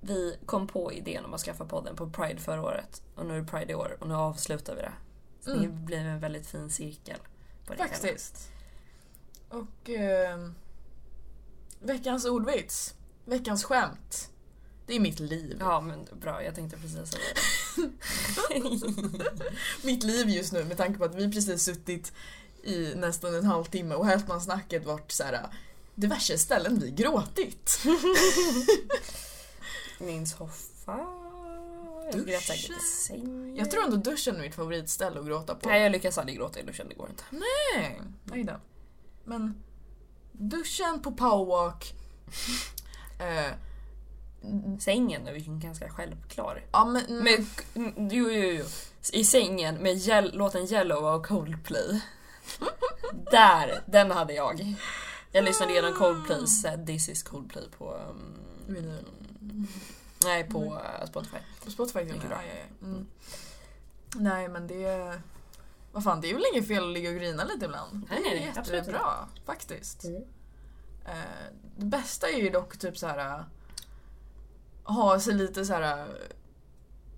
vi 0.00 0.36
kom 0.46 0.66
på 0.66 0.92
idén 0.92 1.24
om 1.24 1.34
att 1.34 1.40
skaffa 1.40 1.64
podden 1.64 1.96
på 1.96 2.10
Pride 2.10 2.40
förra 2.40 2.62
året. 2.62 3.02
Och 3.16 3.26
nu 3.26 3.36
är 3.36 3.40
det 3.40 3.46
Pride 3.46 3.72
i 3.72 3.74
år 3.74 3.96
och 4.00 4.08
nu 4.08 4.14
avslutar 4.14 4.74
vi 4.74 4.82
det. 4.82 4.92
Så 5.40 5.50
Mm. 5.50 5.62
det 5.62 5.68
blir 5.68 5.98
en 5.98 6.20
väldigt 6.20 6.46
fin 6.46 6.70
cirkel. 6.70 7.18
På 7.66 7.72
det 7.74 7.78
hela. 7.82 7.88
Faktiskt. 7.94 8.50
Och 9.48 9.90
ehm, 9.90 10.54
veckans 11.80 12.24
ordvits. 12.24 12.94
Veckans 13.24 13.64
skämt. 13.64 14.29
Det 14.90 14.96
är 14.96 15.00
mitt 15.00 15.20
liv. 15.20 15.56
Ja 15.60 15.80
men 15.80 16.06
bra, 16.20 16.44
jag 16.44 16.54
tänkte 16.54 16.76
precis 16.76 17.10
säga 17.10 17.22
det. 17.76 17.90
Mitt 19.86 20.02
liv 20.02 20.28
just 20.28 20.52
nu 20.52 20.64
med 20.64 20.76
tanke 20.76 20.98
på 20.98 21.04
att 21.04 21.14
vi 21.14 21.32
precis 21.32 21.62
suttit 21.62 22.12
i 22.62 22.94
nästan 22.94 23.34
en 23.34 23.44
halvtimme 23.44 23.94
och 23.94 24.06
hälften 24.06 24.36
av 24.36 24.40
snacket 24.40 24.84
varit 24.84 25.12
så 25.12 25.24
här 25.24 25.46
diverse 25.94 26.38
ställen 26.38 26.78
vi 26.78 26.90
gråtit. 26.90 27.78
Min 29.98 30.26
soffa. 30.26 30.98
Jag 32.12 32.28
rätt 32.28 32.42
säkert 32.42 32.70
i 32.70 33.06
sängen. 33.06 33.56
Jag 33.56 33.70
tror 33.70 33.84
ändå 33.84 33.96
duschen 33.96 34.36
är 34.36 34.40
mitt 34.40 34.54
favoritställe 34.54 35.20
att 35.20 35.26
gråta 35.26 35.54
på. 35.54 35.68
Nej 35.68 35.82
jag 35.82 35.92
lyckas 35.92 36.18
aldrig 36.18 36.38
gråta 36.38 36.60
i 36.60 36.62
duschen, 36.62 36.86
det 36.88 36.94
går 36.94 37.08
inte. 37.10 37.24
Nej, 37.30 38.00
nej 38.24 38.44
då. 38.44 38.60
Men 39.24 39.62
duschen 40.32 41.02
på 41.02 41.12
powerwalk. 41.12 41.94
eh, 43.18 43.52
Sängen 44.80 45.28
är 45.28 45.32
ju 45.32 45.58
ganska 45.58 45.90
självklar. 45.90 46.64
ja 46.72 46.84
men, 46.84 47.06
mm, 47.06 47.24
Med, 47.24 47.46
mm, 47.74 48.08
jo, 48.10 48.30
jo, 48.30 48.50
jo. 48.58 48.64
I 49.12 49.24
sängen 49.24 49.74
med 49.74 49.98
låten 50.34 50.72
Yellow 50.72 51.06
av 51.06 51.22
Coldplay. 51.22 52.00
Där, 53.30 53.82
den 53.86 54.10
hade 54.10 54.32
jag. 54.34 54.74
Jag 55.32 55.44
lyssnade 55.44 55.72
igenom 55.72 55.94
Coldplays 55.94 56.64
uh, 56.64 56.84
This 56.84 57.08
is 57.08 57.22
Coldplay 57.22 57.68
på... 57.78 57.94
Um, 57.94 58.46
nej, 60.24 60.44
på 60.44 60.64
uh, 60.64 61.06
Spotify. 61.06 61.36
På 61.64 61.70
Spotify. 61.70 62.00
Ja, 62.00 62.14
ja, 62.30 62.36
ja. 62.80 62.86
Mm. 62.86 63.06
Nej 64.16 64.48
men 64.48 64.66
det... 64.66 65.20
Vad 65.92 66.04
fan, 66.04 66.20
det 66.20 66.30
är 66.30 66.34
väl 66.34 66.44
inget 66.52 66.68
fel 66.68 66.84
att 66.84 66.94
ligga 66.94 67.10
och 67.10 67.16
grina 67.16 67.44
lite 67.44 67.64
ibland. 67.64 68.06
Nej, 68.10 68.20
det 68.22 68.30
är 68.30 68.34
nej, 68.34 68.40
nej, 68.40 68.54
absolut 68.56 68.78
jättebra 68.78 69.28
faktiskt. 69.46 70.04
Mm. 70.04 70.22
Eh, 71.04 71.52
det 71.76 71.86
bästa 71.86 72.28
är 72.28 72.38
ju 72.38 72.50
dock 72.50 72.78
typ 72.78 72.98
så 72.98 73.06
här 73.06 73.44
ha 74.90 75.20
sig 75.20 75.34
lite 75.34 75.64
så 75.64 75.72
här 75.72 75.98
äh, 75.98 76.06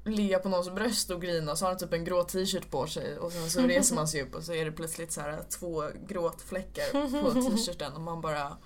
ligga 0.05 0.39
på 0.39 0.49
någons 0.49 0.71
bröst 0.71 1.11
och 1.11 1.23
grina 1.23 1.57
så 1.57 1.65
har 1.65 1.71
han 1.71 1.79
typ 1.79 1.93
en 1.93 2.05
grå 2.05 2.25
t-shirt 2.25 2.71
på 2.71 2.87
sig 2.87 3.19
och 3.19 3.33
sen 3.33 3.51
så 3.51 3.61
reser 3.61 3.95
man 3.95 4.09
sig 4.09 4.23
upp 4.23 4.35
och 4.35 4.43
så 4.43 4.53
är 4.55 4.65
det 4.65 4.73
plötsligt 4.73 5.13
så 5.13 5.21
här 5.21 5.33
äh, 5.33 5.39
två 5.43 5.85
gråtfläckar 6.09 7.23
på 7.23 7.33
t-shirten 7.51 7.93
och 7.93 8.01
man 8.01 8.21
bara 8.21 8.57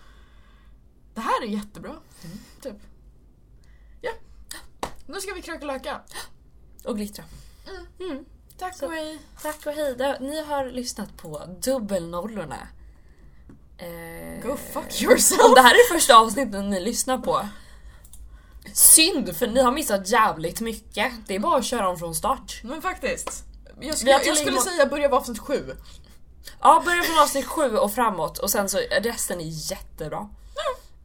Det 1.14 1.20
här 1.20 1.42
är 1.42 1.46
jättebra. 1.46 1.94
Typ. 2.62 2.76
Ja. 4.00 4.10
Nu 5.06 5.20
ska 5.20 5.34
vi 5.34 5.42
krökelöka. 5.42 6.00
Och 6.84 6.96
glittra. 6.96 7.24
Mm. 8.00 8.24
Tack 8.58 8.76
Så- 8.76 8.86
och 8.86 8.92
hej. 8.92 9.18
Tack 9.42 9.66
och 9.66 9.72
hej. 9.72 10.16
Ni 10.20 10.42
har 10.42 10.70
lyssnat 10.70 11.16
på 11.16 11.56
Dubbelnollorna. 11.62 12.68
Eh, 13.78 14.42
Go 14.48 14.56
fuck 14.56 15.02
yourself. 15.02 15.54
Det 15.54 15.60
här 15.60 15.74
är 15.74 15.94
första 15.94 16.16
avsnittet 16.16 16.64
ni 16.64 16.80
lyssnar 16.80 17.18
på. 17.18 17.48
Synd, 18.72 19.36
för 19.36 19.46
ni 19.46 19.60
har 19.62 19.72
missat 19.72 20.08
jävligt 20.08 20.60
mycket. 20.60 21.12
Det 21.26 21.34
är 21.34 21.38
bara 21.38 21.58
att 21.58 21.64
köra 21.64 21.88
om 21.88 21.98
från 21.98 22.14
start. 22.14 22.60
Men 22.64 22.82
faktiskt. 22.82 23.44
Jag 23.80 23.98
skulle, 23.98 24.12
jag 24.12 24.36
skulle 24.36 24.60
säga 24.60 24.86
börja 24.86 25.08
vid 25.08 25.14
avsnitt 25.14 25.38
sju. 25.38 25.76
Ja, 26.60 26.82
börja 26.84 27.02
från 27.02 27.18
avsnitt 27.18 27.46
sju 27.46 27.76
och 27.76 27.92
framåt 27.92 28.38
och 28.38 28.50
sen 28.50 28.68
så 28.68 28.78
resten 29.00 29.40
är 29.40 29.70
jättebra. 29.70 30.28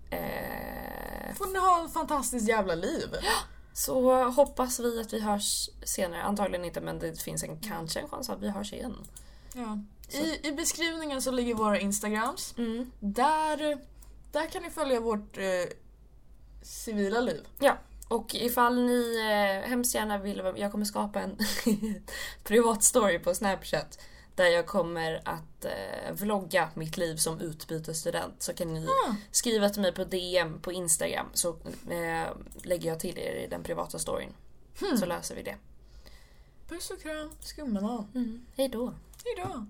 Eh, 0.10 1.36
Får 1.36 1.48
ni 1.54 1.60
ha 1.60 1.86
ett 1.86 1.94
fantastiskt 1.94 2.48
jävla 2.48 2.76
liv. 2.76 3.10
så 3.74 4.24
hoppas 4.24 4.80
vi 4.80 5.02
att 5.02 5.14
vi 5.14 5.20
hörs 5.20 5.70
senare. 5.86 6.22
Antagligen 6.24 6.66
inte 6.66 6.82
men 6.82 7.00
det 7.00 7.22
finns 7.22 7.44
en 7.44 7.60
kanske 7.60 8.00
en 8.00 8.10
chans 8.10 8.30
att 8.30 8.42
vi 8.42 8.50
hörs 8.50 8.74
igen. 8.74 8.96
Ja. 9.54 9.80
I, 10.20 10.48
I 10.48 10.52
beskrivningen 10.52 11.22
så 11.22 11.32
ligger 11.32 11.54
våra 11.54 11.80
instagrams. 11.80 12.54
Mm. 12.58 12.92
Där, 13.00 13.78
där 14.32 14.48
kan 14.48 14.64
ni 14.64 14.70
följa 14.70 15.00
vårt 15.00 15.38
eh, 15.38 15.44
civila 16.62 17.22
liv. 17.22 17.48
Ja, 17.60 17.78
och 18.08 18.36
ifall 18.36 18.86
ni 18.86 19.18
eh, 19.20 19.70
hemskt 19.70 19.96
gärna 19.96 20.18
vill, 20.18 20.42
jag 20.56 20.72
kommer 20.72 20.86
skapa 20.86 21.22
en 21.22 21.38
privat 22.44 22.84
story 22.84 23.20
på 23.20 23.34
Snapchat 23.36 24.00
där 24.36 24.46
jag 24.46 24.66
kommer 24.66 25.22
att 25.26 25.66
eh, 25.66 26.12
vlogga 26.14 26.70
mitt 26.74 26.98
liv 26.98 27.16
som 27.16 27.40
utbytesstudent 27.40 28.42
så 28.44 28.54
kan 28.54 28.74
ni 28.74 28.88
Ah. 28.88 29.16
skriva 29.32 29.70
till 29.70 29.82
mig 29.82 29.94
på 29.94 30.04
DM 30.04 30.60
på 30.62 30.72
Instagram 30.72 31.26
så 31.34 31.50
eh, 31.90 32.28
lägger 32.64 32.90
jag 32.90 33.00
till 33.00 33.18
er 33.18 33.36
i 33.36 33.48
den 33.48 33.64
privata 33.64 34.00
storyn. 34.00 34.34
Hmm. 34.80 34.98
Så 34.98 35.06
löser 35.06 35.36
vi 35.36 35.44
det. 35.44 35.56
Puss 36.70 36.90
och 36.92 37.02
kram, 37.02 37.30
skumbanan. 37.40 38.08
Mm. 38.16 38.46
Hej 38.56 38.70
då. 38.70 38.94
Hejdå. 39.26 39.66